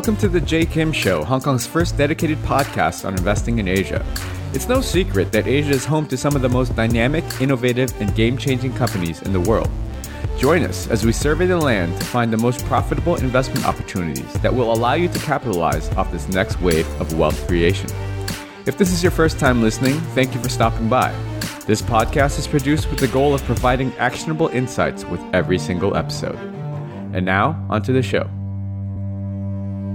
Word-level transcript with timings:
Welcome 0.00 0.16
to 0.16 0.30
the 0.30 0.40
Jay 0.40 0.64
Kim 0.64 0.92
Show, 0.92 1.22
Hong 1.24 1.42
Kong's 1.42 1.66
first 1.66 1.98
dedicated 1.98 2.38
podcast 2.38 3.04
on 3.04 3.12
investing 3.12 3.58
in 3.58 3.68
Asia. 3.68 4.02
It's 4.54 4.66
no 4.66 4.80
secret 4.80 5.30
that 5.32 5.46
Asia 5.46 5.72
is 5.72 5.84
home 5.84 6.06
to 6.06 6.16
some 6.16 6.34
of 6.34 6.40
the 6.40 6.48
most 6.48 6.74
dynamic, 6.74 7.22
innovative, 7.38 7.92
and 8.00 8.14
game 8.14 8.38
changing 8.38 8.72
companies 8.72 9.20
in 9.20 9.34
the 9.34 9.40
world. 9.40 9.68
Join 10.38 10.64
us 10.64 10.88
as 10.88 11.04
we 11.04 11.12
survey 11.12 11.44
the 11.44 11.58
land 11.58 12.00
to 12.00 12.06
find 12.06 12.32
the 12.32 12.38
most 12.38 12.64
profitable 12.64 13.16
investment 13.16 13.66
opportunities 13.66 14.32
that 14.40 14.54
will 14.54 14.72
allow 14.72 14.94
you 14.94 15.06
to 15.06 15.18
capitalize 15.18 15.90
off 15.96 16.10
this 16.10 16.30
next 16.30 16.58
wave 16.62 16.88
of 16.98 17.18
wealth 17.18 17.46
creation. 17.46 17.90
If 18.64 18.78
this 18.78 18.92
is 18.92 19.02
your 19.02 19.12
first 19.12 19.38
time 19.38 19.60
listening, 19.60 20.00
thank 20.14 20.34
you 20.34 20.42
for 20.42 20.48
stopping 20.48 20.88
by. 20.88 21.12
This 21.66 21.82
podcast 21.82 22.38
is 22.38 22.46
produced 22.46 22.88
with 22.88 23.00
the 23.00 23.08
goal 23.08 23.34
of 23.34 23.44
providing 23.44 23.92
actionable 23.98 24.48
insights 24.48 25.04
with 25.04 25.20
every 25.34 25.58
single 25.58 25.94
episode. 25.94 26.38
And 27.12 27.26
now, 27.26 27.66
onto 27.68 27.92
the 27.92 28.02
show. 28.02 28.30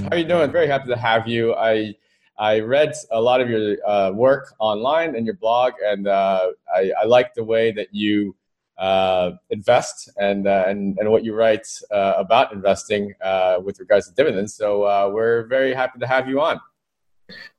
How 0.05 0.12
are 0.12 0.20
you 0.20 0.26
doing? 0.26 0.52
Very 0.52 0.68
happy 0.68 0.88
to 0.90 0.98
have 0.98 1.27
you. 1.27 1.55
I 1.55 1.95
I 2.38 2.59
read 2.59 2.94
a 3.09 3.20
lot 3.20 3.41
of 3.41 3.50
your 3.50 3.76
uh, 3.90 4.12
work 4.12 4.54
online 4.59 5.16
and 5.16 5.26
your 5.26 5.34
blog, 5.34 5.73
and 5.84 6.08
uh, 6.08 6.52
I, 6.72 6.91
I, 7.02 7.05
like 7.05 7.34
the 7.34 7.44
way 7.44 7.72
that 7.72 7.88
you 7.91 8.36
uh, 8.77 9.32
invest 9.49 10.12
and, 10.18 10.46
uh, 10.48 10.66
and 10.68 10.96
and 10.99 11.10
what 11.10 11.23
you 11.23 11.34
write 11.34 11.66
uh, 11.90 12.13
about 12.18 12.54
investing 12.54 13.16
uh, 13.23 13.58
with 13.63 13.80
regards 13.80 14.08
to 14.08 14.13
dividends. 14.13 14.54
So 14.54 15.10
we're 15.10 15.48
very 15.48 15.73
happy 15.73 15.98
to 15.98 16.05
have 16.05 16.30
you 16.30 16.40
on. 16.40 16.62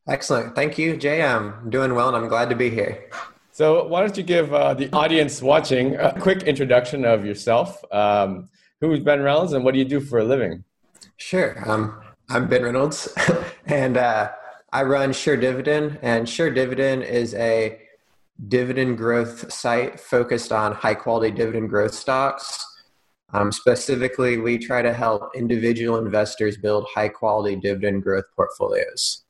Excellent, 0.07 0.55
thank 0.55 0.79
you, 0.79 0.97
Jay. 0.97 1.25
I'm 1.25 1.69
doing 1.69 1.97
well, 1.97 2.07
and 2.07 2.17
I'm 2.17 2.29
glad 2.29 2.49
to 2.51 2.57
be 2.57 2.71
here. 2.71 3.11
So 3.51 3.89
why 3.89 4.03
don't 4.03 4.17
you 4.17 4.23
give 4.23 4.51
the 4.51 4.89
audience 4.93 5.43
watching 5.43 5.97
a 5.97 6.13
quick 6.21 6.45
introduction 6.45 7.05
of 7.05 7.27
yourself? 7.27 7.83
Um, 7.91 8.49
who's 8.81 9.01
Ben 9.01 9.21
Reynolds, 9.21 9.53
and 9.53 9.65
what 9.65 9.73
do 9.73 9.81
you 9.81 9.85
do 9.85 9.99
for 9.99 10.21
a 10.21 10.25
living? 10.25 10.63
Sure. 11.17 11.57
Um, 11.69 12.03
I'm 12.29 12.49
Ben 12.49 12.65
Reynolds, 12.65 13.09
and 13.67 13.97
uh, 13.97 14.33
I 14.73 14.83
run 14.83 15.13
Sure 15.13 15.37
Dividend. 15.37 16.01
And 16.03 16.29
Sure 16.29 16.51
Dividend 16.51 17.05
is 17.05 17.35
a 17.35 17.81
dividend 18.49 18.99
growth 18.99 19.53
site 19.53 20.01
focused 20.01 20.51
on 20.51 20.73
high 20.73 20.95
quality 20.95 21.31
dividend 21.31 21.71
growth 21.71 21.95
stocks. 21.95 22.65
Um, 23.33 23.53
specifically, 23.53 24.39
we 24.39 24.59
try 24.59 24.83
to 24.83 24.93
help 24.93 25.37
individual 25.37 25.99
investors 25.99 26.57
build 26.57 26.87
high 26.93 27.09
quality 27.09 27.55
dividend 27.55 28.03
growth 28.03 28.25
portfolios. 28.35 29.25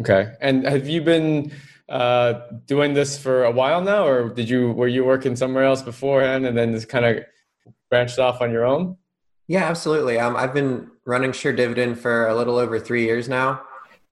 Okay, 0.00 0.32
and 0.40 0.66
have 0.66 0.88
you 0.88 1.00
been 1.00 1.52
uh, 1.88 2.40
doing 2.66 2.94
this 2.94 3.16
for 3.16 3.44
a 3.44 3.52
while 3.52 3.80
now, 3.80 4.04
or 4.04 4.30
did 4.30 4.48
you 4.48 4.72
were 4.72 4.88
you 4.88 5.04
working 5.04 5.36
somewhere 5.36 5.64
else 5.64 5.82
beforehand 5.82 6.44
and 6.44 6.58
then 6.58 6.72
just 6.72 6.88
kind 6.88 7.04
of 7.04 7.24
branched 7.88 8.18
off 8.18 8.40
on 8.40 8.50
your 8.50 8.64
own? 8.64 8.96
Yeah, 9.46 9.64
absolutely. 9.64 10.18
Um, 10.18 10.34
I've 10.34 10.54
been 10.54 10.90
running 11.06 11.32
Sure 11.32 11.52
Dividend 11.52 11.98
for 11.98 12.26
a 12.28 12.34
little 12.34 12.56
over 12.56 12.78
three 12.78 13.04
years 13.04 13.28
now. 13.28 13.62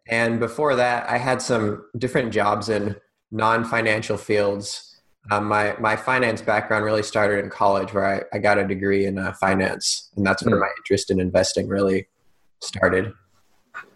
And 0.09 0.41
before 0.41 0.75
that, 0.77 1.09
I 1.09 1.19
had 1.19 1.41
some 1.41 1.85
different 1.97 2.33
jobs 2.33 2.69
in 2.69 2.97
non 3.31 3.65
financial 3.65 4.17
fields. 4.17 5.01
Um, 5.31 5.47
my, 5.47 5.77
my 5.79 5.95
finance 5.95 6.43
background 6.43 6.85
really 6.85 7.05
started 7.05 7.45
in 7.45 7.51
college, 7.51 7.95
where 7.95 8.05
I, 8.05 8.37
I 8.37 8.39
got 8.39 8.59
a 8.59 8.67
degree 8.67 9.07
in 9.07 9.19
uh, 9.19 9.33
finance. 9.35 10.11
And 10.17 10.27
that's 10.27 10.43
where 10.45 10.57
mm. 10.57 10.61
my 10.61 10.69
interest 10.79 11.11
in 11.11 11.21
investing 11.21 11.69
really 11.69 12.09
started. 12.61 13.13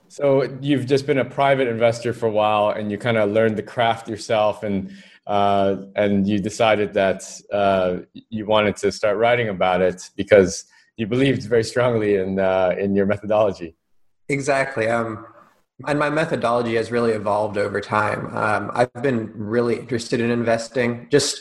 So 0.08 0.44
you've 0.60 0.86
just 0.86 1.06
been 1.06 1.18
a 1.18 1.24
private 1.24 1.68
investor 1.68 2.12
for 2.12 2.26
a 2.26 2.30
while, 2.30 2.70
and 2.70 2.90
you 2.90 2.98
kind 2.98 3.16
of 3.16 3.30
learned 3.30 3.56
the 3.56 3.62
craft 3.62 4.08
yourself, 4.08 4.62
and 4.62 4.92
uh, 5.26 5.76
and 5.96 6.26
you 6.28 6.38
decided 6.38 6.94
that 6.94 7.24
uh, 7.52 7.98
you 8.30 8.46
wanted 8.46 8.76
to 8.76 8.92
start 8.92 9.16
writing 9.16 9.48
about 9.48 9.82
it 9.82 10.08
because 10.14 10.64
you 10.96 11.06
believed 11.06 11.42
very 11.42 11.64
strongly 11.64 12.16
in 12.16 12.38
uh, 12.38 12.74
in 12.78 12.94
your 12.94 13.06
methodology. 13.06 13.76
Exactly. 14.28 14.88
Um, 14.88 15.26
and 15.86 15.98
my 15.98 16.08
methodology 16.08 16.74
has 16.76 16.90
really 16.90 17.12
evolved 17.12 17.58
over 17.58 17.80
time. 17.80 18.34
Um, 18.34 18.70
I've 18.72 19.02
been 19.02 19.30
really 19.34 19.78
interested 19.78 20.20
in 20.20 20.30
investing, 20.30 21.06
just 21.10 21.38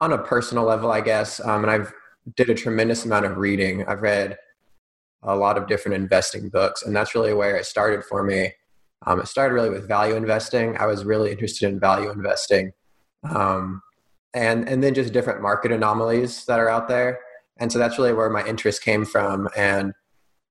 on 0.00 0.12
a 0.12 0.18
personal 0.18 0.64
level, 0.64 0.92
I 0.92 1.00
guess. 1.00 1.40
Um, 1.40 1.64
and 1.64 1.70
I've 1.70 1.92
did 2.36 2.48
a 2.48 2.54
tremendous 2.54 3.04
amount 3.04 3.26
of 3.26 3.36
reading. 3.38 3.84
I've 3.86 4.02
read 4.02 4.36
a 5.24 5.34
lot 5.34 5.58
of 5.58 5.66
different 5.66 5.96
investing 5.96 6.48
books, 6.48 6.84
and 6.84 6.94
that's 6.94 7.14
really 7.14 7.34
where 7.34 7.56
it 7.56 7.66
started 7.66 8.04
for 8.04 8.22
me. 8.22 8.52
Um, 9.04 9.20
it 9.20 9.26
started 9.26 9.54
really 9.54 9.70
with 9.70 9.88
value 9.88 10.14
investing. 10.14 10.76
I 10.78 10.86
was 10.86 11.04
really 11.04 11.32
interested 11.32 11.68
in 11.68 11.80
value 11.80 12.10
investing, 12.10 12.72
um, 13.28 13.82
and 14.32 14.68
and 14.68 14.82
then 14.82 14.94
just 14.94 15.12
different 15.12 15.42
market 15.42 15.72
anomalies 15.72 16.44
that 16.46 16.60
are 16.60 16.68
out 16.68 16.88
there 16.88 17.18
and 17.58 17.72
so 17.72 17.78
that's 17.78 17.98
really 17.98 18.12
where 18.12 18.30
my 18.30 18.44
interest 18.44 18.82
came 18.82 19.04
from. 19.04 19.48
And 19.56 19.94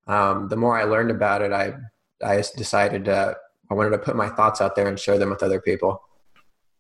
um, 0.07 0.47
the 0.49 0.55
more 0.55 0.77
i 0.77 0.83
learned 0.83 1.11
about 1.11 1.41
it 1.41 1.51
i 1.51 1.73
i 2.23 2.43
decided 2.55 3.09
uh, 3.09 3.33
i 3.69 3.73
wanted 3.73 3.91
to 3.91 3.97
put 3.97 4.15
my 4.15 4.29
thoughts 4.29 4.61
out 4.61 4.75
there 4.75 4.87
and 4.87 4.99
share 4.99 5.17
them 5.17 5.29
with 5.29 5.43
other 5.43 5.61
people. 5.61 6.01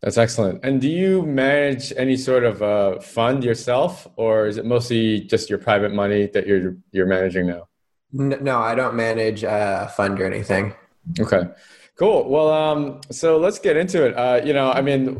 That's 0.01 0.17
excellent. 0.17 0.63
And 0.63 0.79
do 0.79 0.87
you 0.87 1.23
manage 1.23 1.91
any 1.97 2.15
sort 2.15 2.43
of 2.43 2.61
uh, 2.61 2.99
fund 2.99 3.43
yourself 3.43 4.07
or 4.17 4.45
is 4.45 4.57
it 4.57 4.65
mostly 4.65 5.21
just 5.21 5.49
your 5.49 5.57
private 5.57 5.93
money 5.93 6.27
that 6.27 6.45
you're 6.45 6.75
you're 6.91 7.07
managing 7.07 7.47
now? 7.47 7.67
No 8.11 8.59
i 8.59 8.75
don't 8.75 8.95
manage 8.95 9.43
a 9.43 9.91
fund 9.95 10.19
or 10.21 10.25
anything. 10.25 10.73
Okay. 11.19 11.43
Cool. 11.97 12.29
Well 12.29 12.51
um, 12.51 13.01
so 13.09 13.37
let's 13.37 13.57
get 13.57 13.77
into 13.77 14.05
it. 14.05 14.13
Uh, 14.15 14.41
you 14.45 14.53
know 14.53 14.71
i 14.71 14.81
mean 14.81 15.15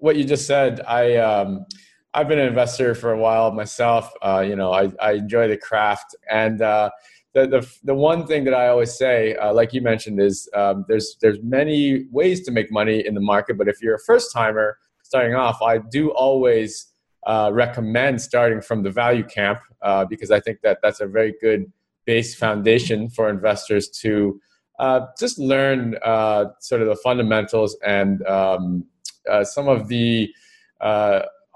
what 0.00 0.16
you 0.16 0.24
just 0.24 0.46
said 0.46 0.80
i 0.88 1.16
um, 1.16 1.66
I've 2.16 2.28
been 2.28 2.38
an 2.38 2.48
investor 2.48 2.94
for 2.94 3.12
a 3.12 3.18
while 3.18 3.52
myself. 3.52 4.10
Uh, 4.22 4.40
you 4.40 4.56
know, 4.56 4.72
I, 4.72 4.90
I 5.02 5.12
enjoy 5.12 5.48
the 5.48 5.56
craft, 5.58 6.16
and 6.30 6.62
uh, 6.62 6.88
the, 7.34 7.46
the 7.46 7.70
the 7.84 7.94
one 7.94 8.26
thing 8.26 8.44
that 8.44 8.54
I 8.54 8.68
always 8.68 8.96
say, 8.96 9.36
uh, 9.36 9.52
like 9.52 9.74
you 9.74 9.82
mentioned, 9.82 10.18
is 10.18 10.48
um, 10.54 10.86
there's 10.88 11.18
there's 11.20 11.36
many 11.42 12.06
ways 12.10 12.42
to 12.46 12.52
make 12.52 12.72
money 12.72 13.06
in 13.06 13.14
the 13.14 13.20
market, 13.20 13.58
but 13.58 13.68
if 13.68 13.82
you're 13.82 13.96
a 13.96 14.04
first 14.06 14.32
timer 14.32 14.78
starting 15.02 15.34
off, 15.34 15.60
I 15.60 15.76
do 15.76 16.08
always 16.12 16.86
uh, 17.26 17.50
recommend 17.52 18.22
starting 18.22 18.62
from 18.62 18.82
the 18.82 18.90
value 18.90 19.22
camp 19.22 19.58
uh, 19.82 20.06
because 20.06 20.30
I 20.30 20.40
think 20.40 20.62
that 20.62 20.78
that's 20.82 21.00
a 21.00 21.06
very 21.06 21.34
good 21.38 21.70
base 22.06 22.34
foundation 22.34 23.10
for 23.10 23.28
investors 23.28 23.90
to 23.90 24.40
uh, 24.78 25.00
just 25.20 25.38
learn 25.38 25.96
sort 26.60 26.80
of 26.80 26.88
the 26.88 26.98
fundamentals 27.04 27.76
and 27.86 28.26
um, 28.26 28.86
some 29.42 29.68
of 29.68 29.88
the 29.88 30.32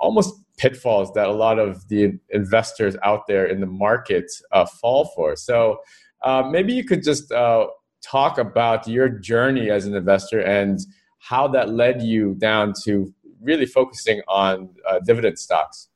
almost 0.00 0.34
pitfalls 0.60 1.10
that 1.14 1.26
a 1.26 1.32
lot 1.32 1.58
of 1.58 1.88
the 1.88 2.18
investors 2.28 2.94
out 3.02 3.26
there 3.26 3.46
in 3.46 3.60
the 3.60 3.66
market 3.66 4.30
uh, 4.52 4.66
fall 4.66 5.06
for. 5.16 5.34
So 5.34 5.78
uh, 6.22 6.42
maybe 6.42 6.74
you 6.74 6.84
could 6.84 7.02
just 7.02 7.32
uh, 7.32 7.66
talk 8.02 8.36
about 8.36 8.86
your 8.86 9.08
journey 9.08 9.70
as 9.70 9.86
an 9.86 9.94
investor 9.94 10.40
and 10.40 10.78
how 11.18 11.48
that 11.48 11.70
led 11.70 12.02
you 12.02 12.34
down 12.34 12.74
to 12.84 13.12
really 13.40 13.64
focusing 13.64 14.20
on 14.28 14.68
uh, 14.86 15.00
dividend 15.00 15.38
stocks. 15.38 15.88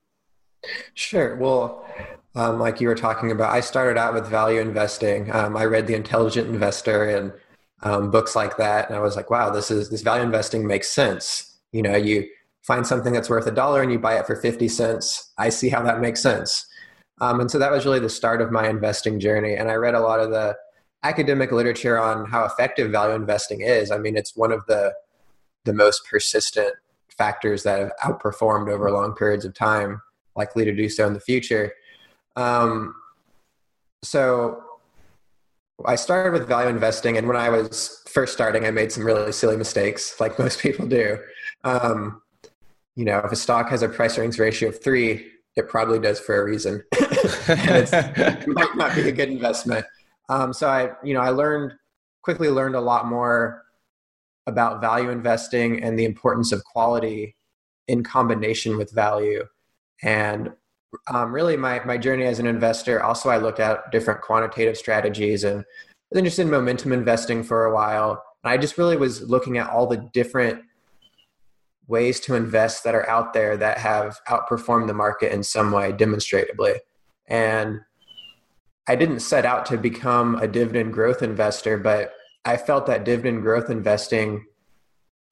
Sure. 0.94 1.36
Well, 1.36 1.86
um, 2.34 2.58
like 2.58 2.80
you 2.80 2.88
were 2.88 2.94
talking 2.94 3.30
about, 3.30 3.52
I 3.52 3.60
started 3.60 3.98
out 3.98 4.14
with 4.14 4.26
value 4.26 4.60
investing. 4.60 5.30
Um, 5.30 5.58
I 5.58 5.66
read 5.66 5.86
The 5.86 5.94
Intelligent 5.94 6.48
Investor 6.48 7.04
and 7.04 7.32
um, 7.82 8.10
books 8.10 8.34
like 8.34 8.56
that, 8.56 8.88
and 8.88 8.96
I 8.96 9.00
was 9.00 9.14
like, 9.14 9.30
"Wow, 9.30 9.50
this 9.50 9.70
is 9.70 9.90
this 9.90 10.00
value 10.00 10.22
investing 10.22 10.66
makes 10.66 10.88
sense." 10.88 11.58
You 11.70 11.82
know, 11.82 11.96
you 11.96 12.26
find 12.66 12.86
something 12.86 13.12
that's 13.12 13.30
worth 13.30 13.46
a 13.46 13.50
dollar 13.50 13.82
and 13.82 13.92
you 13.92 13.98
buy 13.98 14.18
it 14.18 14.26
for 14.26 14.36
50 14.36 14.68
cents. 14.68 15.32
I 15.38 15.50
see 15.50 15.68
how 15.68 15.82
that 15.82 16.00
makes 16.00 16.22
sense. 16.22 16.66
Um, 17.20 17.40
and 17.40 17.50
so 17.50 17.58
that 17.58 17.70
was 17.70 17.84
really 17.84 18.00
the 18.00 18.08
start 18.08 18.40
of 18.40 18.50
my 18.50 18.68
investing 18.68 19.20
journey. 19.20 19.54
And 19.54 19.70
I 19.70 19.74
read 19.74 19.94
a 19.94 20.00
lot 20.00 20.20
of 20.20 20.30
the 20.30 20.56
academic 21.02 21.52
literature 21.52 21.98
on 21.98 22.26
how 22.26 22.44
effective 22.44 22.90
value 22.90 23.14
investing 23.14 23.60
is. 23.60 23.90
I 23.90 23.98
mean, 23.98 24.16
it's 24.16 24.34
one 24.34 24.50
of 24.50 24.64
the 24.66 24.94
the 25.64 25.72
most 25.72 26.02
persistent 26.10 26.74
factors 27.16 27.62
that 27.62 27.78
have 27.78 27.92
outperformed 28.02 28.70
over 28.70 28.90
long 28.90 29.14
periods 29.14 29.44
of 29.44 29.54
time, 29.54 30.00
likely 30.36 30.64
to 30.64 30.74
do 30.74 30.88
so 30.88 31.06
in 31.06 31.14
the 31.14 31.20
future. 31.20 31.72
Um, 32.36 32.94
so 34.02 34.62
I 35.86 35.96
started 35.96 36.38
with 36.38 36.46
value 36.46 36.68
investing, 36.68 37.16
and 37.16 37.26
when 37.26 37.36
I 37.36 37.48
was 37.48 38.02
first 38.08 38.34
starting, 38.34 38.66
I 38.66 38.70
made 38.70 38.92
some 38.92 39.04
really 39.04 39.32
silly 39.32 39.56
mistakes, 39.56 40.20
like 40.20 40.38
most 40.38 40.60
people 40.60 40.86
do. 40.86 41.18
Um, 41.62 42.20
you 42.96 43.04
know, 43.04 43.18
if 43.18 43.32
a 43.32 43.36
stock 43.36 43.68
has 43.70 43.82
a 43.82 43.88
price 43.88 44.18
earnings 44.18 44.38
ratio 44.38 44.68
of 44.68 44.82
three, 44.82 45.30
it 45.56 45.68
probably 45.68 45.98
does 45.98 46.20
for 46.20 46.40
a 46.40 46.44
reason. 46.44 46.82
it 46.92 48.48
might 48.48 48.76
not 48.76 48.94
be 48.94 49.08
a 49.08 49.12
good 49.12 49.28
investment. 49.28 49.84
Um, 50.28 50.52
so 50.52 50.68
I, 50.68 50.90
you 51.02 51.14
know, 51.14 51.20
I 51.20 51.30
learned 51.30 51.72
quickly 52.22 52.48
learned 52.48 52.74
a 52.74 52.80
lot 52.80 53.06
more 53.06 53.62
about 54.46 54.80
value 54.80 55.10
investing 55.10 55.82
and 55.82 55.98
the 55.98 56.04
importance 56.04 56.52
of 56.52 56.64
quality 56.64 57.36
in 57.86 58.02
combination 58.02 58.76
with 58.76 58.90
value. 58.90 59.44
And 60.02 60.52
um, 61.12 61.32
really, 61.32 61.56
my 61.56 61.84
my 61.84 61.98
journey 61.98 62.24
as 62.24 62.38
an 62.38 62.46
investor. 62.46 63.02
Also, 63.02 63.28
I 63.28 63.38
looked 63.38 63.60
at 63.60 63.90
different 63.90 64.20
quantitative 64.20 64.76
strategies 64.76 65.44
and 65.44 65.64
was 66.10 66.18
interested 66.18 66.42
in 66.42 66.50
momentum 66.50 66.92
investing 66.92 67.42
for 67.42 67.64
a 67.64 67.74
while. 67.74 68.22
And 68.42 68.52
I 68.52 68.56
just 68.56 68.78
really 68.78 68.96
was 68.96 69.22
looking 69.22 69.58
at 69.58 69.68
all 69.68 69.86
the 69.86 70.08
different 70.12 70.62
ways 71.86 72.20
to 72.20 72.34
invest 72.34 72.84
that 72.84 72.94
are 72.94 73.08
out 73.08 73.32
there 73.32 73.56
that 73.56 73.78
have 73.78 74.18
outperformed 74.28 74.86
the 74.86 74.94
market 74.94 75.32
in 75.32 75.42
some 75.42 75.70
way 75.70 75.92
demonstrably. 75.92 76.74
And 77.26 77.80
I 78.88 78.96
didn't 78.96 79.20
set 79.20 79.44
out 79.44 79.66
to 79.66 79.76
become 79.76 80.36
a 80.36 80.48
dividend 80.48 80.92
growth 80.92 81.22
investor, 81.22 81.78
but 81.78 82.12
I 82.44 82.56
felt 82.56 82.86
that 82.86 83.04
dividend 83.04 83.42
growth 83.42 83.70
investing, 83.70 84.44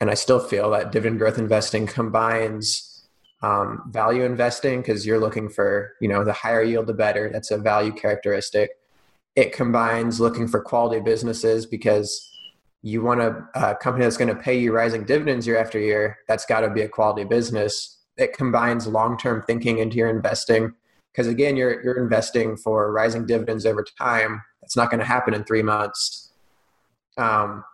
and 0.00 0.10
I 0.10 0.14
still 0.14 0.40
feel 0.40 0.70
that 0.70 0.93
dividend 0.93 1.19
growth 1.19 1.38
investing 1.38 1.87
combines 1.87 2.88
um, 3.43 3.82
value 3.90 4.22
investing 4.22 4.81
because 4.81 5.04
you're 5.04 5.19
looking 5.19 5.49
for 5.49 5.94
you 6.00 6.08
know 6.08 6.25
the 6.25 6.32
higher 6.32 6.62
yield 6.62 6.87
the 6.87 6.94
better. 6.94 7.28
That's 7.31 7.50
a 7.50 7.58
value 7.58 7.93
characteristic. 7.93 8.70
It 9.34 9.52
combines 9.52 10.20
looking 10.20 10.46
for 10.46 10.62
quality 10.62 11.00
businesses 11.00 11.66
because 11.66 12.31
you 12.82 13.02
want 13.02 13.20
a, 13.20 13.46
a 13.55 13.75
company 13.76 14.05
that's 14.05 14.17
going 14.17 14.34
to 14.34 14.40
pay 14.40 14.58
you 14.58 14.73
rising 14.73 15.05
dividends 15.05 15.46
year 15.46 15.58
after 15.58 15.79
year. 15.79 16.19
That's 16.26 16.44
got 16.44 16.61
to 16.61 16.70
be 16.70 16.82
a 16.82 16.88
quality 16.88 17.25
business. 17.25 17.99
that 18.17 18.32
combines 18.32 18.87
long 18.87 19.17
term 19.17 19.43
thinking 19.43 19.79
into 19.79 19.96
your 19.96 20.11
investing 20.11 20.75
because 21.12 21.26
again 21.26 21.56
you're 21.56 21.82
you're 21.82 22.02
investing 22.02 22.56
for 22.56 22.93
rising 22.93 23.26
dividends 23.26 23.67
over 23.67 23.84
time 23.99 24.43
that's 24.61 24.76
not 24.76 24.90
going 24.90 25.00
to 25.00 25.06
happen 25.06 25.34
in 25.34 25.44
three 25.44 25.62
months 25.62 26.32
um, 27.19 27.64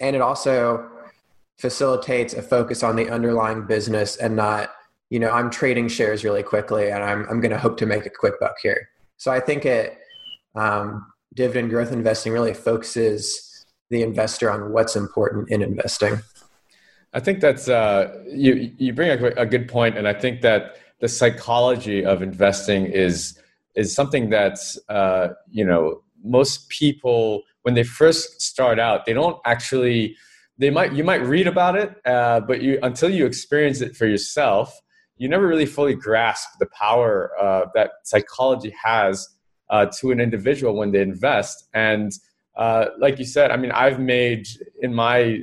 and 0.00 0.16
it 0.16 0.22
also 0.22 0.88
facilitates 1.58 2.34
a 2.34 2.42
focus 2.42 2.82
on 2.82 2.96
the 2.96 3.08
underlying 3.08 3.66
business 3.66 4.16
and 4.16 4.34
not 4.34 4.70
you 5.10 5.18
know 5.18 5.30
i'm 5.30 5.50
trading 5.50 5.88
shares 5.88 6.24
really 6.24 6.42
quickly 6.42 6.90
and 6.90 7.04
i'm, 7.04 7.26
I'm 7.30 7.40
going 7.40 7.52
to 7.52 7.58
hope 7.58 7.76
to 7.78 7.86
make 7.86 8.06
a 8.06 8.10
quick 8.10 8.40
buck 8.40 8.56
here 8.62 8.88
so 9.16 9.30
i 9.30 9.40
think 9.40 9.64
it 9.64 9.98
um, 10.54 11.06
dividend 11.34 11.70
growth 11.70 11.92
investing 11.92 12.32
really 12.32 12.54
focuses 12.54 13.53
the 13.94 14.02
investor 14.02 14.50
on 14.50 14.72
what's 14.72 14.96
important 14.96 15.50
in 15.50 15.62
investing. 15.62 16.20
I 17.12 17.20
think 17.20 17.40
that's 17.40 17.68
uh, 17.68 18.24
you 18.28 18.72
you 18.76 18.92
bring 18.92 19.10
a, 19.10 19.26
a 19.44 19.46
good 19.46 19.68
point 19.68 19.96
and 19.96 20.06
i 20.08 20.12
think 20.22 20.42
that 20.48 20.60
the 21.02 21.08
psychology 21.08 22.04
of 22.04 22.22
investing 22.22 22.86
is 22.86 23.38
is 23.76 23.94
something 23.94 24.24
that's 24.30 24.66
uh, 24.88 25.28
you 25.58 25.64
know 25.64 26.02
most 26.24 26.68
people 26.80 27.42
when 27.62 27.74
they 27.74 27.84
first 27.84 28.42
start 28.42 28.78
out 28.86 29.04
they 29.06 29.12
don't 29.12 29.38
actually 29.54 30.16
they 30.58 30.70
might 30.70 30.92
you 30.92 31.04
might 31.04 31.22
read 31.34 31.46
about 31.46 31.74
it 31.76 31.90
uh, 32.14 32.40
but 32.40 32.56
you 32.62 32.72
until 32.82 33.10
you 33.18 33.24
experience 33.26 33.80
it 33.80 33.94
for 33.98 34.06
yourself 34.06 34.68
you 35.16 35.28
never 35.28 35.46
really 35.46 35.66
fully 35.76 35.94
grasp 35.94 36.48
the 36.58 36.66
power 36.84 37.30
uh, 37.40 37.66
that 37.74 37.90
psychology 38.02 38.74
has 38.82 39.28
uh, 39.70 39.86
to 39.98 40.10
an 40.10 40.20
individual 40.20 40.74
when 40.76 40.92
they 40.92 41.00
invest. 41.00 41.68
And 41.74 42.12
uh, 42.56 42.86
like 42.98 43.18
you 43.18 43.24
said 43.24 43.50
i 43.50 43.56
mean 43.56 43.72
i've 43.72 44.00
made 44.00 44.46
in 44.80 44.94
my 44.94 45.38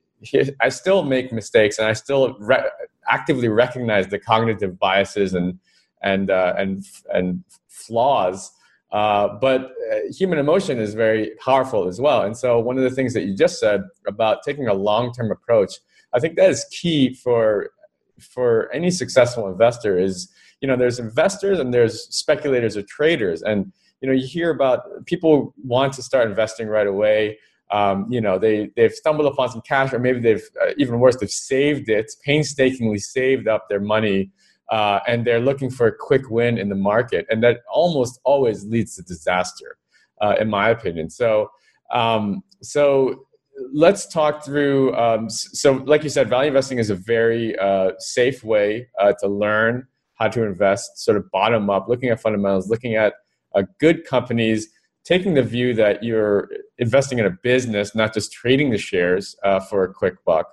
i 0.60 0.68
still 0.68 1.02
make 1.02 1.32
mistakes 1.32 1.78
and 1.78 1.88
i 1.88 1.92
still 1.92 2.36
re- 2.38 2.68
actively 3.08 3.48
recognize 3.48 4.06
the 4.08 4.18
cognitive 4.18 4.78
biases 4.78 5.34
and 5.34 5.58
and 6.02 6.30
uh, 6.30 6.54
and 6.56 6.84
and 7.12 7.44
flaws. 7.68 8.52
Uh, 8.92 9.28
but 9.40 9.72
uh, 9.92 9.98
human 10.10 10.38
emotion 10.38 10.78
is 10.78 10.94
very 10.94 11.32
powerful 11.44 11.86
as 11.86 12.00
well. 12.00 12.22
And 12.22 12.36
so, 12.36 12.58
one 12.58 12.76
of 12.76 12.82
the 12.82 12.90
things 12.90 13.14
that 13.14 13.24
you 13.24 13.36
just 13.36 13.60
said 13.60 13.82
about 14.06 14.42
taking 14.42 14.66
a 14.66 14.74
long-term 14.74 15.30
approach, 15.30 15.74
I 16.12 16.18
think 16.18 16.36
that 16.36 16.50
is 16.50 16.64
key 16.70 17.14
for 17.14 17.70
for 18.18 18.70
any 18.72 18.90
successful 18.90 19.48
investor. 19.48 19.98
Is 19.98 20.28
you 20.60 20.68
know, 20.68 20.76
there's 20.76 20.98
investors 20.98 21.58
and 21.58 21.72
there's 21.72 22.14
speculators 22.14 22.76
or 22.76 22.82
traders, 22.82 23.42
and 23.42 23.72
you 24.00 24.08
know, 24.08 24.14
you 24.14 24.26
hear 24.26 24.50
about 24.50 25.04
people 25.06 25.54
want 25.62 25.92
to 25.94 26.02
start 26.02 26.28
investing 26.28 26.68
right 26.68 26.86
away. 26.86 27.38
Um, 27.72 28.06
you 28.10 28.20
know 28.20 28.36
they 28.36 28.70
they've 28.74 28.92
stumbled 28.92 29.32
upon 29.32 29.48
some 29.50 29.60
cash 29.60 29.92
or 29.92 30.00
maybe 30.00 30.18
they've 30.18 30.42
uh, 30.60 30.72
even 30.76 30.98
worse 30.98 31.14
they've 31.14 31.30
saved 31.30 31.88
it 31.88 32.10
painstakingly 32.24 32.98
saved 32.98 33.46
up 33.46 33.68
their 33.68 33.78
money 33.78 34.32
uh, 34.70 35.00
and 35.06 35.24
they're 35.26 35.40
looking 35.40 35.70
for 35.70 35.88
a 35.88 35.94
quick 35.94 36.30
win 36.30 36.56
in 36.56 36.68
the 36.68 36.74
market. 36.74 37.26
And 37.28 37.42
that 37.42 37.58
almost 37.72 38.20
always 38.24 38.64
leads 38.64 38.96
to 38.96 39.02
disaster 39.02 39.76
uh, 40.20 40.36
in 40.40 40.48
my 40.48 40.70
opinion. 40.70 41.10
So 41.10 41.50
um, 41.92 42.42
so 42.62 43.26
let's 43.72 44.06
talk 44.06 44.44
through 44.44 44.94
um, 44.96 45.28
so 45.28 45.72
like 45.72 46.02
you 46.02 46.08
said 46.08 46.28
value 46.28 46.48
investing 46.48 46.78
is 46.78 46.90
a 46.90 46.94
very 46.94 47.58
uh, 47.58 47.90
safe 47.98 48.42
way 48.42 48.88
uh, 48.98 49.12
to 49.20 49.28
learn 49.28 49.86
how 50.14 50.28
to 50.28 50.44
invest 50.44 50.98
sort 50.98 51.16
of 51.16 51.30
bottom 51.30 51.68
up 51.68 51.86
looking 51.88 52.08
at 52.08 52.20
fundamentals 52.20 52.70
looking 52.70 52.94
at 52.94 53.14
uh, 53.54 53.62
good 53.78 54.04
companies 54.04 54.68
taking 55.04 55.34
the 55.34 55.42
view 55.42 55.74
that 55.74 56.02
you're 56.02 56.48
investing 56.78 57.18
in 57.18 57.26
a 57.26 57.30
business, 57.30 57.94
not 57.94 58.12
just 58.12 58.32
trading 58.32 58.70
the 58.70 58.78
shares 58.78 59.34
uh, 59.44 59.60
for 59.60 59.84
a 59.84 59.92
quick 59.92 60.22
buck. 60.24 60.46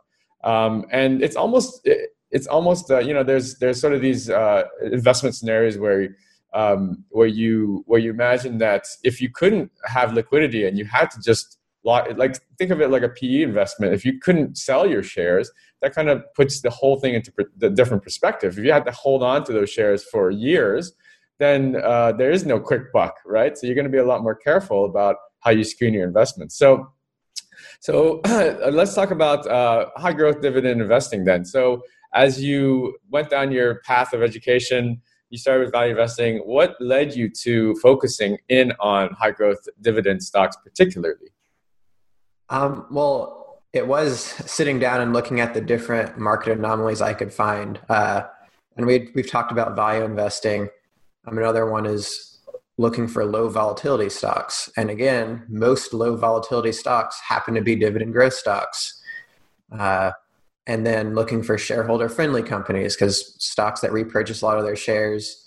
Um, 0.43 0.85
and 0.91 1.21
it's 1.21 1.35
almost 1.35 1.87
it's 2.31 2.47
almost 2.47 2.89
uh, 2.91 2.99
you 2.99 3.13
know 3.13 3.23
there's 3.23 3.57
there's 3.59 3.79
sort 3.79 3.93
of 3.93 4.01
these 4.01 4.29
uh, 4.29 4.63
investment 4.91 5.35
scenarios 5.35 5.77
where 5.77 6.15
um, 6.53 7.03
where 7.09 7.27
you 7.27 7.83
where 7.87 7.99
you 7.99 8.11
imagine 8.11 8.57
that 8.59 8.85
if 9.03 9.21
you 9.21 9.29
couldn't 9.29 9.71
have 9.85 10.13
liquidity 10.13 10.65
and 10.65 10.77
you 10.77 10.85
had 10.85 11.11
to 11.11 11.19
just 11.21 11.57
like 11.83 12.37
think 12.57 12.71
of 12.71 12.81
it 12.81 12.89
like 12.89 13.03
a 13.03 13.09
PE 13.09 13.43
investment. 13.43 13.93
If 13.93 14.03
you 14.03 14.19
couldn't 14.19 14.57
sell 14.57 14.85
your 14.85 15.03
shares, 15.03 15.49
that 15.81 15.93
kind 15.93 16.09
of 16.09 16.21
puts 16.35 16.61
the 16.61 16.69
whole 16.69 16.99
thing 16.99 17.13
into 17.13 17.31
the 17.55 17.69
different 17.69 18.03
perspective. 18.03 18.57
If 18.57 18.65
you 18.65 18.73
had 18.73 18.85
to 18.85 18.91
hold 18.91 19.23
on 19.23 19.45
to 19.45 19.53
those 19.53 19.69
shares 19.69 20.03
for 20.03 20.29
years, 20.29 20.91
then 21.39 21.75
uh, 21.83 22.11
there 22.13 22.31
is 22.31 22.45
no 22.45 22.59
quick 22.59 22.91
buck, 22.91 23.15
right? 23.25 23.57
So 23.57 23.67
you're 23.67 23.75
going 23.75 23.85
to 23.85 23.91
be 23.91 23.97
a 23.97 24.05
lot 24.05 24.23
more 24.23 24.35
careful 24.35 24.85
about 24.85 25.17
how 25.41 25.51
you 25.51 25.63
screen 25.63 25.93
your 25.93 26.05
investments. 26.05 26.57
So, 26.57 26.91
so 27.79 28.21
let's 28.25 28.93
talk 28.93 29.11
about 29.11 29.47
uh, 29.47 29.87
high 29.95 30.13
growth 30.13 30.41
dividend 30.41 30.81
investing 30.81 31.25
then. 31.25 31.45
So 31.45 31.83
as 32.13 32.41
you 32.41 32.97
went 33.09 33.29
down 33.29 33.51
your 33.51 33.81
path 33.81 34.13
of 34.13 34.23
education, 34.23 35.01
you 35.29 35.37
started 35.37 35.65
with 35.65 35.71
value 35.71 35.91
investing. 35.91 36.37
What 36.39 36.75
led 36.79 37.15
you 37.15 37.29
to 37.41 37.75
focusing 37.75 38.37
in 38.49 38.73
on 38.79 39.13
high 39.13 39.31
growth 39.31 39.67
dividend 39.81 40.23
stocks 40.23 40.55
particularly? 40.63 41.31
Um, 42.49 42.87
well, 42.89 43.61
it 43.73 43.85
was 43.85 44.21
sitting 44.21 44.79
down 44.79 45.01
and 45.01 45.13
looking 45.13 45.41
at 45.41 45.53
the 45.53 45.61
different 45.61 46.17
market 46.17 46.57
anomalies 46.57 47.01
I 47.01 47.13
could 47.13 47.33
find. 47.33 47.79
Uh, 47.89 48.23
and 48.77 48.85
we 48.85 49.09
we've 49.13 49.29
talked 49.29 49.51
about 49.51 49.75
value 49.75 50.03
investing 50.03 50.69
um, 51.27 51.37
another 51.37 51.69
one 51.69 51.85
is 51.85 52.39
looking 52.77 53.07
for 53.07 53.25
low 53.25 53.49
volatility 53.49 54.09
stocks. 54.09 54.69
And 54.77 54.89
again, 54.89 55.43
most 55.49 55.93
low 55.93 56.15
volatility 56.15 56.71
stocks 56.71 57.19
happen 57.27 57.55
to 57.55 57.61
be 57.61 57.75
dividend 57.75 58.13
growth 58.13 58.33
stocks. 58.33 59.01
Uh, 59.77 60.11
and 60.67 60.85
then 60.85 61.15
looking 61.15 61.41
for 61.41 61.57
shareholder 61.57 62.09
friendly 62.09 62.43
companies 62.43 62.95
because 62.95 63.35
stocks 63.43 63.81
that 63.81 63.91
repurchase 63.91 64.41
a 64.41 64.45
lot 64.45 64.57
of 64.57 64.65
their 64.65 64.75
shares 64.75 65.45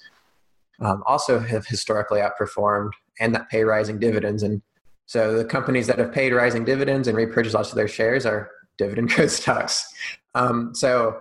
um, 0.81 1.03
also 1.07 1.39
have 1.39 1.67
historically 1.67 2.21
outperformed 2.21 2.91
and 3.21 3.35
that 3.35 3.49
pay 3.51 3.63
rising 3.63 3.99
dividends. 3.99 4.43
And 4.43 4.63
so 5.07 5.37
the 5.37 5.45
companies 5.45 5.87
that 5.87 5.99
have 5.99 6.13
paid 6.13 6.33
rising 6.33 6.65
dividends 6.65 7.07
and 7.07 7.17
repurchased 7.17 7.55
lots 7.55 7.69
of 7.69 7.77
their 7.77 7.89
shares 7.89 8.25
are 8.25 8.51
dividend 8.79 9.11
growth 9.15 9.31
stocks. 9.31 9.93
Um, 10.35 10.75
so 10.75 11.21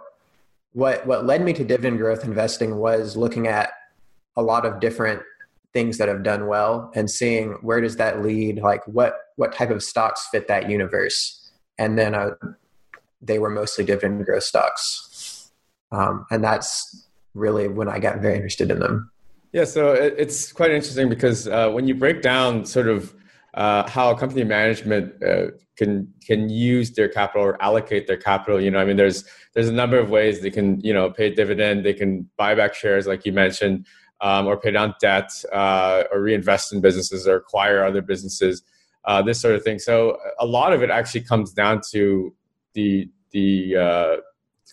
what 0.74 1.06
what 1.06 1.26
led 1.26 1.42
me 1.42 1.52
to 1.54 1.64
dividend 1.64 1.98
growth 1.98 2.24
investing 2.24 2.78
was 2.78 3.18
looking 3.18 3.48
at 3.48 3.72
a 4.40 4.42
lot 4.42 4.66
of 4.66 4.80
different 4.80 5.22
things 5.74 5.98
that 5.98 6.08
have 6.08 6.24
done 6.24 6.48
well 6.48 6.92
and 6.96 7.12
seeing 7.12 7.52
where 7.62 7.82
does 7.82 7.98
that 7.98 8.24
lead 8.24 8.60
like 8.60 8.86
what 8.88 9.14
what 9.36 9.54
type 9.54 9.70
of 9.70 9.84
stocks 9.84 10.28
fit 10.32 10.48
that 10.48 10.70
universe. 10.70 11.52
And 11.78 11.98
then 11.98 12.16
uh, 12.16 12.32
they 13.22 13.38
were 13.38 13.50
mostly 13.50 13.86
dividend 13.86 14.26
growth 14.26 14.44
stocks. 14.44 15.52
Um, 15.92 16.26
and 16.32 16.44
that's 16.44 17.08
really 17.36 17.68
when 17.68 17.88
i 17.88 18.00
got 18.00 18.20
very 18.20 18.36
interested 18.36 18.72
in 18.72 18.80
them. 18.80 19.12
Yeah 19.52 19.66
so 19.66 19.94
it's 19.94 20.52
quite 20.52 20.72
interesting 20.72 21.10
because 21.10 21.48
uh, 21.48 21.70
when 21.70 21.88
you 21.88 21.96
break 21.96 22.22
down 22.22 22.66
sort 22.66 22.88
of 22.88 23.14
uh, 23.54 23.90
how 23.90 24.14
company 24.14 24.44
management 24.44 25.22
uh, 25.24 25.48
can 25.76 26.12
can 26.26 26.50
use 26.50 26.92
their 26.92 27.10
capital 27.10 27.44
or 27.46 27.62
allocate 27.62 28.06
their 28.06 28.18
capital 28.18 28.62
you 28.62 28.70
know 28.70 28.80
i 28.80 28.86
mean 28.86 28.98
there's 28.98 29.24
there's 29.54 29.70
a 29.70 29.74
number 29.74 29.98
of 29.98 30.10
ways 30.12 30.42
they 30.42 30.52
can 30.52 30.80
you 30.82 30.94
know 30.94 31.10
pay 31.10 31.34
dividend 31.34 31.84
they 31.84 31.94
can 31.94 32.30
buy 32.38 32.54
back 32.54 32.76
shares 32.76 33.08
like 33.08 33.26
you 33.26 33.32
mentioned 33.32 33.88
um, 34.22 34.48
or 34.48 34.58
pay 34.58 34.72
down 34.72 34.94
debt 35.00 35.32
uh, 35.52 36.04
or 36.12 36.22
reinvest 36.22 36.74
in 36.74 36.82
businesses 36.82 37.28
or 37.28 37.38
acquire 37.38 37.84
other 37.84 38.02
businesses, 38.02 38.62
uh, 39.06 39.22
this 39.22 39.42
sort 39.42 39.56
of 39.56 39.64
thing. 39.64 39.80
So 39.80 40.18
a 40.40 40.46
lot 40.46 40.74
of 40.74 40.84
it 40.84 40.90
actually 40.90 41.22
comes 41.22 41.54
down 41.54 41.82
to 41.92 42.34
the 42.74 43.10
the 43.32 43.76
uh, 43.78 44.16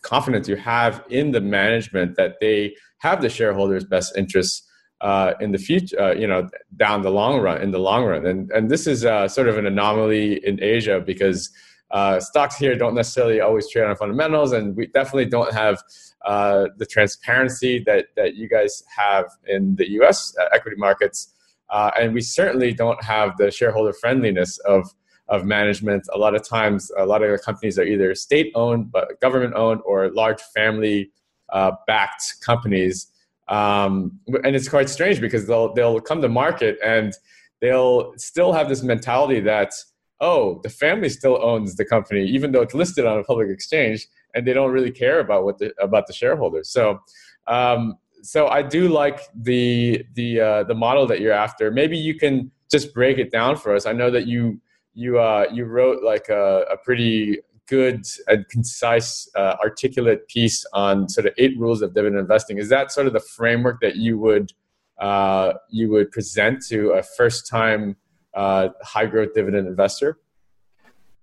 confidence 0.03 0.49
you 0.49 0.57
have 0.57 1.05
in 1.09 1.33
the 1.33 1.41
management 1.41 2.17
that 2.17 2.37
they 2.41 2.75
have 2.99 3.21
the 3.21 3.29
shareholders' 3.29 3.85
best 3.85 4.17
interests 4.17 4.67
uh, 5.00 5.35
in 5.41 5.53
the 5.53 5.59
future, 5.59 6.00
uh, 6.00 6.15
you 6.15 6.26
know, 6.26 6.49
down 6.76 7.03
the 7.03 7.11
long 7.11 7.41
run, 7.41 7.61
in 7.61 7.71
the 7.71 7.79
long 7.79 8.05
run. 8.05 8.26
And 8.26 8.50
and 8.50 8.71
this 8.71 8.87
is 8.87 9.05
uh, 9.05 9.29
sort 9.29 9.49
of 9.49 9.59
an 9.59 9.67
anomaly 9.67 10.45
in 10.47 10.62
Asia 10.62 11.00
because 11.00 11.50
uh, 11.90 12.19
stocks 12.21 12.57
here 12.57 12.76
don't 12.76 12.95
necessarily 12.95 13.40
always 13.40 13.69
trade 13.71 13.85
on 13.85 13.97
fundamentals, 13.97 14.52
and 14.52 14.76
we 14.76 14.87
definitely 14.87 15.26
don't 15.26 15.52
have 15.52 15.83
uh, 16.25 16.66
the 16.78 16.87
transparency 16.87 17.83
that 17.87 18.07
that 18.16 18.35
you 18.35 18.49
guys 18.49 18.83
have 18.97 19.26
in 19.47 19.76
the 19.76 19.88
U.S. 19.93 20.35
Uh, 20.40 20.47
equity 20.52 20.76
markets, 20.76 21.33
uh, 21.71 21.90
and 21.99 22.12
we 22.12 22.21
certainly 22.21 22.73
don't 22.73 23.02
have 23.05 23.37
the 23.37 23.50
shareholder 23.50 23.93
friendliness 23.93 24.59
of 24.59 24.93
of 25.28 25.45
management. 25.45 26.07
A 26.12 26.19
lot 26.19 26.35
of 26.35 26.47
times, 26.47 26.90
a 26.97 27.07
lot 27.07 27.23
of 27.23 27.31
the 27.31 27.38
companies 27.38 27.78
are 27.78 27.85
either 27.85 28.14
state 28.14 28.50
owned, 28.55 28.90
but 28.90 29.21
government 29.21 29.55
owned, 29.55 29.81
or 29.85 30.11
large 30.11 30.40
family 30.55 31.11
uh, 31.50 31.73
backed 31.87 32.37
companies. 32.40 33.09
Um, 33.49 34.19
and 34.43 34.57
it's 34.57 34.69
quite 34.69 34.88
strange 34.88 35.21
because 35.21 35.47
they'll 35.47 35.73
they'll 35.75 36.00
come 36.00 36.21
to 36.21 36.28
market 36.28 36.78
and 36.85 37.12
they'll 37.61 38.12
still 38.16 38.52
have 38.52 38.69
this 38.69 38.83
mentality 38.83 39.40
that 39.40 39.73
oh 40.20 40.61
the 40.62 40.68
family 40.68 41.08
still 41.08 41.38
owns 41.42 41.76
the 41.76 41.85
company 41.85 42.25
even 42.26 42.52
though 42.52 42.62
it's 42.62 42.75
listed 42.75 43.04
on 43.04 43.18
a 43.18 43.25
public 43.25 43.49
exchange 43.49 44.06
and 44.37 44.46
they 44.46 44.52
don't 44.52 44.70
really 44.70 44.92
care 44.92 45.18
about 45.18 45.44
what 45.44 45.58
the 45.58 45.73
about 45.80 46.06
the 46.06 46.12
shareholders. 46.12 46.68
So 46.70 47.00
um, 47.49 47.96
so 48.23 48.46
I 48.49 48.62
do 48.62 48.88
like 48.88 49.20
the 49.35 50.04
the 50.14 50.40
uh, 50.40 50.64
the 50.64 50.75
model 50.75 51.06
that 51.06 51.20
you're 51.20 51.32
after. 51.32 51.70
Maybe 51.70 51.96
you 51.96 52.14
can 52.14 52.52
just 52.70 52.94
break 52.94 53.18
it 53.18 53.32
down 53.32 53.56
for 53.56 53.75
us. 53.75 53.87
I 53.87 53.92
know 53.92 54.11
that 54.11 54.26
you 54.26 54.61
you 54.94 55.18
uh, 55.18 55.46
you 55.52 55.64
wrote 55.64 56.02
like 56.04 56.28
a, 56.28 56.64
a 56.70 56.76
pretty 56.76 57.38
good 57.66 58.04
and 58.28 58.49
concise, 58.49 59.28
uh, 59.35 59.56
articulate 59.61 60.28
piece 60.28 60.64
on 60.73 61.08
sort 61.08 61.26
of 61.26 61.32
eight 61.37 61.58
rules 61.58 61.82
of 61.82 61.94
dividend 61.94 62.20
investing. 62.20 62.58
Is 62.58 62.68
that 62.68 62.92
sort 62.92 63.08
of 63.08 63.12
the 63.12 63.20
framework 63.20 63.80
that 63.80 63.96
you 63.96 64.18
would 64.18 64.52
uh, 64.99 65.54
you 65.70 65.88
would 65.90 66.11
present 66.12 66.62
to 66.68 66.90
a 66.90 67.02
first 67.02 67.49
time 67.49 67.96
uh, 68.37 68.69
high 68.83 69.07
growth 69.07 69.35
dividend 69.35 69.66
investor? 69.66 70.19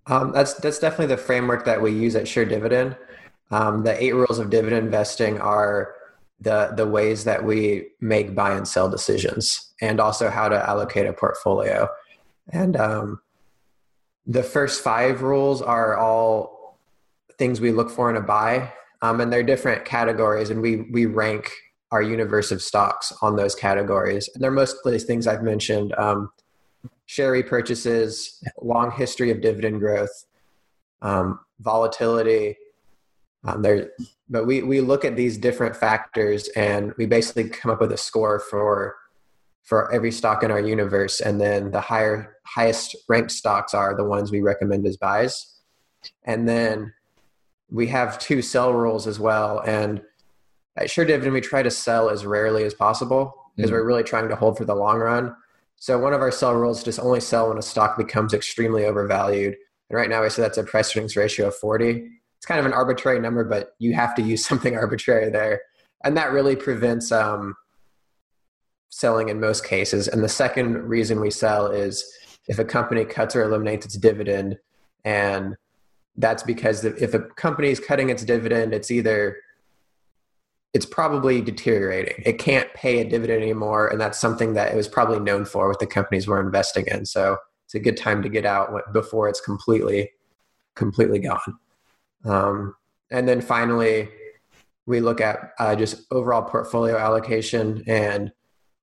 Um, 0.08 0.32
that's 0.34 0.55
that's 0.55 0.79
definitely 0.79 1.15
the 1.15 1.22
framework 1.22 1.63
that 1.65 1.82
we 1.82 1.91
use 1.91 2.15
at 2.15 2.27
Sure 2.27 2.46
Dividend. 2.46 2.98
Um, 3.51 3.84
the 3.84 4.01
eight 4.03 4.13
rules 4.13 4.39
of 4.39 4.50
dividend 4.50 4.86
investing 4.86 5.39
are 5.39 5.96
the 6.41 6.74
the 6.75 6.88
ways 6.88 7.24
that 7.24 7.43
we 7.43 7.89
make 8.01 8.36
buy 8.36 8.53
and 8.53 8.67
sell 8.67 8.89
decisions, 8.89 9.72
and 9.82 10.00
also 10.00 10.29
how 10.29 10.50
to 10.50 10.70
allocate 10.70 11.05
a 11.05 11.13
portfolio. 11.13 11.88
And 12.51 12.75
um, 12.75 13.22
the 14.25 14.43
first 14.43 14.84
five 14.84 15.22
rules 15.22 15.62
are 15.62 15.98
all 15.98 16.79
things 17.38 17.62
we 17.62 17.72
look 17.72 17.89
for 17.89 18.10
in 18.10 18.17
a 18.17 18.22
buy, 18.22 18.74
um, 19.01 19.22
and 19.22 19.32
they're 19.32 19.43
different 19.43 19.86
categories, 19.86 20.50
and 20.50 20.62
we 20.62 20.88
we 20.91 21.05
rank 21.05 21.50
our 21.91 22.01
universe 22.01 22.51
of 22.51 22.62
stocks 22.62 23.13
on 23.22 23.36
those 23.36 23.55
categories. 23.55 24.29
And 24.34 24.43
they're 24.43 24.51
mostly 24.51 25.00
things 25.00 25.27
I've 25.27 25.43
mentioned: 25.43 25.93
um, 25.98 26.29
share 27.05 27.31
repurchases, 27.31 28.43
long 28.62 28.91
history 28.91 29.31
of 29.31 29.41
dividend 29.41 29.79
growth, 29.79 30.25
um, 31.01 31.39
volatility. 31.60 32.57
Um, 33.45 33.62
there, 33.62 33.91
but 34.29 34.45
we 34.45 34.63
we 34.63 34.79
look 34.79 35.03
at 35.03 35.15
these 35.15 35.38
different 35.38 35.75
factors, 35.75 36.48
and 36.55 36.93
we 36.98 37.05
basically 37.05 37.50
come 37.50 37.72
up 37.72 37.81
with 37.81 37.91
a 37.91 37.98
score 37.98 38.39
for 38.39 38.95
for 39.63 39.91
every 39.93 40.12
stock 40.12 40.43
in 40.43 40.51
our 40.51 40.60
universe. 40.60 41.22
And 41.22 41.39
then 41.39 41.72
the 41.72 41.81
higher 41.81 42.36
highest 42.45 42.95
ranked 43.07 43.31
stocks 43.31 43.74
are 43.74 43.95
the 43.95 44.03
ones 44.03 44.31
we 44.31 44.41
recommend 44.41 44.86
as 44.86 44.98
buys. 44.98 45.62
And 46.25 46.48
then 46.48 46.93
we 47.72 47.88
have 47.88 48.19
two 48.19 48.41
sell 48.41 48.74
rules 48.74 49.07
as 49.07 49.19
well. 49.19 49.62
And 49.65 50.01
at 50.75 50.89
sure 50.89 51.05
dividend 51.05 51.33
we 51.33 51.41
try 51.41 51.63
to 51.63 51.72
sell 51.72 52.10
as 52.10 52.25
rarely 52.25 52.63
as 52.65 52.74
possible 52.74 53.33
because 53.55 53.72
mm-hmm. 53.72 53.79
we're 53.79 53.86
really 53.86 54.03
trying 54.03 54.27
to 54.27 54.36
hold 54.36 54.57
for 54.57 54.65
the 54.65 54.75
long 54.75 55.00
run 55.00 55.36
so 55.75 55.98
one 55.98 56.13
of 56.13 56.22
our 56.22 56.32
sell 56.32 56.53
rules 56.53 56.80
is 56.80 56.84
just 56.84 57.00
only 57.00 57.20
sell 57.20 57.50
when 57.50 57.58
a 57.58 57.62
stock 57.62 57.98
becomes 57.98 58.34
extremely 58.34 58.86
overvalued 58.86 59.56
and 59.89 59.98
right 59.98 60.10
now 60.10 60.22
we 60.22 60.30
say 60.30 60.42
that's 60.42 60.58
a 60.58 60.63
price 60.63 60.96
earnings 60.96 61.15
ratio 61.15 61.48
of 61.48 61.56
40 61.56 62.10
it's 62.38 62.46
kind 62.46 62.60
of 62.60 62.65
an 62.65 62.74
arbitrary 62.74 63.20
number 63.20 63.44
but 63.44 63.74
you 63.80 63.94
have 63.94 64.15
to 64.15 64.22
use 64.22 64.46
something 64.48 64.75
arbitrary 64.75 65.30
there 65.30 65.62
and 66.03 66.18
that 66.18 66.32
really 66.32 66.56
prevents 66.56 67.12
um, 67.12 67.56
selling 68.94 69.30
in 69.30 69.39
most 69.39 69.65
cases. 69.65 70.08
And 70.08 70.24
the 70.24 70.30
second 70.30 70.75
reason 70.84 71.20
we 71.20 71.32
sell 71.32 71.68
is 71.68 72.06
if 72.48 72.60
a 72.60 72.65
company 72.65 73.03
cuts 73.06 73.36
or 73.36 73.42
eliminates 73.42 73.88
its 73.88 73.98
dividend. 73.98 74.60
And 75.03 75.56
that's 76.15 76.44
because 76.44 76.86
if 76.86 77.15
a 77.15 77.22
company 77.22 77.70
is 77.70 77.80
cutting 77.80 78.12
its 78.12 78.24
dividend, 78.24 78.72
it's 78.72 78.92
either 78.92 79.38
it's 80.74 80.86
probably 80.86 81.39
deteriorating. 81.39 82.24
It 82.25 82.39
can't 82.39 82.72
pay 82.74 83.00
a 83.00 83.10
dividend 83.10 83.44
anymore, 83.44 83.88
and 83.88 84.01
that's 84.01 84.20
something 84.20 84.53
that 84.53 84.74
it 84.74 84.75
was 84.75 84.88
probably 84.88 85.20
known 85.20 85.46
for 85.46 85.70
with 85.70 85.80
the 85.80 85.86
companies 85.86 86.27
we're 86.27 86.42
investing 86.42 86.86
in. 86.88 87.06
So 87.06 87.38
it's 87.65 87.75
a 87.75 87.80
good 87.80 87.98
time 87.98 88.24
to 88.24 88.30
get 88.30 88.46
out 88.46 88.92
before 88.92 89.30
it's 89.30 89.39
completely, 89.39 90.12
completely 90.75 91.20
gone. 91.20 91.60
Um, 92.25 92.75
and 93.12 93.27
then 93.27 93.42
finally, 93.42 94.10
we 94.86 95.00
look 95.00 95.22
at 95.22 95.51
uh, 95.60 95.75
just 95.75 96.06
overall 96.12 96.42
portfolio 96.42 96.98
allocation 96.98 97.84
and 97.88 98.32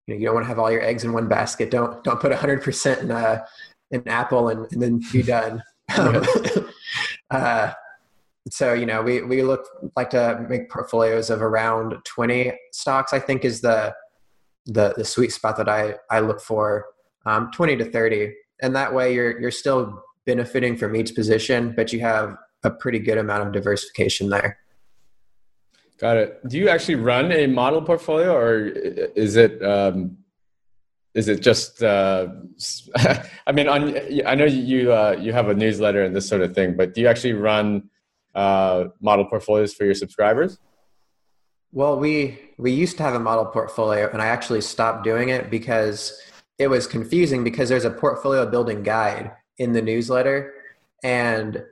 you, 0.07 0.15
know, 0.15 0.21
you 0.21 0.27
don't 0.27 0.35
want 0.35 0.45
to 0.45 0.49
have 0.49 0.59
all 0.59 0.71
your 0.71 0.83
eggs 0.83 1.05
in 1.05 1.13
one 1.13 1.29
basket. 1.29 1.71
Don't 1.71 2.03
don't 2.05 2.21
put 2.21 2.33
100% 2.33 3.03
in 3.03 3.11
uh, 3.11 3.45
in 3.91 4.07
Apple 4.09 4.49
and, 4.49 4.67
and 4.73 4.83
then 4.83 5.01
be 5.13 5.23
done. 5.23 5.63
Um, 5.99 6.25
uh, 7.33 7.73
so 8.49 8.73
you 8.73 8.87
know, 8.87 9.03
we 9.03 9.23
we 9.23 9.43
look 9.43 9.67
like 9.97 10.11
to 10.11 10.47
make 10.49 10.71
portfolios 10.71 11.31
of 11.31 11.43
around 11.43 11.95
20 12.05 12.53
stocks. 12.73 13.13
I 13.13 13.19
think 13.19 13.45
is 13.45 13.61
the 13.61 13.95
the 14.67 14.95
the 14.97 15.05
sweet 15.05 15.33
spot 15.33 15.57
that 15.59 15.69
I 15.69 15.95
I 16.11 16.21
look 16.21 16.41
for. 16.41 16.87
Um, 17.27 17.51
20 17.53 17.77
to 17.77 17.85
30, 17.85 18.33
and 18.63 18.75
that 18.75 18.95
way 18.95 19.13
you're 19.15 19.39
you're 19.39 19.51
still 19.51 20.03
benefiting 20.25 20.77
from 20.77 20.97
each 20.97 21.15
position, 21.15 21.75
but 21.77 21.93
you 21.93 22.01
have 22.01 22.37
a 22.63 22.71
pretty 22.71 22.99
good 22.99 23.19
amount 23.19 23.47
of 23.47 23.53
diversification 23.53 24.31
there. 24.31 24.59
Got 25.99 26.17
it. 26.17 26.49
Do 26.49 26.57
you 26.57 26.71
actually 26.71 26.95
run 26.95 27.31
a 27.31 27.47
model 27.47 27.83
portfolio, 27.83 28.35
or 28.35 28.69
is 28.69 29.37
it 29.37 29.63
um, 29.63 30.17
is 31.15 31.29
it 31.29 31.43
just? 31.43 31.83
Uh, 31.83 32.29
I 33.47 33.53
mean, 33.53 33.69
on, 33.69 33.95
I 34.25 34.35
know 34.35 34.47
you 34.47 34.95
uh, 34.95 35.17
you 35.21 35.35
have 35.35 35.51
a 35.51 35.55
newsletter 35.55 36.03
and 36.03 36.17
this 36.17 36.27
sort 36.27 36.41
of 36.41 36.55
thing, 36.55 36.75
but 36.75 36.95
do 36.95 37.03
you 37.03 37.07
actually 37.07 37.35
run 37.35 37.90
uh, 38.35 38.85
model 39.01 39.25
portfolios 39.25 39.75
for 39.75 39.85
your 39.85 39.95
subscribers? 39.95 40.59
Well, 41.73 41.99
we 41.99 42.39
we 42.59 42.73
used 42.73 42.97
to 42.97 43.03
have 43.03 43.15
a 43.15 43.21
model 43.21 43.47
portfolio, 43.47 44.11
and 44.13 44.21
I 44.21 44.27
actually 44.27 44.61
stopped 44.61 45.05
doing 45.05 45.29
it 45.29 45.51
because 45.51 46.21
it 46.59 46.69
was 46.69 46.87
confusing. 46.87 47.45
Because 47.45 47.69
there's 47.69 47.85
a 47.85 47.91
portfolio 47.91 48.45
building 48.47 48.83
guide 48.83 49.33
in 49.59 49.73
the 49.73 49.83
newsletter, 49.83 50.53
and 51.05 51.63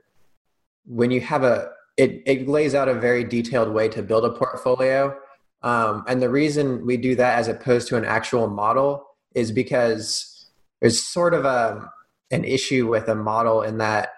when 0.85 1.11
you 1.11 1.21
have 1.21 1.43
a 1.43 1.69
it, 1.97 2.23
it 2.25 2.47
lays 2.47 2.73
out 2.75 2.87
a 2.87 2.93
very 2.93 3.25
detailed 3.25 3.73
way 3.73 3.89
to 3.89 4.01
build 4.01 4.23
a 4.23 4.31
portfolio. 4.31 5.13
Um, 5.61 6.05
and 6.07 6.21
the 6.21 6.29
reason 6.29 6.85
we 6.85 6.95
do 6.95 7.13
that 7.15 7.37
as 7.37 7.49
opposed 7.49 7.89
to 7.89 7.97
an 7.97 8.05
actual 8.05 8.47
model 8.47 9.05
is 9.35 9.51
because 9.51 10.47
there's 10.79 11.03
sort 11.03 11.33
of 11.33 11.43
a, 11.43 11.89
an 12.31 12.45
issue 12.45 12.87
with 12.87 13.09
a 13.09 13.15
model 13.15 13.61
in 13.61 13.79
that 13.79 14.11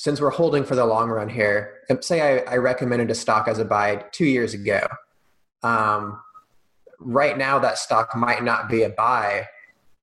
since 0.00 0.18
we're 0.18 0.30
holding 0.30 0.64
for 0.64 0.74
the 0.74 0.86
long 0.86 1.10
run 1.10 1.28
here, 1.28 1.74
say 2.00 2.22
I, 2.22 2.54
I 2.54 2.56
recommended 2.56 3.10
a 3.10 3.14
stock 3.14 3.46
as 3.48 3.58
a 3.58 3.66
buy 3.66 4.02
two 4.12 4.24
years 4.24 4.54
ago. 4.54 4.80
Um, 5.62 6.18
right 6.98 7.36
now, 7.36 7.58
that 7.58 7.76
stock 7.76 8.16
might 8.16 8.42
not 8.42 8.70
be 8.70 8.84
a 8.84 8.88
buy, 8.88 9.46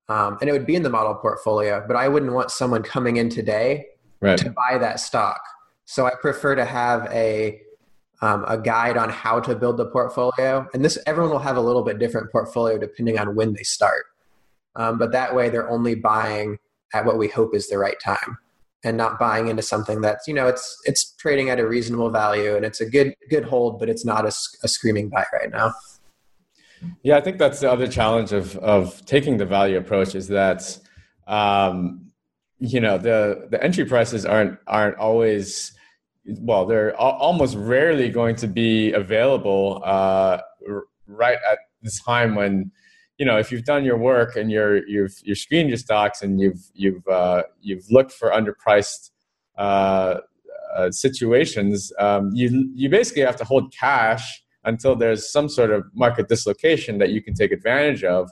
um, 0.07 0.37
and 0.39 0.51
it 0.51 0.53
would 0.53 0.67
be 0.67 0.75
in 0.75 0.83
the 0.83 0.89
model 0.91 1.15
portfolio, 1.15 1.83
but 1.87 1.95
I 1.95 2.09
wouldn't 2.09 2.31
want 2.31 2.51
someone 2.51 2.83
coming 2.83 3.17
in 3.17 3.27
today 3.27 3.87
right. 4.21 4.37
to 4.37 4.51
buy 4.51 4.77
that 4.77 4.99
stock. 4.99 5.41
So 5.85 6.05
I 6.05 6.11
prefer 6.21 6.53
to 6.53 6.65
have 6.65 7.11
a 7.11 7.59
um, 8.21 8.45
a 8.47 8.55
guide 8.55 8.97
on 8.97 9.09
how 9.09 9.39
to 9.39 9.55
build 9.55 9.77
the 9.77 9.87
portfolio, 9.87 10.67
and 10.75 10.85
this 10.85 10.99
everyone 11.07 11.31
will 11.31 11.39
have 11.39 11.57
a 11.57 11.61
little 11.61 11.81
bit 11.81 11.97
different 11.97 12.31
portfolio 12.31 12.77
depending 12.77 13.17
on 13.17 13.33
when 13.33 13.53
they 13.53 13.63
start. 13.63 14.05
Um, 14.75 14.99
but 14.99 15.11
that 15.13 15.33
way, 15.33 15.49
they're 15.49 15.71
only 15.71 15.95
buying 15.95 16.59
at 16.93 17.03
what 17.03 17.17
we 17.17 17.29
hope 17.29 17.55
is 17.55 17.67
the 17.67 17.79
right 17.79 17.99
time, 17.99 18.37
and 18.83 18.95
not 18.95 19.19
buying 19.19 19.47
into 19.47 19.61
something 19.61 20.01
that's 20.01 20.27
you 20.27 20.33
know 20.33 20.47
it's 20.47 20.77
it's 20.85 21.15
trading 21.15 21.49
at 21.49 21.59
a 21.59 21.67
reasonable 21.67 22.09
value 22.09 22.55
and 22.55 22.65
it's 22.65 22.81
a 22.81 22.89
good 22.89 23.13
good 23.29 23.43
hold, 23.43 23.79
but 23.79 23.89
it's 23.89 24.05
not 24.05 24.25
a, 24.25 24.33
a 24.63 24.67
screaming 24.67 25.09
buy 25.09 25.25
right 25.33 25.51
now. 25.51 25.73
Yeah, 27.01 27.17
I 27.17 27.21
think 27.21 27.39
that's 27.39 27.59
the 27.59 27.71
other 27.71 27.87
challenge 27.87 28.31
of 28.31 28.55
of 28.57 29.03
taking 29.05 29.37
the 29.37 29.45
value 29.45 29.77
approach 29.77 30.15
is 30.15 30.27
that 30.27 30.77
um, 31.27 32.11
you 32.59 32.79
know 32.79 32.97
the 32.97 33.47
the 33.49 33.61
entry 33.63 33.85
prices 33.85 34.25
aren't 34.25 34.59
aren't 34.67 34.97
always 34.97 35.73
well, 36.27 36.65
they're 36.65 36.95
almost 36.97 37.55
rarely 37.55 38.09
going 38.09 38.35
to 38.35 38.47
be 38.47 38.91
available 38.91 39.81
uh, 39.85 40.39
right 41.07 41.37
at 41.49 41.59
the 41.81 41.91
time 42.05 42.35
when 42.35 42.71
you 43.17 43.25
know 43.25 43.37
if 43.37 43.51
you've 43.51 43.63
done 43.63 43.83
your 43.83 43.97
work 43.97 44.35
and 44.35 44.51
you're 44.51 44.87
you've 44.87 45.15
you've 45.23 45.37
screened 45.37 45.69
your 45.69 45.77
stocks 45.77 46.21
and 46.21 46.39
you've 46.39 46.61
you've 46.73 47.07
uh, 47.07 47.43
you've 47.61 47.89
looked 47.89 48.11
for 48.11 48.29
underpriced 48.29 49.11
uh, 49.57 50.19
uh, 50.75 50.91
situations, 50.91 51.91
um, 51.99 52.29
you 52.33 52.69
you 52.75 52.89
basically 52.89 53.23
have 53.23 53.35
to 53.37 53.43
hold 53.43 53.73
cash 53.73 54.43
until 54.65 54.95
there's 54.95 55.31
some 55.31 55.49
sort 55.49 55.71
of 55.71 55.85
market 55.93 56.27
dislocation 56.27 56.97
that 56.99 57.09
you 57.09 57.21
can 57.21 57.33
take 57.33 57.51
advantage 57.51 58.03
of 58.03 58.29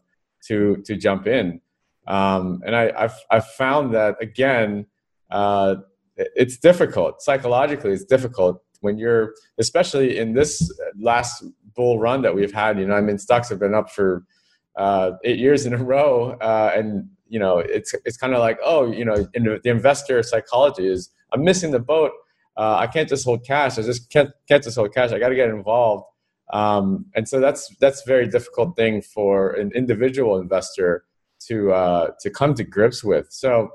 to 0.48 0.78
to 0.86 0.96
jump 0.96 1.26
in. 1.26 1.60
Um, 2.08 2.62
and 2.66 2.76
I, 2.76 2.92
I've 2.96 3.16
I've 3.32 3.48
found 3.48 3.94
that 3.96 4.16
again. 4.22 4.86
Uh, 5.32 5.78
it's 6.18 6.58
difficult 6.58 7.22
psychologically 7.22 7.92
it's 7.92 8.06
difficult 8.06 8.64
when 8.80 8.98
you're 8.98 9.34
especially 9.58 10.18
in 10.18 10.34
this 10.34 10.72
last 10.98 11.44
bull 11.76 12.00
run 12.00 12.22
that 12.22 12.34
we've 12.34 12.54
had 12.54 12.80
you 12.80 12.88
know 12.88 12.94
i 12.94 13.02
mean 13.02 13.18
stocks 13.18 13.50
have 13.50 13.60
been 13.60 13.74
up 13.74 13.90
for 13.90 14.24
uh, 14.78 15.12
eight 15.24 15.40
years 15.40 15.66
in 15.66 15.74
a 15.74 15.78
row 15.78 16.32
uh, 16.42 16.72
and 16.76 17.10
you 17.28 17.40
know 17.40 17.58
it's 17.60 17.94
it's 18.06 18.18
kind 18.18 18.34
of 18.34 18.40
like 18.40 18.60
oh 18.64 18.92
you 18.92 19.06
know 19.06 19.28
the 19.36 19.70
investor 19.70 20.22
psychology 20.22 20.88
is 20.88 21.10
i'm 21.34 21.44
missing 21.44 21.72
the 21.72 21.80
boat 21.80 22.12
uh, 22.58 22.76
i 22.76 22.88
can't 22.88 23.10
just 23.10 23.26
hold 23.26 23.44
cash 23.46 23.80
i 23.80 23.82
just 23.82 24.10
can't, 24.12 24.30
can't 24.48 24.64
just 24.64 24.78
hold 24.78 24.94
cash 24.94 25.12
i 25.12 25.20
got 25.20 25.30
to 25.30 25.36
get 25.36 25.50
involved 25.50 26.06
Um, 26.54 27.06
and 27.16 27.28
so 27.28 27.40
that's 27.40 27.76
that's 27.80 28.02
a 28.02 28.08
very 28.08 28.28
difficult 28.28 28.76
thing 28.76 29.02
for 29.02 29.52
an 29.52 29.72
individual 29.74 30.38
investor 30.40 31.06
to 31.48 31.72
uh, 31.74 32.12
to 32.22 32.30
come 32.30 32.54
to 32.56 32.64
grips 32.64 33.04
with. 33.04 33.28
So, 33.32 33.70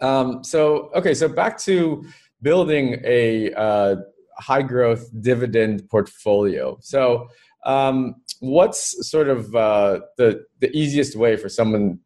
um, 0.00 0.44
so 0.44 0.90
okay, 0.94 1.14
so 1.14 1.28
back 1.28 1.58
to 1.60 2.04
building 2.42 3.00
a 3.04 3.52
uh, 3.54 3.96
high 4.38 4.62
growth 4.62 5.08
dividend 5.20 5.88
portfolio. 5.88 6.76
So, 6.80 7.28
um, 7.64 8.16
what's 8.40 9.08
sort 9.08 9.28
of 9.28 9.54
uh, 9.54 10.00
the 10.16 10.44
the 10.60 10.70
easiest 10.76 11.16
way 11.16 11.36
for 11.36 11.48
someone 11.48 12.00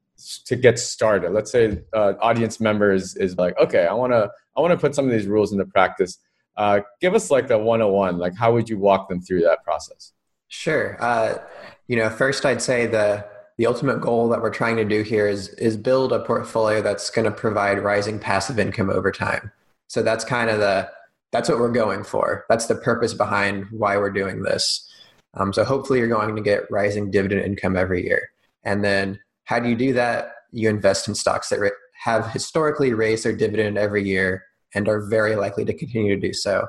to 0.47 0.56
get 0.56 0.78
started? 0.78 1.32
Let's 1.32 1.50
say 1.50 1.82
uh, 1.92 2.14
audience 2.21 2.61
members 2.61 3.16
is 3.16 3.37
like, 3.37 3.56
okay, 3.59 3.87
I 3.87 3.94
want 3.94 4.12
to 4.12 4.30
I 4.56 4.61
want 4.61 4.73
to 4.73 4.78
put 4.78 4.94
some 4.94 5.06
of 5.06 5.12
these 5.12 5.26
rules 5.26 5.52
into 5.52 5.64
practice. 5.66 6.18
Uh, 6.56 6.80
give 7.00 7.14
us 7.14 7.30
like 7.30 7.49
the 7.49 7.56
101. 7.56 8.18
Like, 8.18 8.37
how 8.37 8.52
would 8.52 8.68
you 8.68 8.78
walk 8.78 9.09
them 9.09 9.23
through 9.23 9.40
that 9.40 9.64
process? 9.64 10.12
Sure. 10.49 11.02
Uh, 11.02 11.38
you 11.88 11.97
know, 11.97 12.11
first 12.11 12.44
I'd 12.44 12.62
say 12.62 12.87
the 12.87 13.26
the 13.59 13.66
ultimate 13.66 14.00
goal 14.00 14.28
that 14.28 14.40
we're 14.40 14.50
trying 14.50 14.76
to 14.76 14.85
do 14.85 15.02
here 15.02 15.26
is 15.26 15.49
is 15.50 15.76
build 15.76 16.12
a 16.12 16.21
portfolio 16.21 16.82
that's 16.82 17.11
going 17.11 17.25
to 17.25 17.30
provide 17.30 17.78
rising 17.78 18.18
passive 18.18 18.59
income 18.59 18.90
over 18.90 19.11
time. 19.11 19.52
So 19.88 20.02
that's 20.02 20.25
kind 20.25 20.50
of 20.50 20.59
the 20.59 20.90
that's 21.32 21.49
what 21.49 21.59
we're 21.59 21.73
going 21.73 22.04
for. 22.04 22.44
That's 22.49 22.66
the 22.66 22.75
purpose 22.75 23.14
behind 23.14 23.66
why 23.71 23.97
we're 23.97 24.11
doing 24.11 24.42
this. 24.42 24.88
Um, 25.35 25.53
so 25.53 25.65
hopefully 25.65 25.99
you're 25.99 26.09
going 26.09 26.37
to 26.37 26.43
get 26.43 26.71
rising 26.71 27.11
dividend 27.11 27.43
income 27.43 27.77
every 27.77 28.05
year. 28.05 28.31
And 28.65 28.85
then 28.85 29.19
how 29.45 29.59
do 29.59 29.69
you 29.69 29.77
do 29.77 29.93
that? 29.95 30.33
You 30.53 30.69
invest 30.69 31.09
in 31.09 31.15
stocks 31.15 31.49
that 31.49 31.73
have 32.05 32.31
historically 32.33 32.93
raised 32.93 33.25
their 33.25 33.35
dividend 33.35 33.79
every 33.79 34.05
year 34.05 34.45
and 34.75 34.89
are 34.89 35.01
very 35.01 35.37
likely 35.37 35.65
to 35.65 35.75
continue 35.75 36.15
to 36.15 36.21
do 36.21 36.33
so. 36.33 36.67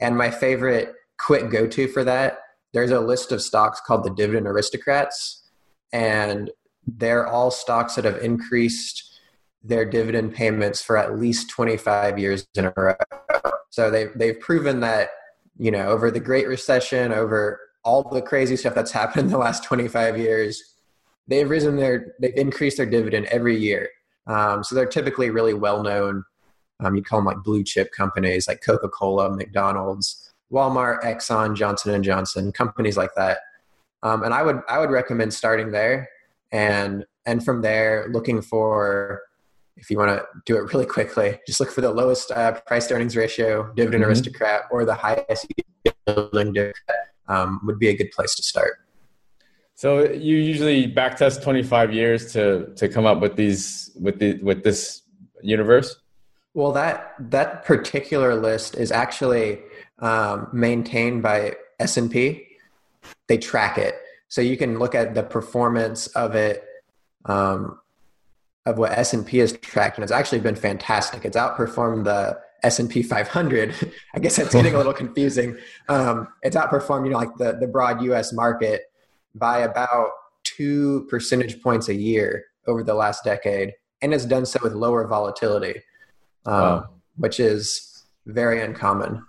And 0.00 0.16
my 0.16 0.30
favorite 0.30 0.94
quick 1.18 1.50
go 1.50 1.66
to 1.66 1.88
for 1.88 2.04
that, 2.04 2.38
there's 2.72 2.90
a 2.90 3.00
list 3.00 3.32
of 3.32 3.42
stocks 3.42 3.80
called 3.80 4.04
the 4.04 4.10
Dividend 4.10 4.46
Aristocrats. 4.46 5.48
And 5.92 6.50
they're 6.86 7.26
all 7.26 7.50
stocks 7.50 7.94
that 7.94 8.04
have 8.04 8.18
increased 8.18 9.02
their 9.62 9.84
dividend 9.84 10.34
payments 10.34 10.82
for 10.82 10.96
at 10.96 11.18
least 11.18 11.50
25 11.50 12.18
years 12.18 12.46
in 12.54 12.66
a 12.66 12.72
row. 12.76 12.94
So 13.70 13.90
they've, 13.90 14.10
they've 14.14 14.38
proven 14.38 14.80
that, 14.80 15.10
you 15.58 15.70
know, 15.70 15.88
over 15.88 16.10
the 16.10 16.20
Great 16.20 16.46
Recession, 16.46 17.12
over 17.12 17.60
all 17.86 18.02
the 18.02 18.20
crazy 18.20 18.56
stuff 18.56 18.74
that's 18.74 18.90
happened 18.90 19.26
in 19.26 19.30
the 19.32 19.38
last 19.38 19.64
25 19.64 20.18
years, 20.18 20.74
they've 21.28 21.48
risen 21.48 21.76
their, 21.76 22.14
they've 22.20 22.36
increased 22.36 22.76
their 22.76 22.86
dividend 22.86 23.26
every 23.26 23.56
year. 23.56 23.88
Um, 24.26 24.64
so 24.64 24.74
they're 24.74 24.86
typically 24.86 25.30
really 25.30 25.54
well 25.54 25.82
known. 25.82 26.24
Um, 26.80 26.96
you 26.96 27.02
call 27.02 27.20
them 27.20 27.26
like 27.26 27.44
blue 27.44 27.62
chip 27.62 27.92
companies 27.92 28.48
like 28.48 28.60
Coca 28.60 28.88
Cola, 28.88 29.34
McDonald's, 29.34 30.32
Walmart, 30.52 31.02
Exxon, 31.02 31.56
Johnson 31.56 31.94
and 31.94 32.04
Johnson, 32.04 32.52
companies 32.52 32.96
like 32.96 33.14
that. 33.16 33.38
Um, 34.02 34.24
and 34.24 34.34
I 34.34 34.42
would 34.42 34.60
I 34.68 34.78
would 34.78 34.90
recommend 34.90 35.32
starting 35.32 35.70
there, 35.70 36.08
and 36.52 37.06
and 37.24 37.42
from 37.42 37.62
there 37.62 38.08
looking 38.12 38.42
for 38.42 39.22
if 39.76 39.90
you 39.90 39.96
want 39.96 40.10
to 40.10 40.24
do 40.44 40.56
it 40.56 40.72
really 40.72 40.86
quickly, 40.86 41.40
just 41.46 41.60
look 41.60 41.70
for 41.70 41.80
the 41.80 41.90
lowest 41.90 42.30
uh, 42.30 42.60
price 42.66 42.90
earnings 42.90 43.16
ratio, 43.16 43.72
dividend 43.74 44.02
mm-hmm. 44.02 44.10
aristocrat, 44.10 44.62
or 44.70 44.84
the 44.84 44.94
highest 44.94 45.46
yielding 46.06 46.52
dividend 46.52 46.74
um, 47.28 47.60
would 47.64 47.78
be 47.78 47.88
a 47.88 47.96
good 47.96 48.10
place 48.10 48.34
to 48.34 48.42
start. 48.42 48.78
So 49.74 50.10
you 50.10 50.36
usually 50.36 50.90
backtest 50.90 51.42
25 51.42 51.92
years 51.92 52.32
to 52.32 52.72
to 52.76 52.88
come 52.88 53.04
up 53.04 53.20
with 53.20 53.36
these 53.36 53.90
with 54.00 54.18
the 54.18 54.42
with 54.42 54.64
this 54.64 55.02
universe. 55.42 55.96
Well, 56.54 56.72
that 56.72 57.14
that 57.18 57.64
particular 57.66 58.34
list 58.34 58.74
is 58.74 58.90
actually 58.90 59.60
um, 59.98 60.48
maintained 60.52 61.22
by 61.22 61.56
S 61.78 61.98
and 61.98 62.10
P. 62.10 62.46
They 63.28 63.36
track 63.36 63.76
it, 63.76 63.94
so 64.28 64.40
you 64.40 64.56
can 64.56 64.78
look 64.78 64.94
at 64.94 65.14
the 65.14 65.22
performance 65.22 66.06
of 66.08 66.34
it 66.34 66.64
um, 67.26 67.78
of 68.64 68.78
what 68.78 68.92
S 68.92 69.12
and 69.12 69.26
P 69.26 69.38
has 69.38 69.52
tracked, 69.58 69.98
and 69.98 70.02
it's 70.02 70.12
actually 70.12 70.40
been 70.40 70.56
fantastic. 70.56 71.26
It's 71.26 71.36
outperformed 71.36 72.04
the 72.04 72.38
S 72.66 72.78
and 72.78 72.90
P 72.90 73.02
500. 73.02 73.74
I 74.14 74.18
guess 74.18 74.36
that's 74.36 74.52
getting 74.52 74.74
a 74.74 74.76
little 74.76 74.92
confusing. 74.92 75.56
Um, 75.88 76.28
it's 76.42 76.56
outperformed, 76.56 77.04
you 77.04 77.12
know, 77.12 77.18
like 77.18 77.36
the 77.36 77.56
the 77.58 77.66
broad 77.66 78.02
U.S. 78.02 78.32
market 78.32 78.82
by 79.34 79.60
about 79.60 80.10
two 80.44 81.06
percentage 81.08 81.62
points 81.62 81.88
a 81.88 81.94
year 81.94 82.44
over 82.66 82.82
the 82.82 82.94
last 82.94 83.24
decade, 83.24 83.72
and 84.02 84.12
has 84.12 84.26
done 84.26 84.46
so 84.46 84.58
with 84.62 84.74
lower 84.74 85.06
volatility, 85.06 85.80
um, 86.46 86.54
wow. 86.54 86.88
which 87.16 87.40
is 87.40 88.04
very 88.26 88.62
uncommon. 88.62 89.24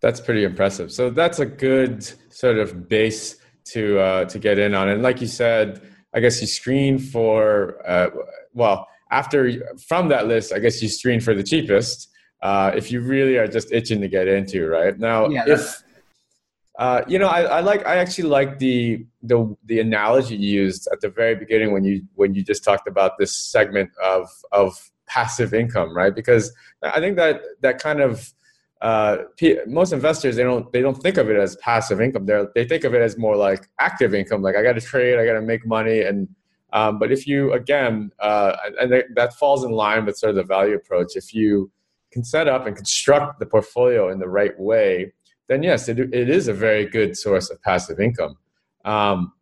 That's 0.00 0.20
pretty 0.20 0.44
impressive. 0.44 0.92
So 0.92 1.10
that's 1.10 1.38
a 1.38 1.46
good 1.46 2.04
sort 2.32 2.58
of 2.58 2.88
base 2.88 3.36
to 3.72 3.98
uh, 3.98 4.24
to 4.26 4.38
get 4.38 4.58
in 4.58 4.74
on, 4.74 4.88
and 4.88 5.02
like 5.02 5.20
you 5.20 5.26
said 5.26 5.80
I 6.14 6.20
guess 6.20 6.40
you 6.40 6.46
screen 6.46 6.98
for 6.98 7.76
uh, 7.86 8.10
well 8.54 8.86
after 9.10 9.52
from 9.86 10.08
that 10.08 10.28
list. 10.28 10.52
I 10.52 10.60
guess 10.60 10.80
you 10.80 10.88
screen 10.88 11.20
for 11.20 11.34
the 11.34 11.42
cheapest 11.42 12.08
uh, 12.44 12.70
if 12.76 12.92
you 12.92 13.00
really 13.00 13.38
are 13.38 13.48
just 13.48 13.72
itching 13.72 14.02
to 14.02 14.08
get 14.08 14.28
into 14.28 14.68
right 14.68 14.98
now. 14.98 15.28
Yeah, 15.28 15.44
if 15.46 15.82
uh, 16.78 17.02
you 17.08 17.18
know, 17.18 17.28
I, 17.28 17.42
I, 17.42 17.60
like 17.60 17.86
I 17.86 17.96
actually 17.96 18.28
like 18.28 18.58
the 18.58 19.06
the 19.22 19.56
the 19.64 19.80
analogy 19.80 20.36
you 20.36 20.62
used 20.62 20.86
at 20.92 21.00
the 21.00 21.08
very 21.08 21.34
beginning 21.34 21.72
when 21.72 21.84
you 21.84 22.02
when 22.16 22.34
you 22.34 22.42
just 22.44 22.62
talked 22.62 22.86
about 22.86 23.12
this 23.18 23.34
segment 23.34 23.90
of 24.02 24.28
of 24.52 24.90
passive 25.06 25.54
income, 25.54 25.96
right? 25.96 26.14
Because 26.14 26.52
I 26.82 27.00
think 27.00 27.16
that 27.16 27.40
that 27.62 27.78
kind 27.78 28.00
of 28.00 28.34
uh, 28.82 29.18
most 29.66 29.94
investors 29.94 30.36
they 30.36 30.42
don't 30.42 30.70
they 30.70 30.82
don't 30.82 31.00
think 31.00 31.16
of 31.16 31.30
it 31.30 31.36
as 31.36 31.56
passive 31.56 32.00
income. 32.00 32.26
They 32.26 32.44
they 32.54 32.64
think 32.66 32.84
of 32.84 32.92
it 32.92 33.00
as 33.00 33.16
more 33.16 33.36
like 33.36 33.70
active 33.78 34.12
income. 34.12 34.42
Like 34.42 34.56
I 34.56 34.62
got 34.62 34.74
to 34.74 34.82
trade, 34.82 35.18
I 35.18 35.24
got 35.24 35.34
to 35.34 35.42
make 35.42 35.64
money, 35.64 36.02
and 36.02 36.28
um, 36.74 36.98
but 36.98 37.10
if 37.10 37.26
you 37.26 37.54
again, 37.54 38.10
uh, 38.18 38.54
and 38.80 38.92
that 39.14 39.32
falls 39.34 39.64
in 39.64 39.70
line 39.70 40.04
with 40.04 40.18
sort 40.18 40.30
of 40.30 40.36
the 40.36 40.42
value 40.42 40.74
approach. 40.74 41.16
If 41.16 41.32
you 41.32 41.70
can 42.14 42.24
set 42.24 42.48
up 42.48 42.66
and 42.66 42.74
construct 42.74 43.40
the 43.40 43.46
portfolio 43.46 44.10
in 44.10 44.18
the 44.18 44.28
right 44.28 44.58
way, 44.58 45.12
then 45.48 45.62
yes, 45.62 45.88
it, 45.88 45.98
it 45.98 46.30
is 46.30 46.48
a 46.48 46.54
very 46.54 46.86
good 46.86 47.18
source 47.18 47.50
of 47.50 47.60
passive 47.62 48.00
income. 48.00 48.38
Um, 48.86 49.32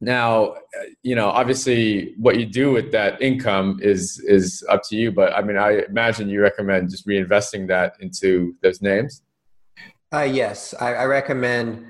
now, 0.00 0.56
you 1.02 1.14
know, 1.14 1.28
obviously, 1.28 2.14
what 2.18 2.38
you 2.38 2.46
do 2.46 2.72
with 2.72 2.92
that 2.92 3.22
income 3.22 3.78
is 3.82 4.18
is 4.26 4.64
up 4.68 4.82
to 4.88 4.96
you. 4.96 5.10
But 5.12 5.32
I 5.34 5.42
mean, 5.42 5.56
I 5.56 5.84
imagine 5.88 6.28
you 6.28 6.42
recommend 6.42 6.90
just 6.90 7.06
reinvesting 7.06 7.68
that 7.68 7.94
into 8.00 8.54
those 8.62 8.82
names. 8.82 9.22
Uh, 10.12 10.22
yes, 10.22 10.74
I, 10.80 10.94
I 10.94 11.04
recommend. 11.04 11.86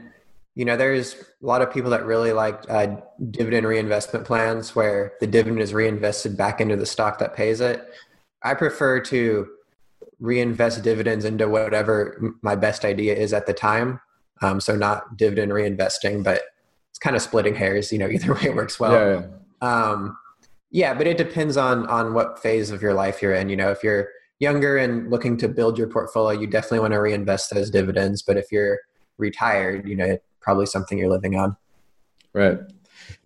You 0.55 0.65
know, 0.65 0.77
there's 0.77 1.15
a 1.43 1.47
lot 1.47 1.61
of 1.61 1.73
people 1.73 1.91
that 1.91 2.07
really 2.07 2.33
like 2.33 2.65
uh, 2.71 2.97
dividend 3.31 3.67
reinvestment 3.67 4.25
plans 4.25 4.75
where 4.75 5.13
the 5.21 5.27
dividend 5.27 5.61
is 5.61 5.75
reinvested 5.75 6.37
back 6.37 6.61
into 6.61 6.77
the 6.77 6.87
stock 6.87 7.19
that 7.19 7.35
pays 7.35 7.61
it. 7.61 7.87
I 8.43 8.55
prefer 8.55 9.01
to 9.01 9.49
reinvest 10.19 10.83
dividends 10.83 11.25
into 11.25 11.49
whatever 11.49 12.35
my 12.43 12.57
best 12.57 12.85
idea 12.85 13.15
is 13.15 13.33
at 13.33 13.47
the 13.47 13.53
time. 13.53 14.01
Um, 14.43 14.61
so 14.61 14.77
not 14.77 15.17
dividend 15.17 15.53
reinvesting, 15.53 16.23
but 16.23 16.43
it's 16.91 16.99
kind 16.99 17.17
of 17.17 17.23
splitting 17.23 17.55
hairs. 17.55 17.93
You 17.93 17.99
know, 17.99 18.09
either 18.11 18.35
way 18.35 18.51
works 18.51 18.79
well. 18.79 18.93
Yeah, 18.93 19.23
yeah. 19.63 19.83
Um, 19.83 20.17
yeah, 20.71 20.95
but 20.95 21.07
it 21.07 21.17
depends 21.17 21.57
on 21.57 21.87
on 21.87 22.15
what 22.15 22.39
phase 22.41 22.71
of 22.71 22.83
your 22.83 22.95
life 22.95 23.23
you're 23.23 23.35
in. 23.35 23.49
You 23.49 23.57
know, 23.57 23.71
if 23.71 23.83
you're 23.83 24.09
younger 24.39 24.77
and 24.77 25.11
looking 25.11 25.37
to 25.39 25.49
build 25.49 25.79
your 25.79 25.89
portfolio, 25.89 26.39
you 26.39 26.47
definitely 26.47 26.81
want 26.81 26.93
to 26.93 27.01
reinvest 27.01 27.55
those 27.55 27.71
dividends. 27.71 28.23
But 28.23 28.37
if 28.37 28.53
you're 28.53 28.79
retired, 29.19 29.89
you 29.89 29.97
know, 29.97 30.19
probably 30.41 30.67
something 30.67 30.99
you're 30.99 31.11
living 31.11 31.37
on. 31.37 31.57
Right. 32.33 32.59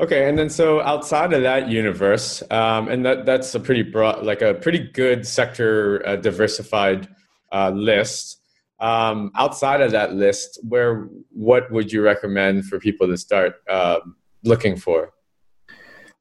Okay, 0.00 0.28
and 0.28 0.38
then 0.38 0.48
so 0.48 0.80
outside 0.80 1.32
of 1.32 1.42
that 1.42 1.68
universe, 1.68 2.42
um, 2.50 2.88
and 2.88 3.04
that 3.04 3.26
that's 3.26 3.54
a 3.54 3.60
pretty 3.60 3.82
broad, 3.82 4.24
like 4.24 4.42
a 4.42 4.54
pretty 4.54 4.78
good 4.78 5.26
sector 5.26 6.06
uh, 6.06 6.16
diversified 6.16 7.08
uh, 7.52 7.70
list. 7.70 8.38
Um, 8.80 9.30
outside 9.36 9.82
of 9.82 9.90
that 9.92 10.14
list, 10.14 10.58
where 10.66 11.08
what 11.30 11.70
would 11.70 11.92
you 11.92 12.02
recommend 12.02 12.64
for 12.64 12.78
people 12.78 13.06
to 13.08 13.16
start 13.16 13.56
uh, 13.68 14.00
looking 14.42 14.76
for? 14.76 15.12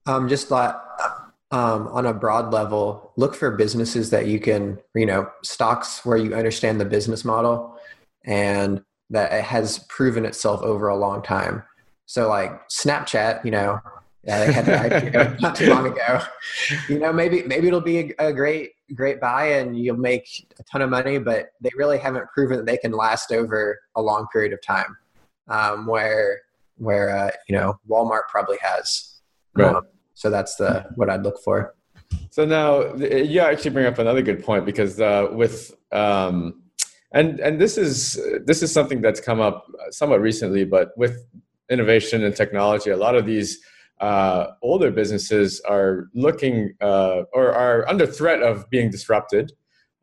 Um, 0.06 0.28
just 0.28 0.52
like 0.52 0.76
um, 1.52 1.88
on 1.88 2.06
a 2.06 2.14
broad 2.14 2.54
level, 2.54 3.14
look 3.16 3.36
for 3.36 3.52
businesses 3.52 4.10
that 4.12 4.28
you 4.28 4.40
can, 4.40 4.80
you 4.94 5.06
know, 5.06 5.30
stocks 5.44 6.06
where 6.06 6.18
you 6.18 6.36
understand 6.36 6.80
the 6.80 6.86
business 6.86 7.26
model 7.26 7.78
and 8.26 8.84
that 9.10 9.32
it 9.32 9.44
has 9.44 9.80
proven 9.90 10.26
itself 10.26 10.62
over 10.62 10.88
a 10.88 10.96
long 10.96 11.22
time. 11.22 11.64
So, 12.10 12.28
like 12.28 12.68
Snapchat, 12.70 13.46
you 13.46 13.52
know, 13.52 13.80
yeah, 14.24 14.44
they 14.44 14.52
had 14.52 14.66
the 14.66 14.72
IPO 14.72 15.40
not 15.42 15.56
too 15.56 15.70
long 15.70 15.86
ago. 15.86 16.24
You 16.88 16.98
know, 16.98 17.14
maybe 17.14 17.44
maybe 17.44 17.68
it'll 17.68 17.82
be 17.82 18.00
a, 18.00 18.30
a, 18.30 18.34
great 18.34 18.72
great 18.96 19.22
buy 19.22 19.46
and 19.52 19.78
you'll 19.78 19.96
make 19.96 20.28
a 20.58 20.64
ton 20.64 20.82
of 20.82 20.90
money, 20.90 21.20
but 21.20 21.52
they 21.62 21.70
really 21.78 22.00
haven't 22.00 22.28
proven 22.34 22.58
that 22.58 22.66
they 22.66 22.78
can 22.78 22.94
last 22.94 23.32
over 23.32 23.80
a 23.96 24.02
long 24.02 24.26
period 24.34 24.54
of 24.54 24.62
time. 24.64 24.98
Um, 25.50 25.86
where 25.86 26.42
where 26.78 27.16
uh, 27.16 27.30
you 27.48 27.56
know 27.56 27.80
Walmart 27.88 28.24
probably 28.28 28.58
has. 28.60 29.22
Right. 29.54 29.76
Um, 29.76 29.84
so 30.16 30.32
that's 30.32 30.56
the 30.56 30.88
what 30.96 31.12
I'd 31.12 31.22
look 31.22 31.40
for. 31.44 31.76
So 32.32 32.44
now 32.44 32.96
you 32.96 33.40
actually 33.40 33.70
bring 33.70 33.86
up 33.86 34.00
another 34.00 34.24
good 34.24 34.44
point 34.44 34.66
because 34.66 35.00
uh, 35.00 35.28
with 35.32 35.76
um, 35.92 36.64
and 37.12 37.40
and 37.40 37.62
this 37.62 37.78
is 37.78 38.20
this 38.46 38.64
is 38.64 38.72
something 38.72 39.00
that's 39.00 39.20
come 39.20 39.40
up 39.40 39.68
somewhat 39.92 40.22
recently, 40.22 40.66
but 40.66 40.98
with 40.98 41.24
innovation 41.70 42.24
and 42.24 42.36
technology, 42.36 42.90
a 42.90 42.98
lot 42.98 43.16
of 43.16 43.26
these 43.26 43.60
uh, 44.00 44.48
older 44.62 44.92
businesses 44.92 45.62
are 45.68 46.10
looking 46.14 46.74
uh, 46.82 47.24
or 47.34 47.52
are 47.52 47.88
under 47.88 48.06
threat 48.06 48.42
of 48.42 48.70
being 48.70 48.90
disrupted. 48.90 49.52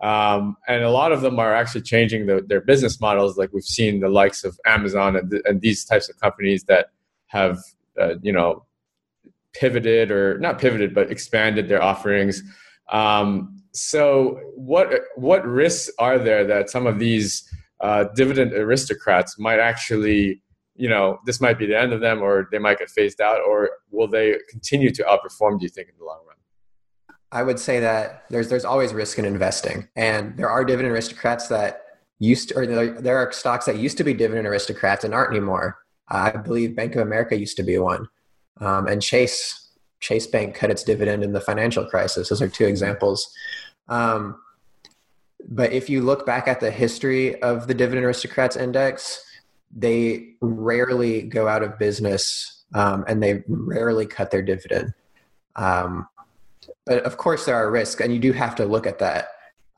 Um, 0.01 0.57
and 0.69 0.85
a 0.85 0.91
lot 0.91 1.13
of 1.13 1.23
them 1.23 1.39
are 1.39 1.55
actually 1.55 1.81
changing 1.81 2.27
the, 2.27 2.45
their 2.47 2.61
business 2.61 3.01
models. 3.01 3.39
Like 3.39 3.53
we've 3.53 3.65
seen 3.65 4.01
the 4.01 4.11
likes 4.11 4.45
of 4.45 4.59
Amazon 4.67 5.17
and, 5.17 5.33
and 5.47 5.61
these 5.61 5.85
types 5.85 6.11
of 6.11 6.21
companies 6.21 6.65
that 6.65 6.91
have, 7.29 7.59
uh, 7.99 8.15
you 8.21 8.33
know, 8.33 8.67
pivoted 9.55 10.11
or 10.11 10.39
not 10.39 10.59
pivoted, 10.59 10.95
but 10.95 11.11
expanded 11.11 11.69
their 11.69 11.83
offerings. 11.83 12.43
Um, 12.91 13.63
so, 13.73 14.41
what 14.55 14.89
what 15.17 15.47
risks 15.47 15.91
are 15.99 16.19
there 16.19 16.45
that 16.47 16.71
some 16.71 16.87
of 16.87 16.99
these 16.99 17.51
uh, 17.81 18.05
dividend 18.15 18.53
aristocrats 18.53 19.39
might 19.39 19.59
actually 19.59 20.43
you 20.77 20.89
know 20.89 21.19
this 21.25 21.41
might 21.41 21.59
be 21.59 21.67
the 21.67 21.79
end 21.79 21.93
of 21.93 22.01
them 22.01 22.23
or 22.23 22.49
they 22.51 22.59
might 22.59 22.79
get 22.79 22.91
phased 22.91 23.21
out 23.21 23.41
or 23.41 23.71
will 23.91 24.09
they 24.09 24.37
continue 24.49 24.91
to 24.91 25.03
outperform 25.05 25.59
do 25.59 25.65
you 25.65 25.69
think 25.69 25.89
in 25.89 25.95
the 25.99 26.05
long 26.05 26.21
run? 26.27 26.37
I 27.33 27.43
would 27.43 27.59
say 27.59 27.81
that 27.81 28.25
there's 28.31 28.49
there's 28.49 28.65
always 28.65 28.95
risk 28.95 29.19
in 29.19 29.25
investing. 29.25 29.89
And 29.97 30.37
there 30.37 30.49
are 30.49 30.65
dividend 30.65 30.95
aristocrats 30.95 31.49
that 31.49 31.83
used 32.19 32.51
to, 32.51 32.59
or 32.59 32.67
there 32.67 33.19
are 33.19 33.33
stocks 33.33 33.67
that 33.67 33.77
used 33.77 33.99
to 33.99 34.05
be 34.05 34.15
dividend 34.15 34.47
aristocrats 34.47 35.05
and 35.05 35.13
aren't 35.13 35.33
anymore. 35.33 35.79
I 36.09 36.31
believe 36.31 36.77
bank 36.77 36.95
of 36.95 37.03
america 37.03 37.37
used 37.37 37.57
to 37.57 37.63
be 37.63 37.79
one. 37.79 38.09
Um, 38.61 38.87
and 38.87 39.03
chase 39.03 39.71
chase 40.01 40.27
bank 40.27 40.55
cut 40.55 40.71
its 40.71 40.83
dividend 40.83 41.25
in 41.25 41.33
the 41.33 41.41
financial 41.41 41.85
crisis. 41.87 42.29
Those 42.29 42.43
are 42.43 42.49
two 42.49 42.67
examples. 42.67 43.29
Um, 43.89 44.41
but 45.49 45.73
if 45.73 45.89
you 45.91 46.03
look 46.03 46.27
back 46.27 46.49
at 46.49 46.61
the 46.61 46.71
history 46.71 47.41
of 47.43 47.67
the 47.67 47.75
dividend 47.75 48.05
aristocrats 48.05 48.57
index 48.57 49.23
they 49.77 50.31
rarely 50.41 51.23
go 51.23 51.47
out 51.47 51.63
of 51.63 51.79
business 51.79 52.65
um, 52.75 53.05
and 53.07 53.23
they 53.23 53.45
rarely 53.47 54.07
cut 54.07 54.31
their 54.31 54.43
dividend. 54.43 54.95
Um, 55.55 56.09
but 56.87 57.05
of 57.05 57.19
course, 57.19 57.45
there 57.45 57.55
are 57.55 57.71
risks, 57.71 58.01
and 58.01 58.13
you 58.13 58.19
do 58.19 58.33
have 58.33 58.55
to 58.57 58.65
look 58.65 58.87
at 58.87 58.99
that. 59.01 59.29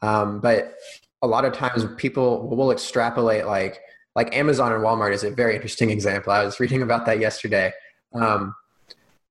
Um, 0.02 0.40
but 0.40 0.74
a 1.20 1.26
lot 1.26 1.44
of 1.44 1.52
times, 1.52 1.84
people 1.96 2.48
will 2.48 2.70
extrapolate 2.70 3.46
like 3.46 3.80
like 4.14 4.34
Amazon 4.34 4.72
and 4.72 4.82
Walmart 4.82 5.12
is 5.12 5.24
a 5.24 5.30
very 5.30 5.54
interesting 5.54 5.90
example. 5.90 6.32
I 6.32 6.44
was 6.44 6.60
reading 6.60 6.82
about 6.82 7.06
that 7.06 7.18
yesterday. 7.18 7.72
Um, 8.14 8.54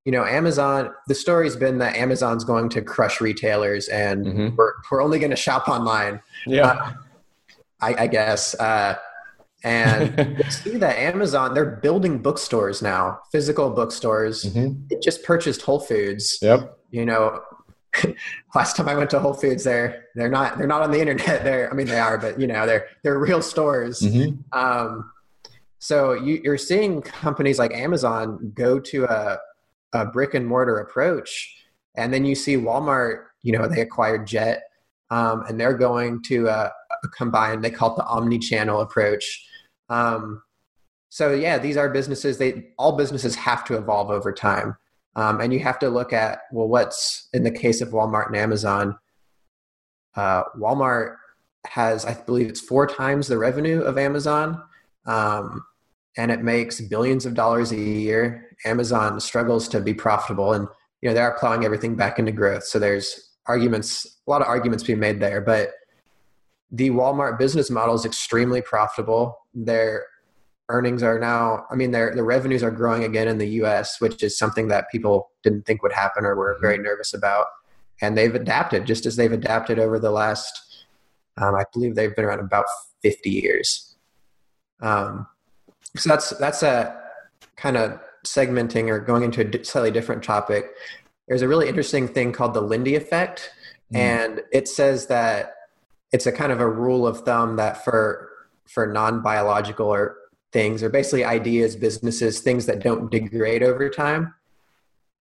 you 0.06 0.12
know, 0.12 0.24
Amazon. 0.24 0.92
The 1.08 1.16
story's 1.16 1.56
been 1.56 1.80
that 1.80 1.96
Amazon's 1.96 2.44
going 2.44 2.70
to 2.70 2.82
crush 2.82 3.20
retailers, 3.20 3.88
and 3.90 4.26
mm-hmm. 4.26 4.56
we're 4.56 4.74
we're 4.90 5.04
only 5.04 5.20
going 5.20 5.32
to 5.32 5.38
shop 5.38 5.68
online. 5.68 6.22
Yeah, 6.46 6.68
uh, 6.68 6.94
I, 7.82 7.94
I, 8.04 8.08
guess. 8.08 8.56
Uh, 8.56 8.96
and 9.64 10.38
you 10.44 10.52
see 10.52 10.78
that 10.78 10.98
Amazon, 10.98 11.54
they're 11.54 11.78
building 11.78 12.20
bookstores 12.20 12.82
now, 12.82 13.20
physical 13.32 13.70
bookstores. 13.70 14.44
Mm-hmm. 14.44 14.88
It 14.90 15.02
just 15.02 15.24
purchased 15.24 15.62
Whole 15.62 15.80
Foods. 15.80 16.40
Yep. 16.42 16.78
You 16.92 17.06
know, 17.06 17.42
last 18.56 18.76
time 18.76 18.88
I 18.88 18.96
went 18.96 19.10
to 19.12 19.20
Whole 19.20 19.34
Foods, 19.34 19.64
they're 19.64 20.06
they're 20.16 20.30
not 20.30 20.58
they're 20.58 20.68
not 20.68 20.82
on 20.82 20.92
the 20.92 21.00
internet. 21.00 21.26
They're 21.44 21.72
I 21.72 21.76
mean 21.76 21.88
they 21.88 22.00
are, 22.00 22.18
but 22.18 22.40
you 22.40 22.48
know 22.48 22.66
they're 22.66 22.88
they're 23.04 23.20
real 23.20 23.42
stores. 23.42 24.02
Mm-hmm. 24.02 24.58
Um, 24.58 25.12
so 25.80 26.14
you, 26.14 26.42
you're 26.44 26.58
seeing 26.58 27.02
companies 27.02 27.60
like 27.60 27.74
Amazon 27.74 28.52
go 28.56 28.80
to 28.80 29.06
a 29.06 29.38
a 29.94 30.06
brick 30.06 30.34
and 30.34 30.46
mortar 30.46 30.80
approach, 30.80 31.56
and 31.96 32.14
then 32.14 32.26
you 32.26 32.36
see 32.36 32.56
Walmart. 32.56 33.26
You 33.42 33.58
know 33.58 33.68
they 33.68 33.82
acquired 33.82 34.28
Jet, 34.28 34.64
um, 35.10 35.44
and 35.48 35.60
they're 35.60 35.78
going 35.78 36.22
to 36.24 36.48
a 36.48 36.72
combined. 37.16 37.64
They 37.64 37.72
call 37.72 37.94
it 37.94 37.98
the 37.98 38.06
omni-channel 38.06 38.82
approach 38.82 39.44
um, 39.90 40.42
so 41.10 41.34
yeah, 41.34 41.58
these 41.58 41.78
are 41.78 41.90
businesses. 41.90 42.38
They 42.38 42.70
all 42.78 42.98
businesses 42.98 43.36
have 43.36 43.64
to 43.66 43.78
evolve 43.78 44.10
over 44.10 44.34
time, 44.34 44.76
um, 45.16 45.40
and 45.40 45.54
you 45.54 45.60
have 45.60 45.80
to 45.80 45.90
look 45.90 46.14
at 46.14 46.42
well, 46.52 46.68
what's 46.68 47.30
in 47.34 47.44
the 47.44 47.52
case 47.52 47.82
of 47.82 47.90
Walmart 47.90 48.28
and 48.28 48.36
Amazon. 48.36 48.98
Uh, 50.16 50.44
Walmart 50.58 51.16
has, 51.66 52.06
I 52.06 52.14
believe, 52.14 52.50
it's 52.50 52.60
four 52.60 52.88
times 52.88 53.28
the 53.28 53.38
revenue 53.38 53.82
of 53.82 53.98
Amazon, 53.98 54.62
um, 55.06 55.64
and 56.18 56.32
it 56.32 56.42
makes 56.42 56.82
billions 56.82 57.26
of 57.26 57.36
dollars 57.36 57.72
a 57.72 57.78
year. 57.78 58.50
Amazon 58.66 59.20
struggles 59.20 59.68
to 59.70 59.80
be 59.80 59.94
profitable, 59.94 60.54
and 60.54 60.68
you 61.02 61.08
know 61.08 61.16
they 61.16 61.22
are 61.22 61.38
plowing 61.38 61.64
everything 61.64 61.96
back 61.96 62.20
into 62.20 62.34
growth. 62.34 62.66
So 62.66 62.80
there's 62.80 63.32
arguments, 63.48 64.06
a 64.28 64.30
lot 64.30 64.42
of 64.42 64.48
arguments 64.48 64.84
being 64.84 65.00
made 65.00 65.22
there, 65.22 65.40
but 65.40 65.72
the 66.72 66.90
Walmart 66.90 67.38
business 67.38 67.70
model 67.70 67.96
is 67.96 68.06
extremely 68.06 68.62
profitable. 68.62 69.38
Their 69.54 70.06
earnings 70.70 71.02
are 71.02 71.18
now, 71.18 71.66
I 71.72 71.76
mean, 71.76 71.92
their 71.92 72.14
the 72.14 72.24
revenues 72.24 72.64
are 72.64 72.72
growing 72.72 73.04
again 73.04 73.28
in 73.28 73.38
the 73.38 73.48
U.S., 73.62 74.02
which 74.02 74.22
is 74.22 74.38
something 74.38 74.68
that 74.68 74.92
people 74.92 75.32
didn't 75.44 75.66
think 75.66 75.82
would 75.82 75.94
happen 75.94 76.26
or 76.26 76.36
were 76.36 76.58
very 76.62 76.78
nervous 76.78 77.14
about. 77.14 77.46
And 78.02 78.18
they've 78.18 78.36
adapted, 78.36 78.86
just 78.86 79.06
as 79.06 79.16
they've 79.16 79.32
adapted 79.32 79.80
over 79.80 79.98
the 79.98 80.12
last, 80.12 80.86
um, 81.38 81.56
I 81.56 81.64
believe 81.74 81.96
they've 81.96 82.16
been 82.16 82.26
around 82.26 82.42
about 82.42 82.66
50 83.02 83.30
years. 83.30 83.96
Um, 84.82 85.26
so 85.96 86.10
that's 86.10 86.30
that's 86.32 86.64
a 86.64 87.02
kind 87.56 87.78
of 87.78 88.00
segmenting 88.26 88.90
or 88.90 89.00
going 89.00 89.24
into 89.24 89.42
a 89.42 89.64
slightly 89.64 89.92
different 89.92 90.24
topic. 90.24 90.66
There's 91.28 91.42
a 91.42 91.48
really 91.48 91.68
interesting 91.68 92.08
thing 92.08 92.34
called 92.34 92.54
the 92.54 92.62
Lindy 92.62 92.96
effect, 92.96 93.52
mm. 93.92 93.98
and 93.98 94.42
it 94.52 94.68
says 94.68 95.08
that 95.08 95.54
it's 96.12 96.26
a 96.26 96.32
kind 96.32 96.52
of 96.52 96.60
a 96.60 96.70
rule 96.70 97.06
of 97.06 97.22
thumb 97.22 97.56
that 97.58 97.84
for 97.84 98.30
for 98.66 98.88
non-biological 98.88 99.88
or 99.88 100.18
things 100.52 100.84
or 100.84 100.90
basically 100.90 101.24
ideas 101.24 101.76
businesses 101.76 102.40
things 102.40 102.66
that 102.66 102.82
don't 102.82 103.12
degrade 103.12 103.64
over 103.64 103.90
time 103.90 104.34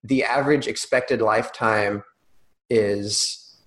the 0.05 0.25
average 0.25 0.67
expected 0.67 1.21
lifetime 1.21 2.03
is 2.71 3.59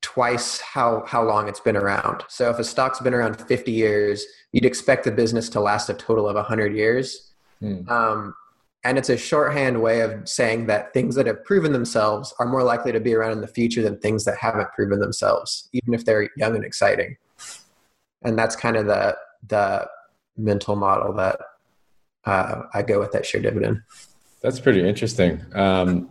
twice 0.00 0.60
how 0.60 1.02
how 1.06 1.22
long 1.22 1.48
it's 1.48 1.60
been 1.60 1.76
around 1.76 2.22
so 2.28 2.50
if 2.50 2.58
a 2.58 2.64
stock's 2.64 3.00
been 3.00 3.14
around 3.14 3.40
50 3.40 3.72
years 3.72 4.24
you'd 4.52 4.64
expect 4.64 5.04
the 5.04 5.10
business 5.10 5.48
to 5.48 5.60
last 5.60 5.88
a 5.88 5.94
total 5.94 6.28
of 6.28 6.36
100 6.36 6.74
years 6.74 7.32
hmm. 7.60 7.88
um, 7.88 8.34
and 8.84 8.98
it's 8.98 9.08
a 9.08 9.16
shorthand 9.16 9.80
way 9.80 10.00
of 10.00 10.28
saying 10.28 10.66
that 10.66 10.92
things 10.92 11.14
that 11.14 11.26
have 11.26 11.42
proven 11.44 11.72
themselves 11.72 12.34
are 12.38 12.46
more 12.46 12.62
likely 12.62 12.92
to 12.92 13.00
be 13.00 13.14
around 13.14 13.32
in 13.32 13.40
the 13.40 13.48
future 13.48 13.82
than 13.82 13.98
things 13.98 14.24
that 14.24 14.36
haven't 14.38 14.70
proven 14.72 15.00
themselves, 15.00 15.68
even 15.72 15.94
if 15.94 16.04
they're 16.04 16.30
young 16.36 16.54
and 16.54 16.64
exciting. 16.64 17.16
And 18.22 18.38
that's 18.38 18.54
kind 18.54 18.76
of 18.76 18.86
the 18.86 19.16
the 19.46 19.86
mental 20.36 20.76
model 20.76 21.14
that 21.14 21.38
uh, 22.24 22.62
I 22.72 22.82
go 22.82 22.98
with 22.98 23.12
that 23.12 23.26
Sure 23.26 23.40
Dividend. 23.40 23.82
That's 24.42 24.60
pretty 24.60 24.86
interesting. 24.86 25.40
Um, 25.54 26.10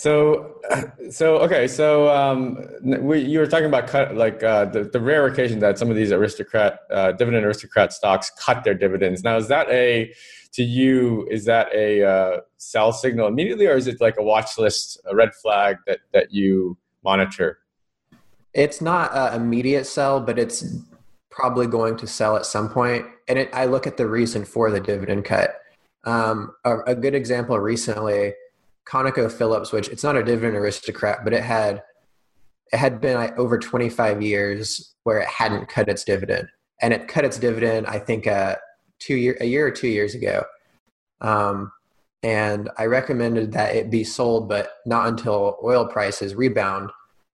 so, 0.00 0.58
so 1.10 1.36
okay, 1.40 1.68
so 1.68 2.08
um, 2.08 2.58
we, 2.82 3.20
you 3.20 3.38
were 3.38 3.46
talking 3.46 3.66
about 3.66 3.86
cut 3.86 4.16
like 4.16 4.42
uh, 4.42 4.64
the, 4.64 4.84
the 4.84 4.98
rare 4.98 5.26
occasion 5.26 5.58
that 5.58 5.78
some 5.78 5.90
of 5.90 5.96
these 5.96 6.10
aristocrat 6.10 6.80
uh, 6.90 7.12
dividend 7.12 7.44
aristocrat 7.44 7.92
stocks 7.92 8.30
cut 8.38 8.64
their 8.64 8.72
dividends. 8.72 9.22
Now, 9.22 9.36
is 9.36 9.48
that 9.48 9.68
a 9.68 10.14
to 10.52 10.62
you 10.62 11.28
is 11.30 11.44
that 11.44 11.68
a 11.74 12.02
uh, 12.02 12.40
sell 12.56 12.92
signal 12.94 13.26
immediately, 13.28 13.66
or 13.66 13.76
is 13.76 13.88
it 13.88 14.00
like 14.00 14.16
a 14.18 14.22
watch 14.22 14.56
list, 14.56 14.98
a 15.04 15.14
red 15.14 15.34
flag 15.34 15.76
that 15.86 15.98
that 16.14 16.32
you 16.32 16.78
monitor? 17.04 17.58
It's 18.54 18.80
not 18.80 19.14
an 19.14 19.38
immediate 19.38 19.84
sell, 19.84 20.18
but 20.18 20.38
it's 20.38 20.64
probably 21.30 21.66
going 21.66 21.98
to 21.98 22.06
sell 22.06 22.36
at 22.36 22.46
some 22.46 22.70
point. 22.70 23.04
And 23.28 23.38
it, 23.38 23.50
I 23.52 23.66
look 23.66 23.86
at 23.86 23.98
the 23.98 24.06
reason 24.06 24.46
for 24.46 24.70
the 24.70 24.80
dividend 24.80 25.26
cut. 25.26 25.60
Um, 26.04 26.54
a, 26.64 26.78
a 26.86 26.94
good 26.94 27.14
example 27.14 27.58
recently, 27.58 28.32
ConocoPhillips, 28.88 29.72
which 29.72 29.88
it's 29.88 30.04
not 30.04 30.16
a 30.16 30.22
dividend 30.22 30.56
aristocrat, 30.56 31.24
but 31.24 31.32
it 31.32 31.42
had 31.42 31.82
it 32.72 32.76
had 32.76 33.00
been 33.00 33.16
like, 33.16 33.36
over 33.38 33.58
25 33.58 34.22
years 34.22 34.94
where 35.02 35.18
it 35.18 35.28
hadn't 35.28 35.68
cut 35.68 35.88
its 35.88 36.04
dividend, 36.04 36.48
and 36.80 36.92
it 36.94 37.08
cut 37.08 37.24
its 37.24 37.38
dividend. 37.38 37.86
I 37.86 37.98
think 37.98 38.26
uh, 38.26 38.56
two 38.98 39.16
year 39.16 39.36
a 39.40 39.46
year 39.46 39.66
or 39.66 39.70
two 39.70 39.88
years 39.88 40.14
ago. 40.14 40.44
Um, 41.20 41.72
and 42.22 42.68
I 42.76 42.84
recommended 42.84 43.52
that 43.52 43.74
it 43.74 43.90
be 43.90 44.04
sold, 44.04 44.48
but 44.48 44.72
not 44.84 45.08
until 45.08 45.58
oil 45.64 45.86
prices 45.86 46.34
rebound, 46.34 46.90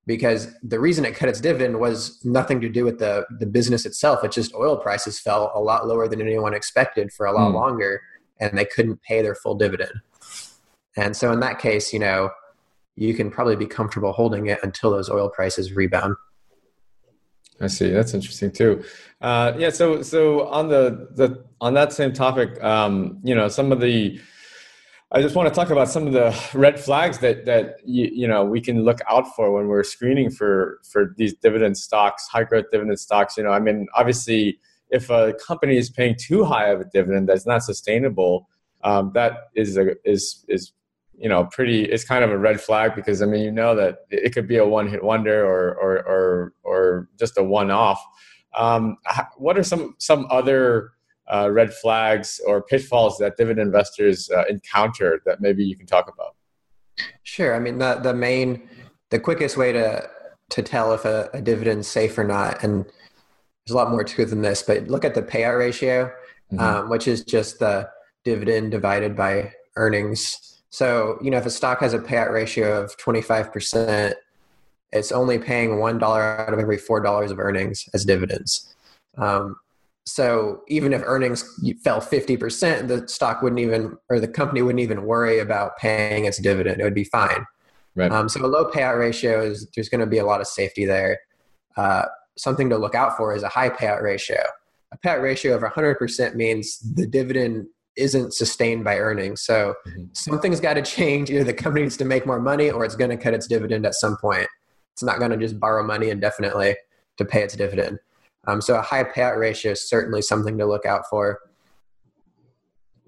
because 0.07 0.49
the 0.63 0.79
reason 0.79 1.05
it 1.05 1.17
cut 1.17 1.29
its 1.29 1.41
dividend 1.41 1.81
was 1.81 2.25
nothing 2.25 2.61
to 2.61 2.69
do 2.69 2.85
with 2.85 2.99
the 2.99 3.27
the 3.39 3.47
business 3.47 3.85
itself. 3.85 4.25
It's 4.25 4.37
just 4.37 4.55
oil 4.55 4.77
prices 4.77 5.19
fell 5.19 5.53
a 5.55 5.61
lot 5.61 5.87
lower 5.87 6.09
than 6.09 6.21
anyone 6.21 6.55
expected 6.55 7.13
for 7.13 7.27
a 7.27 7.33
lot 7.33 7.51
mm. 7.51 7.55
longer, 7.55 8.01
and 8.41 8.57
they 8.57 8.65
couldn't 8.65 9.03
pay 9.03 9.23
their 9.23 9.35
full 9.35 9.57
dividend. 9.57 9.93
And 10.97 11.17
so 11.17 11.33
in 11.33 11.41
that 11.41 11.59
case, 11.59 11.93
you 11.93 11.99
know, 11.99 12.31
you 12.97 13.15
can 13.15 13.31
probably 13.31 13.57
be 13.57 13.67
comfortable 13.67 14.13
holding 14.13 14.47
it 14.47 14.59
until 14.63 14.91
those 14.91 15.11
oil 15.11 15.29
prices 15.29 15.73
rebound. 15.73 16.17
I 17.61 17.69
see. 17.69 17.91
That's 17.91 18.15
interesting 18.15 18.51
too. 18.51 18.85
Uh, 19.21 19.53
yeah. 19.59 19.71
So, 19.71 20.03
so 20.03 20.47
on 20.49 20.69
the 20.69 21.09
the 21.15 21.45
on 21.61 21.75
that 21.75 21.93
same 21.93 22.13
topic, 22.13 22.63
um, 22.63 23.19
you 23.23 23.35
know, 23.35 23.49
some 23.49 23.73
of 23.73 23.81
the 23.81 24.21
I 25.13 25.23
just 25.23 25.37
want 25.37 25.49
to 25.49 25.55
talk 25.55 25.71
about 25.71 25.89
some 25.89 26.07
of 26.07 26.13
the 26.13 26.37
red 26.59 26.81
flags 26.81 27.19
that 27.19 27.47
that 27.47 27.77
you, 27.85 28.11
you 28.13 28.29
know 28.29 28.45
we 28.45 28.61
can 28.61 28.85
look 28.85 28.99
out 29.09 29.35
for 29.37 29.53
when 29.53 29.69
we're 29.69 29.85
screening 29.85 30.31
for 30.31 30.81
for 30.91 31.15
these 31.17 31.35
dividend 31.35 31.79
stocks, 31.79 32.27
high 32.29 32.45
growth 32.45 32.67
dividend 32.73 32.99
stocks. 32.99 33.37
You 33.37 33.45
know, 33.45 33.51
I 33.51 33.61
mean, 33.61 33.87
obviously, 33.95 34.59
if 34.91 35.09
a 35.09 35.35
company 35.35 35.77
is 35.77 35.91
paying 35.91 36.17
too 36.19 36.45
high 36.45 36.69
of 36.69 36.81
a 36.81 36.85
dividend 36.85 37.29
that's 37.29 37.47
not 37.47 37.63
sustainable, 37.63 38.49
um, 38.83 39.13
that 39.15 39.49
is 39.55 39.77
a, 39.77 39.95
is 40.05 40.45
is 40.49 40.73
you 41.19 41.29
know 41.29 41.45
pretty. 41.45 41.85
It's 41.85 42.05
kind 42.05 42.25
of 42.25 42.31
a 42.31 42.39
red 42.39 42.61
flag 42.61 42.95
because 42.95 43.23
I 43.23 43.27
mean, 43.27 43.43
you 43.43 43.53
know 43.53 43.75
that 43.75 43.99
it 44.11 44.35
could 44.35 44.47
be 44.47 44.57
a 44.57 44.67
one 44.67 44.89
hit 44.89 45.03
wonder 45.03 45.45
or 45.45 45.75
or 45.75 45.99
or 46.07 46.53
or 46.63 47.09
just 47.19 47.39
a 47.39 47.43
one 47.43 47.71
off. 47.71 48.03
Um, 48.55 48.97
what 49.37 49.59
are 49.59 49.63
some 49.63 49.95
some 49.99 50.27
other 50.31 50.93
uh, 51.33 51.51
red 51.51 51.73
flags 51.73 52.41
or 52.47 52.63
pitfalls 52.63 53.19
that 53.19 53.37
dividend 53.37 53.67
investors 53.67 54.31
uh, 54.31 54.45
encounter 54.49 55.21
that 55.27 55.41
maybe 55.41 55.65
you 55.65 55.77
can 55.77 55.87
talk 55.87 56.11
about? 56.13 56.37
Sure. 57.23 57.55
I 57.55 57.59
mean, 57.59 57.79
the 57.79 57.97
the 57.97 58.15
main, 58.15 58.69
the 59.11 59.19
quickest 59.19 59.57
way 59.57 59.73
to 59.73 60.09
to 60.51 60.63
tell 60.63 60.93
if 60.93 61.05
a, 61.05 61.29
a 61.33 61.43
dividend's 61.43 61.89
safe 61.89 62.17
or 62.17 62.25
not, 62.25 62.63
and 62.63 62.85
there's 62.85 63.75
a 63.75 63.77
lot 63.77 63.91
more 63.91 64.05
to 64.05 64.23
it 64.23 64.27
than 64.27 64.43
this, 64.43 64.63
but 64.63 64.87
look 64.89 65.05
at 65.05 65.15
the 65.15 65.23
payout 65.23 65.59
ratio, 65.59 66.07
mm-hmm. 66.53 66.61
um, 66.61 66.89
which 66.89 67.09
is 67.09 67.25
just 67.25 67.59
the 67.59 67.89
dividend 68.25 68.71
divided 68.71 69.17
by 69.17 69.53
earnings. 69.77 70.56
So, 70.77 71.19
you 71.23 71.31
know, 71.31 71.39
if 71.39 71.47
a 71.47 71.51
stock 71.51 71.81
has 71.81 71.95
a 71.95 71.99
payout 71.99 72.31
ratio 72.31 72.83
of 72.83 72.95
25%, 72.99 74.13
it's 74.93 75.11
only 75.11 75.39
paying 75.39 75.71
$1 75.71 76.03
out 76.03 76.53
of 76.53 76.59
every 76.59 76.77
$4 76.77 77.31
of 77.31 77.39
earnings 77.39 77.89
as 77.95 78.05
dividends. 78.05 78.75
Um, 79.17 79.57
so 80.05 80.61
even 80.69 80.93
if 80.93 81.01
earnings 81.07 81.43
fell 81.83 82.03
50%, 82.03 82.89
the 82.89 83.09
stock 83.09 83.41
wouldn't 83.41 83.59
even, 83.59 83.97
or 84.11 84.21
the 84.21 84.29
company 84.29 84.61
wouldn't 84.61 84.83
even 84.83 85.05
worry 85.05 85.39
about 85.39 85.79
paying 85.79 86.27
its 86.27 86.37
dividend. 86.37 86.79
It 86.79 86.85
would 86.85 86.93
be 86.93 87.05
fine. 87.05 87.47
Right. 87.95 88.13
Um, 88.13 88.29
so 88.29 88.45
a 88.45 88.47
low 88.47 88.71
payout 88.71 88.99
ratio 88.99 89.43
is, 89.43 89.67
there's 89.75 89.89
going 89.89 90.03
to 90.03 90.07
be 90.07 90.19
a 90.19 90.27
lot 90.27 90.43
of 90.43 90.47
safety 90.47 90.85
there. 90.85 91.19
Uh, 91.79 92.03
something 92.37 92.69
to 92.69 92.77
look 92.77 92.95
out 92.95 93.17
for 93.17 93.35
is 93.35 93.43
a 93.43 93.49
high 93.49 93.71
payout 93.71 94.03
ratio. 94.03 94.43
A 94.93 94.99
payout 94.99 95.23
ratio 95.23 95.57
of 95.57 95.63
100% 95.63 96.35
means 96.35 96.81
the 96.81 97.07
dividend 97.07 97.67
isn't 97.97 98.35
sustained 98.35 98.85
by 98.85 98.99
earnings. 98.99 99.43
So 99.43 99.75
mm-hmm. 99.87 100.05
something's 100.13 100.61
got 100.61 100.75
to 100.75 100.83
change. 100.83 101.31
Either 101.31 101.45
the 101.45 101.55
company 101.55 101.83
needs 101.83 101.97
to 101.99 102.05
make 102.05 102.27
more 102.27 102.41
money 102.41 102.71
or 102.71 102.85
it's 102.85 102.97
going 102.97 103.11
to 103.11 103.17
cut 103.17 103.35
its 103.35 103.47
dividend 103.47 103.87
at 103.87 103.95
some 103.95 104.17
point. 104.17 104.47
It's 104.93 105.03
not 105.03 105.19
going 105.19 105.31
to 105.31 105.37
just 105.37 105.61
borrow 105.61 105.85
money 105.85 106.11
indefinitely 106.11 106.77
to 107.19 107.25
pay 107.25 107.43
its 107.43 107.57
dividend. 107.57 107.99
Um, 108.47 108.61
so 108.61 108.77
a 108.77 108.83
high 108.83 109.05
payout 109.05 109.39
ratio 109.39 109.73
is 109.73 109.89
certainly 109.89 110.23
something 110.23 110.57
to 110.59 110.67
look 110.67 110.87
out 110.87 111.03
for. 111.11 111.41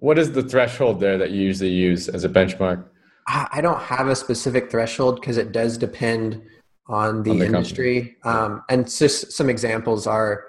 What 0.00 0.18
is 0.18 0.32
the 0.32 0.42
threshold 0.42 1.00
there 1.00 1.18
that 1.18 1.30
you 1.30 1.42
usually 1.42 1.70
use 1.70 2.08
as 2.08 2.24
a 2.24 2.28
benchmark? 2.28 2.84
I 3.26 3.60
don't 3.60 3.80
have 3.80 4.08
a 4.08 4.16
specific 4.16 4.70
threshold 4.70 5.20
because 5.20 5.36
it 5.36 5.52
does 5.52 5.76
depend 5.76 6.42
on 6.86 7.22
the, 7.22 7.30
on 7.32 7.38
the 7.38 7.46
industry. 7.46 8.16
Um, 8.24 8.62
and 8.70 8.90
just 8.90 9.32
some 9.32 9.50
examples 9.50 10.06
are 10.06 10.44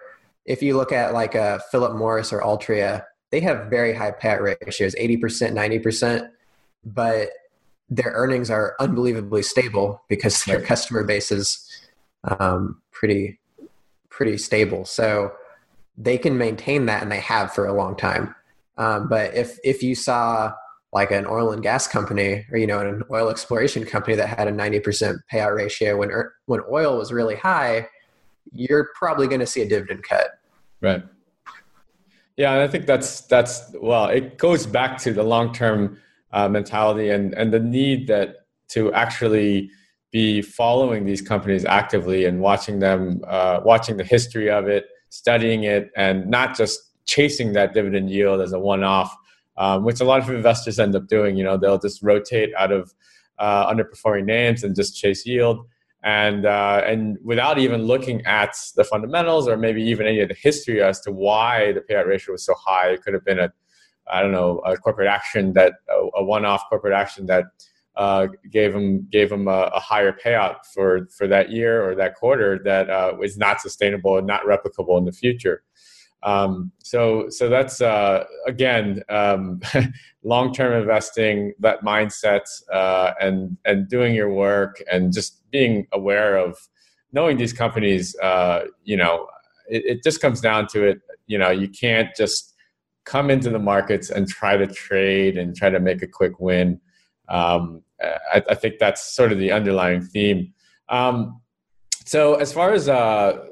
if 0.46 0.64
you 0.64 0.78
look 0.78 0.92
at 0.92 1.14
like 1.14 1.36
a 1.36 1.62
Philip 1.72 1.96
Morris 1.96 2.32
or 2.32 2.42
Altria, 2.42 3.04
they 3.32 3.40
have 3.42 3.70
very 3.70 3.94
high 3.94 4.12
payout 4.12 4.42
ratios 4.42 4.96
80%, 4.96 5.54
90%, 5.54 6.30
but 6.86 7.30
their 7.90 8.12
earnings 8.14 8.50
are 8.50 8.76
unbelievably 8.80 9.44
stable 9.44 10.04
because 10.08 10.44
their 10.46 10.62
customer 10.62 11.04
base 11.04 11.32
is 11.32 11.66
um, 12.24 12.82
pretty 12.92 13.40
pretty 14.10 14.38
stable. 14.38 14.86
So 14.86 15.32
they 15.98 16.18
can 16.18 16.38
maintain 16.38 16.86
that, 16.86 17.02
and 17.02 17.12
they 17.12 17.20
have 17.20 17.54
for 17.54 17.66
a 17.66 17.74
long 17.74 17.96
time. 17.96 18.36
Um, 18.78 19.10
but 19.10 19.34
if 19.34 19.58
if 19.64 19.84
you 19.84 19.96
saw 19.96 20.54
like 20.92 21.12
an 21.12 21.26
oil 21.26 21.52
and 21.52 21.62
gas 21.62 21.88
company, 21.88 22.46
or 22.52 22.58
you 22.58 22.68
know, 22.68 22.80
an 22.80 23.04
oil 23.12 23.30
exploration 23.30 23.86
company 23.86 24.16
that 24.16 24.38
had 24.38 24.48
a 24.48 24.52
ninety 24.52 24.80
percent 24.80 25.18
payout 25.32 25.56
ratio 25.56 25.98
when 25.98 26.12
when 26.46 26.62
oil 26.72 26.98
was 26.98 27.12
really 27.12 27.36
high, 27.36 27.88
you're 28.52 28.90
probably 28.96 29.28
going 29.28 29.40
to 29.40 29.48
see 29.48 29.62
a 29.62 29.68
dividend 29.68 30.04
cut. 30.04 30.40
Right. 30.82 31.04
Yeah, 32.40 32.54
and 32.54 32.62
I 32.62 32.70
think 32.70 32.86
that's 32.86 33.20
that's 33.24 33.70
well, 33.82 34.06
it 34.06 34.38
goes 34.38 34.66
back 34.66 34.98
to 35.00 35.12
the 35.12 35.24
long 35.24 35.52
term 35.54 35.98
uh, 36.32 36.48
mentality 36.48 37.10
and 37.10 37.34
and 37.34 37.54
the 37.54 37.60
need 37.60 38.08
that 38.08 38.46
to 38.70 38.94
actually 38.94 39.70
be 40.14 40.42
following 40.42 41.04
these 41.04 41.22
companies 41.22 41.66
actively 41.66 42.24
and 42.24 42.40
watching 42.40 42.80
them, 42.80 43.22
uh, 43.28 43.60
watching 43.66 43.98
the 43.98 44.06
history 44.06 44.50
of 44.50 44.70
it, 44.70 44.86
studying 45.10 45.66
it, 45.66 45.92
and 45.98 46.28
not 46.28 46.56
just 46.56 46.80
chasing 47.04 47.52
that 47.54 47.74
dividend 47.74 48.10
yield 48.10 48.40
as 48.40 48.54
a 48.54 48.60
one-off, 48.60 49.14
um, 49.58 49.84
which 49.84 50.00
a 50.00 50.06
lot 50.06 50.22
of 50.22 50.30
investors 50.30 50.80
end 50.80 50.96
up 50.96 51.08
doing. 51.08 51.36
You 51.36 51.44
know, 51.44 51.58
they'll 51.58 51.78
just 51.78 52.02
rotate 52.02 52.54
out 52.58 52.72
of 52.72 52.94
uh, 53.38 53.70
underperforming 53.70 54.24
names 54.24 54.64
and 54.64 54.74
just 54.74 54.96
chase 54.96 55.26
yield, 55.26 55.68
and 56.04 56.46
uh, 56.46 56.82
and 56.86 57.18
without 57.24 57.60
even 57.60 57.84
looking 57.84 58.26
at 58.26 58.56
the 58.76 58.84
fundamentals 58.84 59.48
or 59.48 59.58
maybe 59.58 59.84
even 59.84 60.08
any 60.08 60.22
of 60.22 60.30
the 60.30 60.36
history 60.36 60.82
as 60.82 61.02
to 61.02 61.12
why 61.12 61.74
the 61.74 61.82
payout 61.82 62.08
ratio 62.08 62.34
was 62.34 62.46
so 62.46 62.54
high. 62.56 62.90
It 62.90 63.02
could 63.02 63.14
have 63.14 63.26
been 63.26 63.40
a 63.40 63.52
I 64.10 64.22
don't 64.22 64.32
know 64.32 64.60
a 64.60 64.78
corporate 64.78 65.08
action 65.08 65.54
that 65.54 65.74
a, 66.16 66.24
one-off 66.24 66.64
corporate 66.70 66.94
action 66.94 67.26
that 67.28 67.46
uh, 67.96 68.28
gave 68.50 68.74
them 68.74 69.08
gave 69.12 69.30
them 69.30 69.48
a, 69.48 69.72
a, 69.74 69.80
higher 69.80 70.14
payout 70.14 70.66
for 70.74 71.08
for 71.16 71.28
that 71.28 71.52
year 71.52 71.88
or 71.88 71.96
that 71.96 72.16
quarter 72.16 72.60
that 72.64 72.90
uh, 72.90 73.14
was 73.18 73.38
not 73.38 73.60
sustainable 73.60 74.18
and 74.18 74.26
not 74.26 74.44
replicable 74.44 74.98
in 74.98 75.06
the 75.06 75.12
future. 75.12 75.64
Um, 76.24 76.72
so 76.80 77.30
so 77.30 77.50
that's 77.50 77.82
uh, 77.82 78.24
again 78.48 79.04
um, 79.10 79.62
long 80.24 80.54
term 80.54 80.74
investing, 80.80 81.54
that 81.60 81.84
mindset, 81.84 82.42
uh, 82.72 83.14
and 83.20 83.58
and 83.66 83.90
doing 83.90 84.16
your 84.16 84.32
work 84.34 84.82
and 84.92 85.14
just 85.14 85.39
being 85.52 85.88
aware 85.92 86.38
of 86.38 86.58
knowing 87.12 87.38
these 87.38 87.54
companies. 87.54 88.16
Uh, 88.20 88.66
you 88.84 88.98
know, 88.98 89.28
it, 89.70 89.84
it 89.86 90.04
just 90.04 90.22
comes 90.22 90.42
down 90.42 90.68
to 90.68 90.84
it. 90.84 91.00
You 91.28 91.38
know, 91.38 91.50
you 91.50 91.68
can't 91.68 92.10
just 92.16 92.56
come 93.06 93.30
into 93.30 93.50
the 93.50 93.60
markets 93.60 94.10
and 94.10 94.28
try 94.28 94.58
to 94.58 94.68
trade 94.68 95.38
and 95.38 95.56
try 95.56 95.70
to 95.70 95.80
make 95.80 96.02
a 96.02 96.08
quick 96.08 96.40
win. 96.40 96.80
Um, 97.28 97.84
I, 98.02 98.44
I, 98.50 98.56
think 98.56 98.80
that's 98.80 99.14
sort 99.16 99.32
of 99.32 99.40
the 99.40 99.52
underlying 99.52 100.02
theme. 100.02 100.54
Um, 100.90 101.42
so 102.06 102.36
as 102.36 102.52
far 102.52 102.74
as 102.74 102.90
uh, 102.90 103.46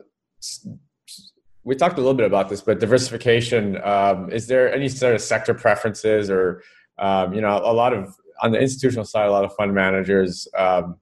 we 1.64 1.76
talked 1.76 1.98
a 1.98 2.02
little 2.02 2.14
bit 2.14 2.26
about 2.26 2.50
this, 2.50 2.62
but 2.62 2.80
diversification, 2.80 3.80
um, 3.84 4.32
is 4.32 4.48
there 4.48 4.74
any 4.74 4.90
sort 4.90 5.14
of 5.14 5.22
sector 5.22 5.54
preferences 5.54 6.30
or, 6.30 6.64
um, 6.98 7.34
you 7.34 7.42
know, 7.42 7.58
a 7.58 7.74
lot 7.74 7.94
of, 7.94 8.16
on 8.42 8.52
the 8.52 8.60
institutional 8.60 9.06
side, 9.06 9.28
a 9.28 9.32
lot 9.32 9.44
of 9.44 9.54
fund 9.56 9.74
managers, 9.74 10.48
um, 10.58 10.98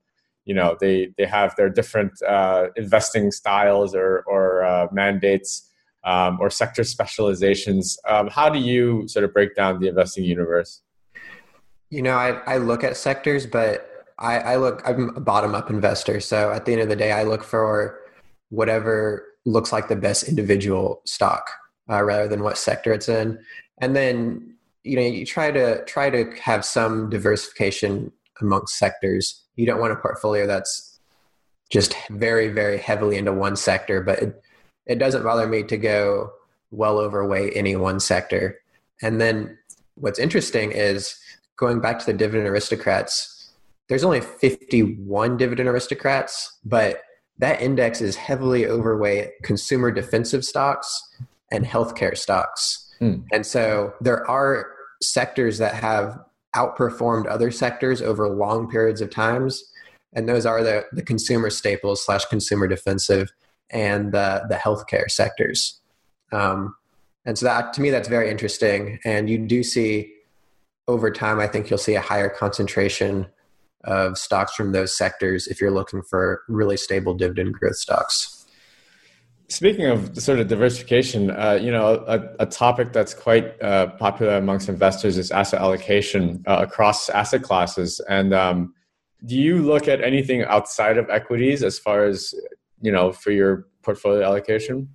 you 0.46 0.54
know, 0.54 0.78
they, 0.80 1.12
they 1.18 1.26
have 1.26 1.56
their 1.56 1.70
different 1.70 2.22
uh, 2.22 2.68
investing 2.76 3.32
styles 3.32 3.96
or, 3.96 4.24
or 4.28 4.64
uh, 4.64 4.88
mandates 4.92 5.70
um, 6.04 6.38
or 6.40 6.50
sector 6.50 6.84
specializations. 6.84 7.98
Um, 8.08 8.30
how 8.30 8.50
do 8.50 8.60
you 8.60 9.08
sort 9.08 9.26
of 9.26 9.34
break 9.34 9.56
down 9.56 9.80
the 9.80 9.88
investing 9.88 10.24
universe? 10.24 10.82
You 11.90 12.02
know, 12.04 12.16
I, 12.16 12.42
I 12.46 12.58
look 12.58 12.84
at 12.84 12.96
sectors, 12.96 13.46
but 13.46 13.90
I, 14.20 14.40
I 14.40 14.56
look, 14.58 14.82
I'm 14.86 15.16
a 15.16 15.20
bottom 15.20 15.56
up 15.56 15.70
investor. 15.70 16.20
So 16.20 16.52
at 16.52 16.66
the 16.66 16.74
end 16.74 16.82
of 16.82 16.90
the 16.90 16.96
day, 16.96 17.12
I 17.12 17.24
look 17.24 17.44
for 17.44 18.00
whatever 18.50 19.26
looks 19.46 19.72
like 19.72 19.88
the 19.88 19.96
best 19.96 20.28
individual 20.28 21.02
stock 21.06 21.50
uh, 21.90 22.04
rather 22.04 22.28
than 22.28 22.44
what 22.44 22.58
sector 22.58 22.94
it's 22.94 23.10
in. 23.10 23.40
And 23.80 23.96
then, 23.96 24.56
you 24.84 24.96
know, 24.96 25.02
you 25.02 25.26
try 25.26 25.52
to 25.52 25.84
try 25.86 26.10
to 26.10 26.32
have 26.42 26.64
some 26.64 27.10
diversification 27.10 28.12
amongst 28.42 28.78
sectors. 28.78 29.44
You 29.56 29.66
don't 29.66 29.80
want 29.80 29.94
a 29.94 29.98
portfolio 29.98 30.48
that's 30.48 31.00
just 31.70 31.96
very, 32.10 32.50
very 32.50 32.78
heavily 32.78 33.18
into 33.18 33.34
one 33.34 33.56
sector, 33.56 34.02
but 34.02 34.20
it, 34.20 34.42
it 34.86 35.00
doesn't 35.00 35.24
bother 35.24 35.48
me 35.48 35.64
to 35.64 35.78
go 35.78 36.32
well 36.72 37.00
overweight 37.00 37.54
any 37.56 37.76
one 37.76 38.00
sector. 38.00 38.60
And 39.02 39.20
then 39.20 39.58
what's 39.96 40.20
interesting 40.20 40.72
is 40.72 41.18
going 41.58 41.80
back 41.80 42.00
to 42.00 42.06
the 42.06 42.14
dividend 42.14 42.48
aristocrats, 42.48 43.54
there's 43.88 44.04
only 44.04 44.22
51 44.22 45.38
dividend 45.38 45.70
aristocrats, 45.70 46.60
but 46.66 47.02
that 47.38 47.62
index 47.62 48.02
is 48.02 48.16
heavily 48.16 48.66
overweight 48.66 49.32
consumer 49.44 49.92
defensive 49.92 50.44
stocks 50.44 51.02
and 51.52 51.66
healthcare 51.66 52.18
stocks. 52.18 52.94
Hmm. 53.00 53.18
And 53.32 53.46
so 53.46 53.94
there 54.02 54.30
are 54.30 54.72
sectors 55.02 55.58
that 55.58 55.74
have 55.76 56.20
outperformed 56.56 57.28
other 57.28 57.52
sectors 57.52 58.02
over 58.02 58.28
long 58.30 58.70
periods 58.70 59.02
of 59.02 59.10
times. 59.10 59.64
And 60.14 60.28
those 60.30 60.46
are 60.46 60.64
the, 60.64 60.86
the 60.94 61.04
consumer 61.04 61.50
staples 61.50 62.06
slash 62.06 62.26
consumer 62.26 62.68
defensive 62.68 63.32
and 63.70 64.14
the, 64.14 64.46
the 64.50 64.56
healthcare 64.56 65.10
sectors. 65.12 65.82
Um, 66.32 66.76
and 67.26 67.38
so 67.38 67.46
that 67.46 67.74
to 67.74 67.82
me, 67.82 67.90
that's 67.90 68.08
very 68.08 68.30
interesting. 68.30 69.00
And 69.04 69.30
you 69.30 69.38
do 69.38 69.64
see 69.64 70.14
over 70.88 71.12
time, 71.12 71.40
I 71.40 71.48
think 71.48 71.70
you'll 71.70 71.80
see 71.80 71.96
a 71.96 72.02
higher 72.02 72.30
concentration 72.30 73.28
of 73.84 74.18
stocks 74.18 74.54
from 74.54 74.72
those 74.72 74.98
sectors 74.98 75.48
if 75.48 75.60
you're 75.60 75.72
looking 75.72 76.02
for 76.04 76.44
really 76.48 76.78
stable 76.78 77.14
dividend 77.14 77.54
growth 77.54 77.76
stocks. 77.76 78.35
Speaking 79.48 79.86
of 79.86 80.20
sort 80.20 80.40
of 80.40 80.48
diversification, 80.48 81.30
uh, 81.30 81.60
you 81.62 81.72
know, 81.72 82.04
a, 82.08 82.44
a, 82.44 82.46
topic 82.48 82.92
that's 82.92 83.14
quite 83.14 83.62
uh, 83.62 83.88
popular 83.98 84.38
amongst 84.38 84.70
investors 84.70 85.18
is 85.18 85.30
asset 85.30 85.62
allocation 85.62 86.44
uh, 86.48 86.66
across 86.68 87.10
asset 87.10 87.44
classes. 87.44 88.02
And 88.10 88.34
um, 88.34 88.74
do 89.24 89.36
you 89.36 89.62
look 89.62 89.88
at 89.88 90.02
anything 90.02 90.44
outside 90.44 90.98
of 90.98 91.12
equities 91.12 91.62
as 91.62 91.78
far 91.78 92.06
as 92.06 92.34
you 92.82 92.92
know 92.92 93.12
for 93.12 93.32
your 93.32 93.68
portfolio 93.84 94.26
allocation? 94.26 94.90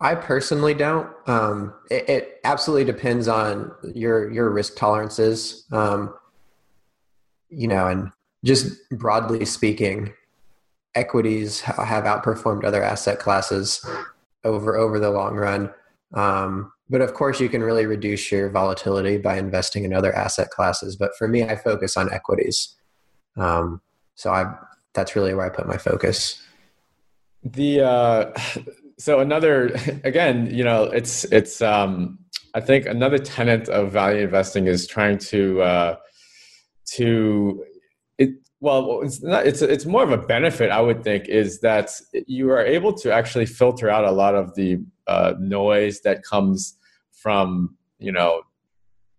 I 0.00 0.14
personally 0.14 0.74
don't. 0.74 1.08
Um, 1.26 1.74
it, 1.90 2.08
it, 2.08 2.40
absolutely 2.44 2.90
depends 2.90 3.28
on 3.28 3.72
your 3.94 4.30
your 4.30 4.50
risk 4.50 4.76
tolerances. 4.76 5.66
Um, 5.72 6.14
you 7.48 7.68
know, 7.68 7.86
and 7.88 8.12
just 8.44 8.88
broadly 8.90 9.44
speaking, 9.44 10.12
equities 11.00 11.60
have 11.60 12.04
outperformed 12.04 12.64
other 12.64 12.82
asset 12.82 13.18
classes 13.18 13.84
over 14.44 14.76
over 14.76 14.98
the 15.00 15.10
long 15.10 15.34
run. 15.34 15.72
Um, 16.14 16.72
but 16.88 17.00
of 17.00 17.14
course, 17.14 17.40
you 17.40 17.48
can 17.48 17.62
really 17.62 17.86
reduce 17.86 18.30
your 18.32 18.50
volatility 18.50 19.16
by 19.16 19.38
investing 19.38 19.84
in 19.84 19.94
other 19.94 20.12
asset 20.12 20.50
classes. 20.50 20.96
But 20.96 21.16
for 21.16 21.28
me, 21.28 21.44
I 21.44 21.56
focus 21.56 21.96
on 21.96 22.12
equities. 22.12 22.76
Um, 23.36 23.80
so 24.14 24.30
I 24.30 24.52
that's 24.94 25.16
really 25.16 25.34
where 25.34 25.46
I 25.46 25.48
put 25.48 25.66
my 25.66 25.78
focus. 25.78 26.42
The 27.42 27.80
uh, 27.80 28.40
so 28.98 29.20
another 29.20 29.70
again, 30.04 30.52
you 30.52 30.64
know, 30.64 30.84
it's 30.84 31.24
it's 31.24 31.62
um, 31.62 32.18
I 32.54 32.60
think 32.60 32.86
another 32.86 33.18
tenet 33.18 33.68
of 33.68 33.92
value 33.92 34.24
investing 34.24 34.66
is 34.66 34.86
trying 34.86 35.18
to 35.32 35.62
uh, 35.62 35.96
to 36.96 37.64
well 38.60 39.00
it's 39.02 39.22
not 39.22 39.46
it's 39.46 39.62
it's 39.62 39.86
more 39.86 40.02
of 40.02 40.10
a 40.10 40.18
benefit 40.18 40.70
i 40.70 40.80
would 40.80 41.02
think 41.02 41.26
is 41.28 41.60
that 41.60 41.90
you 42.26 42.50
are 42.50 42.64
able 42.64 42.92
to 42.92 43.12
actually 43.12 43.46
filter 43.46 43.88
out 43.88 44.04
a 44.04 44.10
lot 44.10 44.34
of 44.34 44.54
the 44.54 44.78
uh, 45.06 45.34
noise 45.38 46.00
that 46.02 46.22
comes 46.22 46.78
from 47.10 47.76
you 47.98 48.12
know 48.12 48.42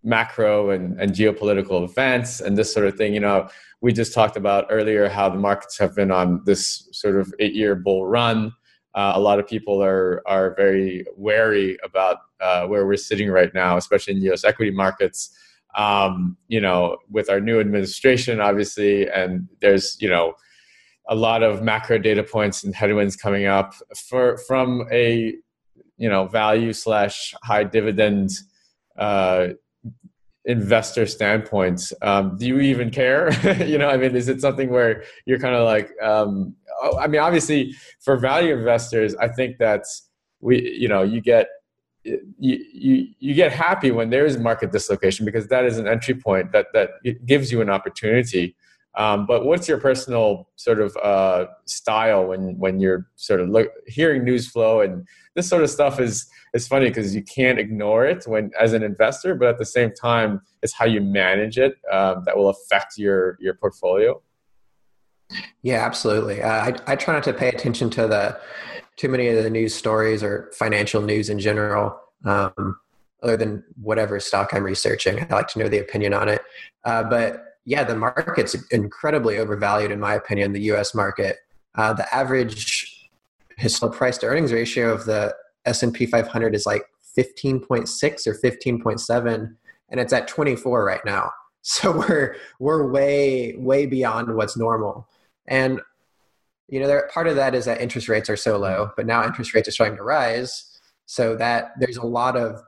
macro 0.04 0.72
and, 0.72 1.00
and 1.00 1.12
geopolitical 1.12 1.84
events 1.84 2.42
and 2.42 2.58
this 2.58 2.74
sort 2.74 2.88
of 2.88 2.96
thing. 2.96 3.14
You 3.14 3.20
know 3.20 3.50
we 3.82 3.94
just 3.94 4.14
talked 4.14 4.38
about 4.38 4.68
earlier 4.70 5.10
how 5.10 5.30
the 5.30 5.38
markets 5.38 5.78
have 5.78 5.96
been 5.96 6.12
on 6.12 6.42
this 6.46 6.88
sort 6.92 7.16
of 7.18 7.34
eight 7.40 7.54
year 7.54 7.76
bull 7.76 8.06
run. 8.06 8.54
Uh, 8.94 9.14
a 9.16 9.20
lot 9.20 9.40
of 9.40 9.48
people 9.48 9.82
are 9.84 10.22
are 10.26 10.56
very 10.56 11.06
wary 11.16 11.78
about 11.84 12.18
uh, 12.40 12.66
where 12.68 12.86
we're 12.86 12.98
sitting 12.98 13.30
right 13.30 13.54
now 13.54 13.78
especially 13.78 14.14
in 14.14 14.22
us 14.32 14.44
equity 14.44 14.72
markets 14.72 15.36
um, 15.76 16.38
you 16.48 16.62
know, 16.62 16.98
with 17.10 17.30
our 17.30 17.40
new 17.40 17.60
administration, 17.60 18.40
obviously, 18.40 19.10
and 19.10 19.48
there's, 19.62 19.98
you 20.00 20.10
know, 20.10 20.34
a 21.08 21.16
lot 21.16 21.44
of 21.44 21.62
macro 21.62 21.98
data 21.98 22.24
points 22.24 22.64
and 22.64 22.76
headwinds 22.76 23.16
coming 23.16 23.46
up 23.46 23.74
for 23.96 24.38
from 24.48 24.88
a 24.92 25.34
you 25.98 26.10
know 26.10 26.28
value 26.28 26.74
slash 26.74 27.34
high 27.44 27.64
dividend 27.64 28.30
uh, 28.98 29.48
investor 30.46 31.06
standpoint. 31.06 31.92
Um, 32.02 32.38
do 32.38 32.48
you 32.48 32.60
even 32.60 32.90
care? 32.90 33.32
you 33.66 33.78
know, 33.78 33.90
I 33.90 33.98
mean, 33.98 34.16
is 34.16 34.28
it 34.28 34.42
something 34.42 34.70
where 34.70 35.04
you're 35.26 35.40
kind 35.40 35.56
of 35.56 35.66
like, 35.66 35.92
um, 36.02 36.56
oh, 36.82 36.98
I 36.98 37.08
mean, 37.08 37.22
obviously, 37.22 37.76
for 38.00 38.18
value 38.18 38.54
investors, 38.58 39.16
I 39.16 39.28
think 39.28 39.58
that's 39.58 40.10
we, 40.40 40.76
you 40.80 40.88
know, 40.88 41.04
you 41.04 41.22
get 41.22 41.48
you, 42.04 42.20
you 42.40 43.08
you 43.20 43.34
get 43.34 43.52
happy 43.52 43.92
when 43.92 44.10
there 44.10 44.26
is 44.26 44.38
market 44.38 44.72
dislocation 44.72 45.26
because 45.26 45.48
that 45.48 45.66
is 45.66 45.78
an 45.78 45.88
entry 45.88 46.16
point 46.16 46.52
that 46.52 46.68
that 46.74 46.92
gives 47.26 47.52
you 47.52 47.62
an 47.62 47.70
opportunity. 47.70 48.56
Um, 48.98 49.26
but 49.26 49.46
what's 49.46 49.70
your 49.70 49.78
personal 49.78 50.50
sort 50.58 50.82
of 50.82 50.98
uh, 50.98 51.46
style 51.66 52.26
when 52.26 52.58
when 52.58 52.80
you're 52.80 53.08
sort 53.16 53.40
of 53.40 53.50
look, 53.50 53.70
hearing 53.88 54.26
news 54.26 54.50
flow 54.50 54.82
and 54.82 55.08
this 55.36 55.48
sort 55.48 55.64
of 55.64 55.70
stuff 55.70 56.00
is 56.00 56.28
is 56.54 56.68
funny 56.68 56.88
because 56.88 57.16
you 57.16 57.24
can't 57.24 57.58
ignore 57.58 58.06
it 58.06 58.26
when 58.26 58.52
as 58.60 58.74
an 58.74 58.84
investor, 58.84 59.34
but 59.36 59.48
at 59.48 59.58
the 59.58 59.66
same 59.66 59.94
time, 59.94 60.42
it's 60.62 60.74
how 60.74 60.86
you 60.86 61.00
manage 61.00 61.58
it 61.58 61.76
um, 61.92 62.24
that 62.26 62.36
will 62.36 62.50
affect 62.50 62.98
your 62.98 63.38
your 63.40 63.54
portfolio. 63.54 64.22
Yeah, 65.62 65.86
absolutely. 65.86 66.42
Uh, 66.42 66.50
I 66.50 66.76
I 66.88 66.96
try 66.98 67.14
not 67.14 67.24
to 67.24 67.34
pay 67.34 67.48
attention 67.48 67.90
to 67.92 68.08
the 68.08 68.40
too 69.02 69.10
many 69.10 69.28
of 69.30 69.44
the 69.44 69.50
news 69.50 69.74
stories 69.74 70.22
or 70.22 70.52
financial 70.54 71.02
news 71.02 71.28
in 71.28 71.40
general, 71.40 72.00
um, 72.24 72.78
other 73.24 73.36
than 73.36 73.64
whatever 73.82 74.20
stock 74.20 74.54
I'm 74.54 74.64
researching. 74.64 75.20
I 75.20 75.34
like 75.34 75.48
to 75.50 75.60
know 75.60 75.68
the 75.68 75.80
opinion 75.80 76.14
on 76.14 76.30
it. 76.30 76.44
Uh, 76.86 77.04
but 77.04 77.46
yeah, 77.66 77.84
the 77.84 77.96
market's 77.96 78.56
incredibly 78.70 79.40
overvalued, 79.40 79.92
in 79.92 80.00
my 80.00 80.14
opinion, 80.14 80.54
the 80.54 80.62
US 80.74 80.94
market. 80.94 81.38
Uh, 81.74 81.94
the 81.94 82.14
average 82.14 83.10
historical 83.58 83.98
price 83.98 84.20
to 84.20 84.28
earnings 84.28 84.54
ratio 84.54 84.94
of 84.94 85.06
the 85.06 85.34
S&P 85.66 86.06
500 86.06 86.54
is 86.54 86.68
like 86.68 86.84
15.6 87.18 88.28
or 88.28 88.36
15.7 88.36 89.56
and 89.90 90.00
it's 90.00 90.14
at 90.14 90.28
24 90.28 90.86
right 90.86 91.04
now. 91.06 91.32
So 91.64 91.92
we're 91.92 92.38
we're 92.60 92.90
way 92.90 93.54
way 93.56 93.86
beyond 93.86 94.36
what's 94.36 94.58
normal. 94.58 95.08
And 95.46 95.80
you 96.72 96.80
know, 96.80 97.02
part 97.14 97.28
of 97.28 97.36
that 97.36 97.54
is 97.54 97.66
that 97.66 97.82
interest 97.82 98.08
rates 98.08 98.30
are 98.30 98.38
so 98.38 98.58
low, 98.58 98.92
but 98.96 99.06
now 99.06 99.24
interest 99.24 99.54
rates 99.54 99.68
are 99.68 99.72
starting 99.72 99.98
to 99.98 100.04
rise. 100.04 100.66
So 101.06 101.36
that 101.36 101.74
there's 101.78 101.98
a 101.98 102.06
lot 102.06 102.38
of, 102.38 102.62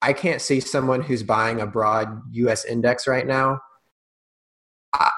I 0.00 0.14
can't 0.14 0.40
see 0.40 0.60
someone 0.60 1.02
who's 1.02 1.22
buying 1.22 1.60
a 1.60 1.66
broad 1.66 2.22
US 2.32 2.64
index 2.64 3.06
right 3.06 3.26
now 3.26 3.60
uh, 4.98 5.10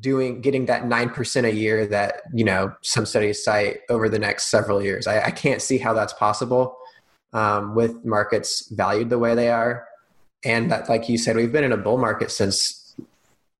doing 0.00 0.40
getting 0.40 0.66
that 0.66 0.84
9% 0.84 1.44
a 1.44 1.54
year 1.54 1.86
that 1.86 2.22
you 2.32 2.44
know 2.44 2.72
some 2.82 3.04
studies 3.04 3.44
cite 3.44 3.80
over 3.90 4.08
the 4.08 4.18
next 4.18 4.50
several 4.50 4.82
years 4.82 5.06
i, 5.06 5.22
I 5.22 5.30
can't 5.30 5.62
see 5.62 5.78
how 5.78 5.94
that's 5.94 6.12
possible 6.12 6.76
um, 7.32 7.74
with 7.74 8.04
markets 8.04 8.68
valued 8.72 9.08
the 9.08 9.18
way 9.18 9.34
they 9.34 9.48
are 9.48 9.86
and 10.44 10.70
that 10.70 10.90
like 10.90 11.08
you 11.08 11.16
said 11.16 11.34
we've 11.34 11.50
been 11.50 11.64
in 11.64 11.72
a 11.72 11.78
bull 11.78 11.96
market 11.96 12.30
since 12.30 12.94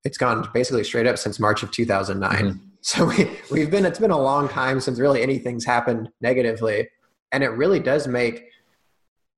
it's 0.05 0.19
gone 0.19 0.47
basically 0.53 0.85
straight 0.85 1.07
up 1.07 1.17
since 1.17 1.41
march 1.41 1.63
of 1.63 1.71
2009 1.71 2.31
mm-hmm. 2.31 2.70
So 2.83 3.05
we, 3.17 3.31
we've 3.51 3.71
been, 3.71 3.85
it's 3.85 3.99
been 3.99 4.11
a 4.11 4.21
long 4.21 4.49
time 4.49 4.81
since 4.81 4.99
really 4.99 5.23
anything's 5.23 5.65
happened 5.65 6.11
negatively. 6.21 6.89
And 7.33 7.45
it 7.45 7.51
really 7.51 7.81
does 7.81 8.09
make 8.09 8.45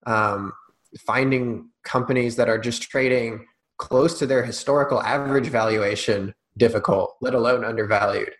um, 0.06 0.52
finding 0.98 1.70
companies 1.84 2.36
that 2.36 2.48
are 2.48 2.58
just 2.58 2.82
trading 2.82 3.46
close 3.78 4.18
to 4.18 4.26
their 4.26 4.44
historical 4.44 5.02
average 5.02 5.48
valuation 5.48 6.34
difficult, 6.56 7.16
let 7.20 7.34
alone 7.34 7.64
undervalued. 7.64 8.32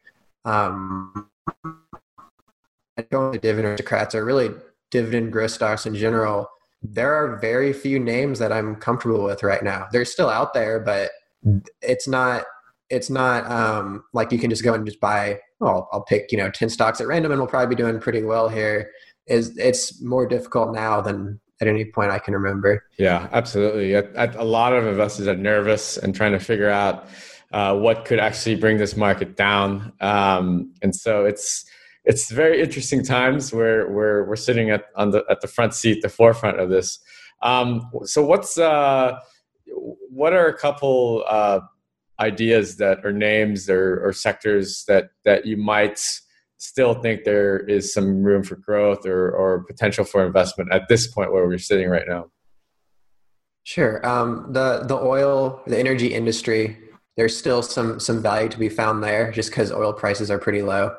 Um, 0.45 1.29
and 2.97 3.07
only 3.13 3.39
dividend 3.39 3.69
aristocrats 3.73 4.15
are 4.15 4.25
really 4.25 4.51
dividend 4.91 5.33
growth 5.33 5.51
stocks 5.51 5.87
in 5.87 5.95
general. 5.95 6.49
There 6.83 7.15
are 7.15 7.39
very 7.39 7.73
few 7.73 7.99
names 7.99 8.39
that 8.39 8.53
I'm 8.53 8.77
comfortable 8.77 9.25
with 9.25 9.43
right 9.43 9.63
now. 9.63 9.89
They're 9.93 10.05
still 10.05 10.29
out 10.29 10.53
there, 10.53 10.81
but 10.81 11.11
it's 11.81 12.07
not 12.07 12.45
it's 12.93 13.09
not 13.09 13.51
um, 13.51 14.05
like 14.13 14.31
you 14.31 14.39
can 14.39 14.51
just 14.51 14.63
go 14.63 14.75
and 14.75 14.85
just 14.85 15.01
buy. 15.01 15.41
Well, 15.61 15.89
I'll 15.93 16.05
pick 16.05 16.31
you 16.31 16.39
know 16.39 16.51
ten 16.51 16.69
stocks 16.69 17.01
at 17.01 17.07
random, 17.07 17.33
and 17.33 17.41
we'll 17.41 17.49
probably 17.49 17.75
be 17.75 17.83
doing 17.83 17.99
pretty 17.99 18.23
well 18.23 18.49
here. 18.49 18.91
Is 19.27 19.57
it's 19.57 20.03
more 20.03 20.27
difficult 20.27 20.75
now 20.75 21.01
than 21.01 21.41
at 21.61 21.69
any 21.69 21.87
point 21.87 22.11
I 22.11 22.19
can 22.19 22.35
remember. 22.35 22.85
Yeah, 22.99 23.29
absolutely. 23.33 23.95
a 23.95 24.45
lot 24.45 24.73
of 24.75 24.87
investors 24.87 25.27
are 25.27 25.37
nervous 25.37 25.97
and 25.97 26.15
trying 26.15 26.33
to 26.33 26.41
figure 26.41 26.69
out 26.69 27.07
uh, 27.53 27.77
what 27.77 28.05
could 28.05 28.19
actually 28.19 28.57
bring 28.57 28.77
this 28.77 28.97
market 28.97 29.37
down, 29.37 29.93
um, 30.01 30.73
and 30.83 30.95
so 30.95 31.25
it's 31.25 31.65
it's 32.05 32.31
very 32.31 32.61
interesting 32.61 33.03
times 33.03 33.55
where 33.55 33.89
we're 33.89 34.25
we're 34.25 34.37
sitting 34.37 34.71
at 34.71 34.85
on 34.97 35.13
the 35.13 35.25
at 35.31 35.41
the 35.41 35.49
front 35.49 35.73
seat, 35.73 36.03
the 36.03 36.11
forefront 36.11 36.61
of 36.61 36.69
this. 36.69 36.99
Um, 37.41 37.91
so 38.05 38.23
what's 38.25 38.59
uh, 38.59 39.19
what 40.11 40.35
are 40.35 40.47
a 40.47 40.57
couple 40.57 41.25
uh, 41.29 41.61
ideas 42.23 42.77
that 42.77 43.05
or 43.05 43.13
names 43.13 43.69
or, 43.69 44.01
or 44.07 44.13
sectors 44.13 44.85
that 44.87 45.11
that 45.25 45.45
you 45.45 45.57
might 45.57 46.01
still 46.63 46.95
think 46.95 47.25
there 47.25 47.59
is 47.59 47.93
some 47.93 48.23
room 48.23 48.45
for 48.45 48.55
growth 48.55 49.05
or, 49.05 49.33
or 49.33 49.65
potential 49.65 50.05
for 50.05 50.25
investment 50.25 50.73
at 50.73 50.89
this 50.89 51.09
point 51.09 51.33
where 51.33 51.45
we're 51.45 51.59
sitting 51.59 51.89
right 51.89 52.07
now? 52.07 52.31
Sure. 53.65 54.05
Um, 54.07 54.53
the 54.53 54.85
the 54.87 54.95
oil, 54.97 55.61
the 55.67 55.79
energy 55.79 56.15
industry, 56.15 56.79
there's 57.17 57.37
still 57.37 57.63
some 57.63 58.01
some 58.01 58.23
value 58.23 58.49
to 58.49 58.59
be 58.59 58.69
found 58.69 59.03
there, 59.03 59.31
just 59.31 59.51
because 59.51 59.73
oil 59.73 59.93
prices 59.93 60.31
are 60.31 60.39
pretty 60.39 60.63
low. 60.63 60.95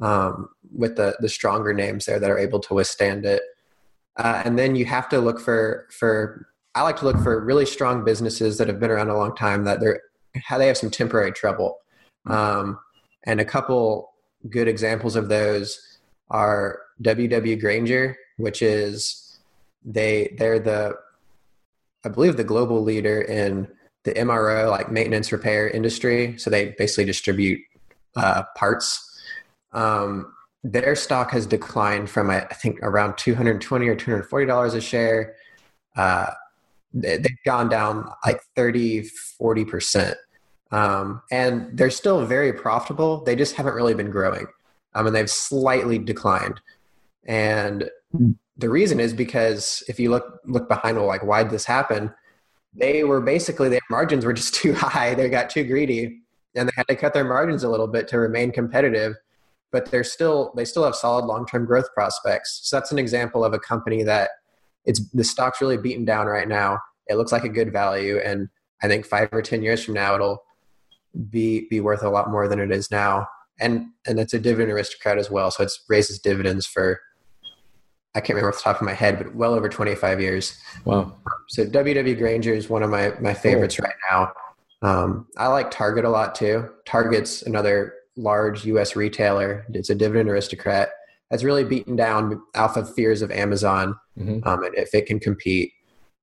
Um, 0.00 0.48
with 0.74 0.96
the 0.96 1.16
the 1.20 1.28
stronger 1.28 1.72
names 1.72 2.06
there 2.06 2.18
that 2.18 2.30
are 2.30 2.38
able 2.38 2.60
to 2.60 2.74
withstand 2.74 3.24
it, 3.24 3.42
uh, 4.16 4.42
and 4.44 4.58
then 4.58 4.74
you 4.74 4.84
have 4.86 5.08
to 5.10 5.20
look 5.20 5.40
for 5.40 5.86
for. 5.90 6.48
I 6.74 6.82
like 6.82 6.96
to 7.00 7.04
look 7.04 7.22
for 7.22 7.44
really 7.44 7.66
strong 7.66 8.02
businesses 8.02 8.56
that 8.56 8.66
have 8.66 8.80
been 8.80 8.90
around 8.90 9.10
a 9.10 9.16
long 9.16 9.36
time 9.36 9.64
that 9.64 9.78
they're 9.80 10.00
how 10.44 10.58
they 10.58 10.66
have 10.66 10.76
some 10.76 10.90
temporary 10.90 11.32
trouble. 11.32 11.78
Um, 12.26 12.78
and 13.24 13.40
a 13.40 13.44
couple 13.44 14.12
good 14.48 14.68
examples 14.68 15.16
of 15.16 15.28
those 15.28 15.80
are 16.30 16.80
WW 17.02 17.60
Grainger, 17.60 18.16
which 18.36 18.62
is 18.62 19.38
they 19.84 20.34
they're 20.38 20.58
the 20.58 20.94
I 22.04 22.08
believe 22.08 22.36
the 22.36 22.44
global 22.44 22.82
leader 22.82 23.20
in 23.20 23.68
the 24.04 24.12
MRO 24.12 24.70
like 24.70 24.90
maintenance 24.90 25.30
repair 25.30 25.68
industry. 25.68 26.36
So 26.38 26.50
they 26.50 26.74
basically 26.78 27.04
distribute 27.04 27.60
uh, 28.16 28.44
parts. 28.56 29.20
Um, 29.72 30.32
their 30.64 30.94
stock 30.94 31.30
has 31.32 31.46
declined 31.46 32.10
from 32.10 32.30
I 32.30 32.40
think 32.40 32.78
around 32.82 33.18
220 33.18 33.88
or 33.88 33.94
240 33.96 34.46
dollars 34.46 34.74
a 34.74 34.80
share. 34.80 35.34
Uh, 35.96 36.30
they've 36.94 37.42
gone 37.44 37.68
down 37.68 38.10
like 38.24 38.40
30, 38.56 39.02
40 39.38 39.64
percent, 39.64 40.16
um, 40.70 41.22
and 41.30 41.76
they're 41.76 41.90
still 41.90 42.24
very 42.24 42.52
profitable. 42.52 43.22
They 43.24 43.36
just 43.36 43.54
haven't 43.56 43.74
really 43.74 43.94
been 43.94 44.10
growing, 44.10 44.46
um, 44.94 45.06
and 45.06 45.16
they've 45.16 45.30
slightly 45.30 45.98
declined. 45.98 46.60
And 47.26 47.90
the 48.56 48.68
reason 48.68 49.00
is 49.00 49.12
because 49.12 49.82
if 49.88 49.98
you 49.98 50.10
look 50.10 50.40
look 50.44 50.68
behind, 50.68 50.96
well, 50.96 51.06
like 51.06 51.24
why 51.24 51.42
did 51.42 51.52
this 51.52 51.64
happen? 51.64 52.12
They 52.74 53.04
were 53.04 53.20
basically 53.20 53.68
their 53.68 53.80
margins 53.90 54.24
were 54.24 54.32
just 54.32 54.54
too 54.62 54.74
high. 54.74 55.14
They 55.14 55.28
got 55.28 55.50
too 55.50 55.64
greedy, 55.64 56.20
and 56.54 56.68
they 56.68 56.72
had 56.76 56.88
to 56.88 56.96
cut 56.96 57.14
their 57.14 57.24
margins 57.24 57.64
a 57.64 57.68
little 57.68 57.88
bit 57.88 58.08
to 58.08 58.18
remain 58.18 58.52
competitive 58.52 59.16
but 59.72 59.90
they're 59.90 60.04
still 60.04 60.52
they 60.54 60.64
still 60.64 60.84
have 60.84 60.94
solid 60.94 61.24
long-term 61.24 61.64
growth 61.64 61.92
prospects. 61.94 62.60
So 62.62 62.76
that's 62.76 62.92
an 62.92 62.98
example 62.98 63.44
of 63.44 63.54
a 63.54 63.58
company 63.58 64.04
that 64.04 64.30
it's 64.84 65.08
the 65.10 65.24
stock's 65.24 65.60
really 65.60 65.76
beaten 65.76 66.04
down 66.04 66.26
right 66.26 66.48
now. 66.48 66.78
It 67.06 67.16
looks 67.16 67.32
like 67.32 67.44
a 67.44 67.48
good 67.48 67.72
value, 67.72 68.18
and 68.18 68.48
I 68.82 68.88
think 68.88 69.06
five 69.06 69.28
or 69.32 69.42
ten 69.42 69.62
years 69.62 69.84
from 69.84 69.94
now 69.94 70.14
it'll 70.14 70.42
be 71.30 71.66
be 71.70 71.80
worth 71.80 72.02
a 72.02 72.10
lot 72.10 72.30
more 72.30 72.48
than 72.48 72.60
it 72.60 72.70
is 72.70 72.90
now. 72.90 73.26
And 73.60 73.86
and 74.06 74.18
it's 74.18 74.34
a 74.34 74.40
dividend 74.40 74.72
aristocrat 74.72 75.18
as 75.18 75.30
well, 75.30 75.50
so 75.50 75.64
it 75.64 75.72
raises 75.88 76.18
dividends 76.18 76.66
for 76.66 77.00
I 78.14 78.20
can't 78.20 78.36
remember 78.36 78.50
off 78.50 78.56
the 78.56 78.62
top 78.62 78.80
of 78.80 78.86
my 78.86 78.92
head, 78.92 79.18
but 79.18 79.34
well 79.34 79.54
over 79.54 79.68
25 79.68 80.20
years. 80.20 80.58
Wow. 80.84 81.16
So 81.48 81.64
WW 81.64 82.18
Grainger 82.18 82.52
is 82.52 82.68
one 82.68 82.82
of 82.82 82.90
my 82.90 83.14
my 83.20 83.34
favorites 83.34 83.76
cool. 83.76 83.86
right 83.86 83.94
now. 84.10 84.32
Um, 84.82 85.28
I 85.38 85.46
like 85.46 85.70
Target 85.70 86.04
a 86.04 86.10
lot 86.10 86.34
too. 86.34 86.68
Target's 86.84 87.42
another 87.42 87.94
large 88.16 88.64
U.S. 88.66 88.96
retailer. 88.96 89.64
It's 89.72 89.90
a 89.90 89.94
dividend 89.94 90.28
aristocrat. 90.28 90.90
Has 91.32 91.44
really 91.44 91.64
beaten 91.64 91.96
down 91.96 92.40
alpha 92.54 92.84
fears 92.84 93.22
of 93.22 93.32
Amazon, 93.32 93.96
mm-hmm. 94.16 94.46
um, 94.46 94.62
and 94.62 94.74
if 94.76 94.94
it 94.94 95.06
can 95.06 95.18
compete, 95.18 95.72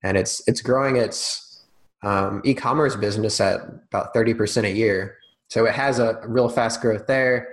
and 0.03 0.17
it's 0.17 0.41
it's 0.47 0.61
growing 0.61 0.95
its 0.95 1.65
um, 2.03 2.41
e-commerce 2.45 2.95
business 2.95 3.41
at 3.41 3.59
about 3.89 4.13
thirty 4.13 4.33
percent 4.33 4.65
a 4.65 4.71
year. 4.71 5.17
So 5.49 5.65
it 5.65 5.73
has 5.73 5.99
a 5.99 6.21
real 6.25 6.47
fast 6.47 6.79
growth 6.79 7.07
there. 7.07 7.49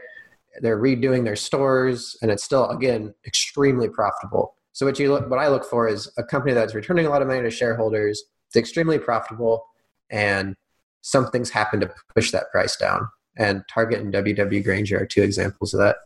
They're 0.60 0.80
redoing 0.80 1.24
their 1.24 1.36
stores, 1.36 2.16
and 2.22 2.30
it's 2.30 2.44
still 2.44 2.68
again 2.68 3.14
extremely 3.26 3.88
profitable. 3.88 4.54
So 4.72 4.86
what 4.86 4.98
you 4.98 5.10
look, 5.10 5.28
what 5.28 5.38
I 5.38 5.48
look 5.48 5.64
for 5.64 5.88
is 5.88 6.12
a 6.16 6.22
company 6.22 6.52
that's 6.52 6.74
returning 6.74 7.06
a 7.06 7.10
lot 7.10 7.22
of 7.22 7.28
money 7.28 7.42
to 7.42 7.50
shareholders. 7.50 8.22
It's 8.48 8.56
extremely 8.56 8.98
profitable, 8.98 9.64
and 10.10 10.54
something's 11.00 11.50
happened 11.50 11.82
to 11.82 11.94
push 12.14 12.30
that 12.32 12.50
price 12.52 12.76
down 12.76 13.08
and 13.36 13.62
Target 13.72 14.00
and 14.00 14.12
WW 14.12 14.64
Grainger 14.64 15.00
are 15.00 15.06
two 15.06 15.22
examples 15.22 15.74
of 15.74 15.80
that. 15.80 15.96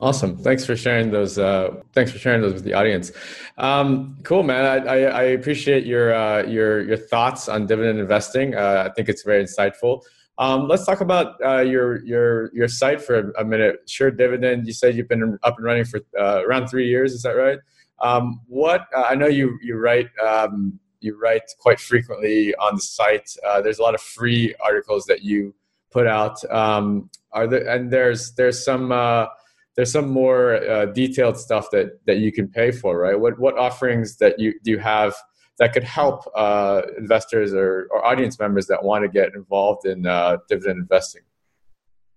Awesome. 0.00 0.36
Thanks 0.36 0.64
for 0.64 0.76
sharing 0.76 1.10
those. 1.10 1.38
Uh, 1.38 1.74
thanks 1.92 2.12
for 2.12 2.18
sharing 2.18 2.40
those 2.40 2.54
with 2.54 2.62
the 2.62 2.72
audience. 2.72 3.10
Um, 3.56 4.16
cool, 4.22 4.44
man. 4.44 4.64
I, 4.64 4.76
I, 4.76 4.98
I 5.00 5.22
appreciate 5.24 5.84
your 5.86 6.14
uh, 6.14 6.44
your 6.44 6.82
your 6.82 6.96
thoughts 6.96 7.48
on 7.48 7.66
dividend 7.66 7.98
investing. 7.98 8.54
Uh, 8.54 8.84
I 8.88 8.92
think 8.94 9.08
it's 9.08 9.24
very 9.24 9.42
insightful. 9.42 10.02
Um, 10.38 10.68
let's 10.68 10.86
talk 10.86 11.00
about 11.00 11.34
uh, 11.44 11.62
your 11.62 12.04
your 12.04 12.54
your 12.54 12.68
site 12.68 13.00
for 13.02 13.32
a, 13.32 13.44
minute. 13.44 13.80
Sure 13.86 14.12
Dividend. 14.12 14.68
You 14.68 14.72
said 14.72 14.94
you've 14.94 15.08
been 15.08 15.36
up 15.42 15.56
and 15.56 15.64
running 15.64 15.84
for 15.84 15.98
uh, 16.16 16.44
around 16.46 16.68
three 16.68 16.86
years. 16.86 17.12
Is 17.12 17.22
that 17.22 17.32
right? 17.32 17.58
Um, 18.00 18.40
what 18.46 18.86
uh, 18.96 19.06
I 19.10 19.16
know 19.16 19.26
you 19.26 19.58
you 19.62 19.78
write 19.78 20.10
um, 20.24 20.78
you 21.00 21.18
write 21.20 21.42
quite 21.58 21.80
frequently 21.80 22.54
on 22.54 22.76
the 22.76 22.82
site. 22.82 23.30
there's 23.64 23.80
a 23.80 23.82
lot 23.82 23.96
of 23.96 24.00
free 24.00 24.54
articles 24.60 25.06
that 25.06 25.22
you 25.22 25.56
put 25.90 26.06
out. 26.06 26.38
Um, 26.52 27.10
are 27.32 27.48
there 27.48 27.68
and 27.68 27.90
there's 27.90 28.32
there's 28.34 28.64
some 28.64 28.92
there's 29.78 29.92
some 29.92 30.08
more 30.08 30.56
uh, 30.68 30.86
detailed 30.86 31.36
stuff 31.36 31.70
that 31.70 32.04
that 32.04 32.16
you 32.18 32.32
can 32.32 32.48
pay 32.48 32.72
for, 32.72 32.98
right? 32.98 33.18
What 33.18 33.38
what 33.38 33.56
offerings 33.56 34.16
that 34.16 34.36
you 34.40 34.52
do 34.64 34.72
you 34.72 34.78
have 34.78 35.14
that 35.60 35.72
could 35.72 35.84
help 35.84 36.28
uh, 36.34 36.82
investors 36.98 37.54
or, 37.54 37.86
or 37.92 38.04
audience 38.04 38.40
members 38.40 38.66
that 38.66 38.82
want 38.82 39.04
to 39.04 39.08
get 39.08 39.36
involved 39.36 39.86
in 39.86 40.04
uh, 40.04 40.38
dividend 40.48 40.80
investing? 40.80 41.22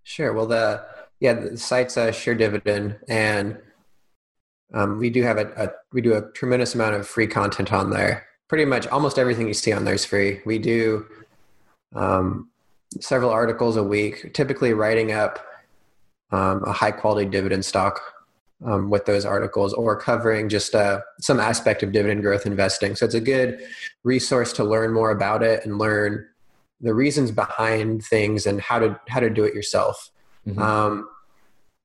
Sure. 0.01 0.34
Well, 0.34 0.47
the 0.47 0.84
yeah, 1.20 1.34
the 1.34 1.55
site's 1.55 1.97
a 1.97 2.12
sure 2.12 2.34
dividend, 2.34 2.97
and 3.07 3.59
um, 4.74 4.97
we 4.97 5.12
do 5.12 5.22
have 5.22 5.38
a, 5.38 5.51
a, 5.55 5.70
we 5.93 6.01
do 6.01 6.16
a 6.16 6.32
tremendous 6.32 6.74
amount 6.74 6.95
of 6.95 7.07
free 7.07 7.28
content 7.28 7.72
on 7.72 7.91
there. 7.91 8.26
Pretty 8.47 8.66
much 8.66 8.88
almost 8.88 9.20
everything 9.20 9.47
you 9.47 9.53
see 9.53 9.72
on 9.72 9.86
there 9.86 9.93
is 9.93 10.03
free. 10.03 10.41
We 10.47 10.57
do 10.57 11.05
um, 11.93 12.49
several 12.99 13.30
articles 13.30 13.78
a 13.78 13.84
week, 13.84 14.34
typically 14.34 14.74
writing 14.74 15.12
up 15.12 15.45
um, 16.32 16.64
a 16.64 16.72
high 16.72 16.92
quality 16.92 17.30
dividend 17.30 17.66
stock 17.66 18.02
um, 18.66 18.90
with 18.90 19.06
those 19.06 19.26
articles 19.26 19.74
or 19.74 20.00
covering 20.00 20.50
just 20.50 20.76
uh, 20.76 21.02
some 21.20 21.40
aspect 21.40 21.84
of 21.84 21.92
dividend 21.92 22.22
growth 22.22 22.46
investing. 22.46 22.96
So 22.96 23.06
it's 23.06 23.16
a 23.16 23.22
good 23.22 23.60
resource 24.04 24.54
to 24.54 24.64
learn 24.64 24.94
more 24.94 25.12
about 25.12 25.44
it 25.44 25.66
and 25.66 25.78
learn 25.78 26.26
the 26.80 26.94
reasons 26.94 27.32
behind 27.32 28.04
things 28.04 28.46
and 28.46 28.60
how 28.62 28.80
to 28.80 29.00
how 29.08 29.20
to 29.20 29.30
do 29.30 29.44
it 29.44 29.54
yourself. 29.54 30.10
Mm-hmm. 30.48 30.62
Um, 30.62 31.10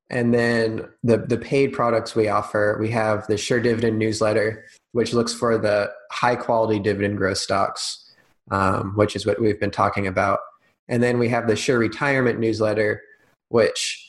and 0.09 0.33
then 0.33 0.89
the 1.03 1.19
the 1.19 1.39
paid 1.39 1.73
products 1.73 2.15
we 2.15 2.29
offer, 2.29 2.79
we 2.81 2.91
have 2.91 3.27
the 3.27 3.37
Sure 3.37 3.61
Dividend 3.61 3.99
newsletter, 3.99 4.65
which 4.93 5.13
looks 5.13 5.35
for 5.35 5.59
the 5.59 5.91
high 6.11 6.37
quality 6.37 6.79
dividend 6.79 7.19
growth 7.19 7.39
stocks, 7.39 8.13
um, 8.51 8.93
which 8.97 9.17
is 9.17 9.27
what 9.27 9.41
we've 9.41 9.61
been 9.61 9.71
talking 9.71 10.07
about. 10.07 10.41
And 10.89 11.03
then 11.03 11.19
we 11.19 11.29
have 11.31 11.49
the 11.49 11.57
Sure 11.57 11.79
Retirement 11.79 12.39
newsletter, 12.39 13.03
which 13.49 14.06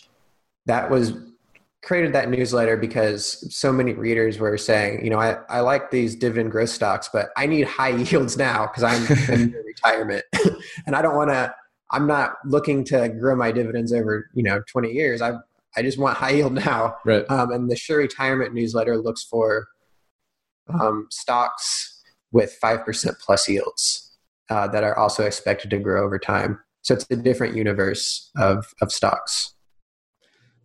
that 0.68 0.89
was 0.89 1.13
created 1.84 2.13
that 2.13 2.30
newsletter 2.30 2.76
because 2.76 3.55
so 3.55 3.72
many 3.72 3.93
readers 3.93 4.39
were 4.39 4.57
saying, 4.57 5.03
you 5.03 5.09
know, 5.09 5.20
I, 5.20 5.38
I 5.49 5.61
like 5.61 5.89
these 5.89 6.15
dividend 6.15 6.51
growth 6.51 6.70
stocks, 6.70 7.09
but 7.11 7.30
I 7.38 7.45
need 7.45 7.65
high 7.65 7.89
yields 7.97 8.38
now 8.38 8.68
because 8.68 8.84
I'm 8.84 9.34
in 9.34 9.51
retirement 9.65 10.26
and 10.86 10.95
I 10.95 11.01
don't 11.01 11.15
want 11.15 11.30
to, 11.30 11.53
I'm 11.91 12.05
not 12.05 12.34
looking 12.45 12.84
to 12.86 13.07
grow 13.07 13.36
my 13.36 13.51
dividends 13.51 13.93
over, 13.93 14.30
you 14.34 14.43
know, 14.43 14.61
20 14.70 14.91
years. 14.91 15.22
I, 15.22 15.34
I 15.78 15.82
just 15.82 15.97
want 15.97 16.18
high 16.18 16.32
yield 16.32 16.53
now. 16.53 16.97
Right. 17.05 17.30
Um, 17.30 17.51
and 17.51 17.72
the 17.72 17.78
Sure 17.78 17.99
Retirement 17.99 18.53
newsletter 18.53 18.97
looks 18.97 19.24
for 19.24 19.68
um, 20.70 21.07
stocks 21.09 22.03
with 22.34 22.57
5% 22.61 23.20
plus 23.20 23.47
yields 23.47 24.18
uh, 24.49 24.68
that 24.68 24.84
are 24.84 24.97
also 24.97 25.24
expected 25.24 25.70
to 25.70 25.80
grow 25.80 26.03
over 26.03 26.20
time. 26.20 26.59
So 26.82 26.93
it's 26.95 27.05
a 27.09 27.15
different 27.15 27.55
universe 27.55 28.30
of, 28.36 28.74
of 28.82 28.91
stocks. 28.91 29.53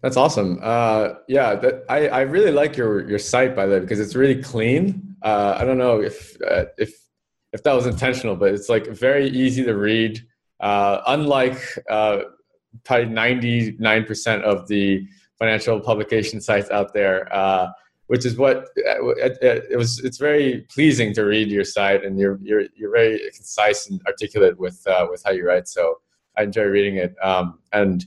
That's 0.03 0.17
awesome. 0.17 0.59
Uh, 0.61 1.15
yeah, 1.29 1.55
that, 1.55 1.85
I, 1.89 2.09
I 2.09 2.21
really 2.23 2.51
like 2.51 2.77
your, 2.77 3.09
your 3.09 3.21
site 3.21 3.55
by 3.55 3.67
the 3.67 3.75
way, 3.75 3.81
because 3.81 4.01
it's 4.01 4.17
really 4.17 4.43
clean. 4.43 5.17
Uh, 5.23 5.57
I 5.57 5.65
don't 5.65 5.79
know 5.79 6.01
if, 6.01 6.37
uh, 6.43 6.65
if, 6.77 6.93
if 7.53 7.63
that 7.63 7.73
was 7.73 7.87
intentional, 7.87 8.35
but 8.35 8.53
it's 8.53 8.69
like 8.69 8.89
very 8.89 9.29
easy 9.29 9.63
to 9.65 9.75
read. 9.75 10.21
Uh, 10.59 11.03
unlike 11.07 11.61
uh, 11.89 12.23
probably 12.85 13.07
99% 13.07 14.43
of 14.43 14.67
the 14.67 15.07
financial 15.39 15.81
publication 15.81 16.41
sites 16.41 16.71
out 16.71 16.93
there, 16.95 17.33
uh, 17.35 17.69
which 18.09 18.27
is 18.27 18.37
what 18.37 18.69
it, 18.77 19.39
it, 19.71 19.77
was. 19.77 19.99
It's 20.01 20.19
very 20.19 20.67
pleasing 20.69 21.15
to 21.15 21.23
read 21.23 21.49
your 21.49 21.65
site, 21.65 22.05
and 22.05 22.19
you're 22.19 22.39
you're 22.43 22.65
you're 22.77 22.93
very 22.93 23.19
concise 23.35 23.89
and 23.89 24.03
articulate 24.07 24.59
with 24.59 24.87
with 25.09 25.23
how 25.25 25.31
you 25.31 25.47
write. 25.47 25.67
So 25.67 26.01
I 26.37 26.43
enjoy 26.43 26.65
reading 26.65 26.97
it. 26.97 27.15
Um, 27.23 27.61
and 27.73 28.07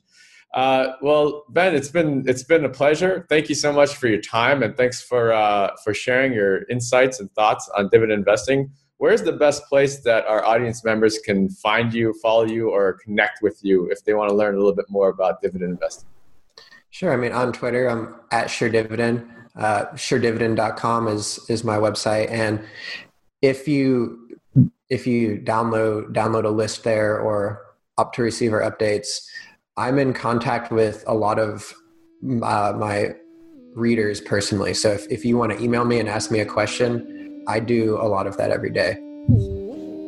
uh, 0.56 0.94
well, 1.02 1.44
Ben, 1.50 1.76
it's 1.76 1.90
been 1.90 2.24
it's 2.28 2.44
been 2.44 2.64
a 2.64 2.70
pleasure. 2.70 3.26
Thank 3.28 3.50
you 3.50 3.56
so 3.56 3.74
much 3.74 3.96
for 3.96 4.08
your 4.08 4.22
time, 4.22 4.64
and 4.64 4.76
thanks 4.76 5.02
for 5.02 5.34
uh, 5.34 5.76
for 5.84 5.94
sharing 5.94 6.32
your 6.32 6.64
insights 6.70 7.20
and 7.20 7.30
thoughts 7.34 7.70
on 7.78 7.90
dividend 7.90 8.20
investing. 8.20 8.72
Where's 8.98 9.22
the 9.22 9.34
best 9.34 9.66
place 9.66 10.00
that 10.04 10.26
our 10.26 10.46
audience 10.46 10.86
members 10.86 11.20
can 11.20 11.50
find 11.50 11.94
you, 11.94 12.14
follow 12.22 12.46
you, 12.46 12.70
or 12.70 12.94
connect 12.94 13.42
with 13.42 13.60
you 13.64 13.90
if 13.92 14.06
they 14.06 14.14
want 14.14 14.30
to 14.30 14.36
learn 14.36 14.56
a 14.56 14.58
little 14.58 14.74
bit 14.74 14.86
more 14.90 15.10
about 15.10 15.42
dividend 15.42 15.72
investing? 15.72 16.08
Sure. 16.90 17.12
I 17.12 17.18
mean, 17.18 17.34
on 17.34 17.52
Twitter, 17.52 17.90
I'm 17.90 18.16
at 18.32 18.50
Sure 18.50 18.70
Dividend. 18.70 19.30
Uh, 19.58 19.88
SureDividend.com 19.88 21.10
is 21.10 21.46
is 21.50 21.66
my 21.66 21.76
website, 21.76 22.32
and 22.32 22.62
if 23.42 23.68
you 23.68 24.40
if 24.90 25.06
you 25.06 25.38
download 25.38 26.14
download 26.14 26.46
a 26.46 26.50
list 26.50 26.86
there 26.86 27.20
or 27.20 27.62
Optoreceiver 28.00 28.62
updates, 28.62 29.20
I'm 29.78 30.00
in 30.00 30.14
contact 30.14 30.72
with 30.72 31.04
a 31.06 31.14
lot 31.14 31.38
of 31.38 31.74
uh, 32.24 32.74
my 32.78 33.16
readers 33.74 34.22
personally. 34.22 34.74
So 34.74 34.92
if, 34.92 35.06
if 35.12 35.26
you 35.26 35.38
want 35.38 35.52
to 35.52 35.62
email 35.62 35.84
me 35.84 36.00
and 36.00 36.08
ask 36.08 36.32
me 36.32 36.40
a 36.40 36.46
question, 36.46 37.44
I 37.48 37.60
do 37.60 37.98
a 38.00 38.08
lot 38.08 38.26
of 38.26 38.38
that 38.38 38.52
every 38.52 38.70
day. 38.70 38.98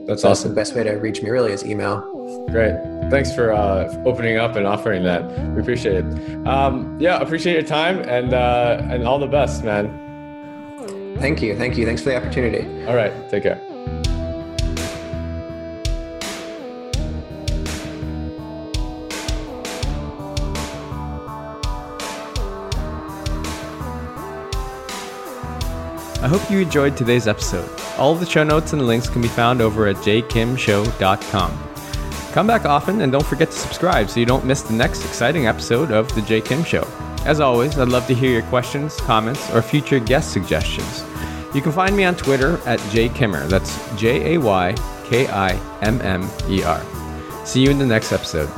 That's 0.08 0.22
so 0.22 0.30
awesome. 0.30 0.52
the 0.52 0.56
best 0.56 0.74
way 0.74 0.84
to 0.84 0.92
reach 0.94 1.22
me 1.22 1.30
really 1.30 1.52
is 1.52 1.66
email. 1.66 2.00
Great. 2.50 2.76
Thanks 3.12 3.36
for 3.36 3.52
uh, 3.52 3.94
opening 4.06 4.38
up 4.38 4.56
and 4.56 4.66
offering 4.66 5.04
that. 5.04 5.26
We 5.54 5.62
appreciate 5.62 6.06
it. 6.06 6.48
Um, 6.48 6.98
yeah, 6.98 7.20
appreciate 7.20 7.54
your 7.54 7.64
time 7.64 8.00
and 8.08 8.34
uh, 8.34 8.82
and 8.90 9.06
all 9.06 9.20
the 9.20 9.28
best, 9.28 9.66
man. 9.66 11.18
Thank 11.20 11.42
you. 11.42 11.58
Thank 11.58 11.78
you. 11.78 11.86
Thanks 11.86 12.02
for 12.02 12.10
the 12.10 12.16
opportunity. 12.16 12.86
All 12.86 12.96
right. 12.96 13.12
Take 13.30 13.44
care. 13.44 13.67
I 26.28 26.30
hope 26.30 26.52
you 26.52 26.60
enjoyed 26.60 26.98
today's 26.98 27.26
episode. 27.26 27.70
All 27.98 28.12
of 28.12 28.20
the 28.20 28.26
show 28.26 28.44
notes 28.44 28.74
and 28.74 28.86
links 28.86 29.08
can 29.08 29.22
be 29.22 29.30
found 29.30 29.62
over 29.62 29.88
at 29.88 29.96
jkimshow.com. 29.96 31.70
Come 32.34 32.46
back 32.46 32.66
often 32.66 33.00
and 33.00 33.14
don't 33.14 33.26
forget 33.26 33.50
to 33.50 33.58
subscribe 33.58 34.10
so 34.10 34.20
you 34.20 34.26
don't 34.26 34.44
miss 34.44 34.62
the 34.62 34.74
next 34.74 35.06
exciting 35.06 35.48
episode 35.48 35.90
of 35.90 36.14
The 36.16 36.22
Jay 36.22 36.42
Kim 36.42 36.66
Show. 36.66 36.86
As 37.24 37.40
always, 37.40 37.80
I'd 37.80 37.88
love 37.88 38.08
to 38.08 38.14
hear 38.14 38.30
your 38.30 38.42
questions, 38.42 38.98
comments, 38.98 39.50
or 39.52 39.62
future 39.62 40.02
guest 40.02 40.34
suggestions. 40.34 41.06
You 41.56 41.62
can 41.62 41.72
find 41.72 41.96
me 41.96 42.04
on 42.04 42.18
Twitter 42.18 42.60
at 42.66 42.82
jaykimmer. 42.92 43.48
That's 43.48 43.80
J 43.98 44.34
A 44.34 44.38
Y 44.38 44.76
K 45.06 45.28
I 45.30 45.52
M 45.82 46.02
M 46.02 46.30
E 46.50 46.62
R. 46.62 46.84
See 47.46 47.64
you 47.64 47.70
in 47.70 47.80
the 47.80 47.86
next 47.86 48.12
episode. 48.12 48.50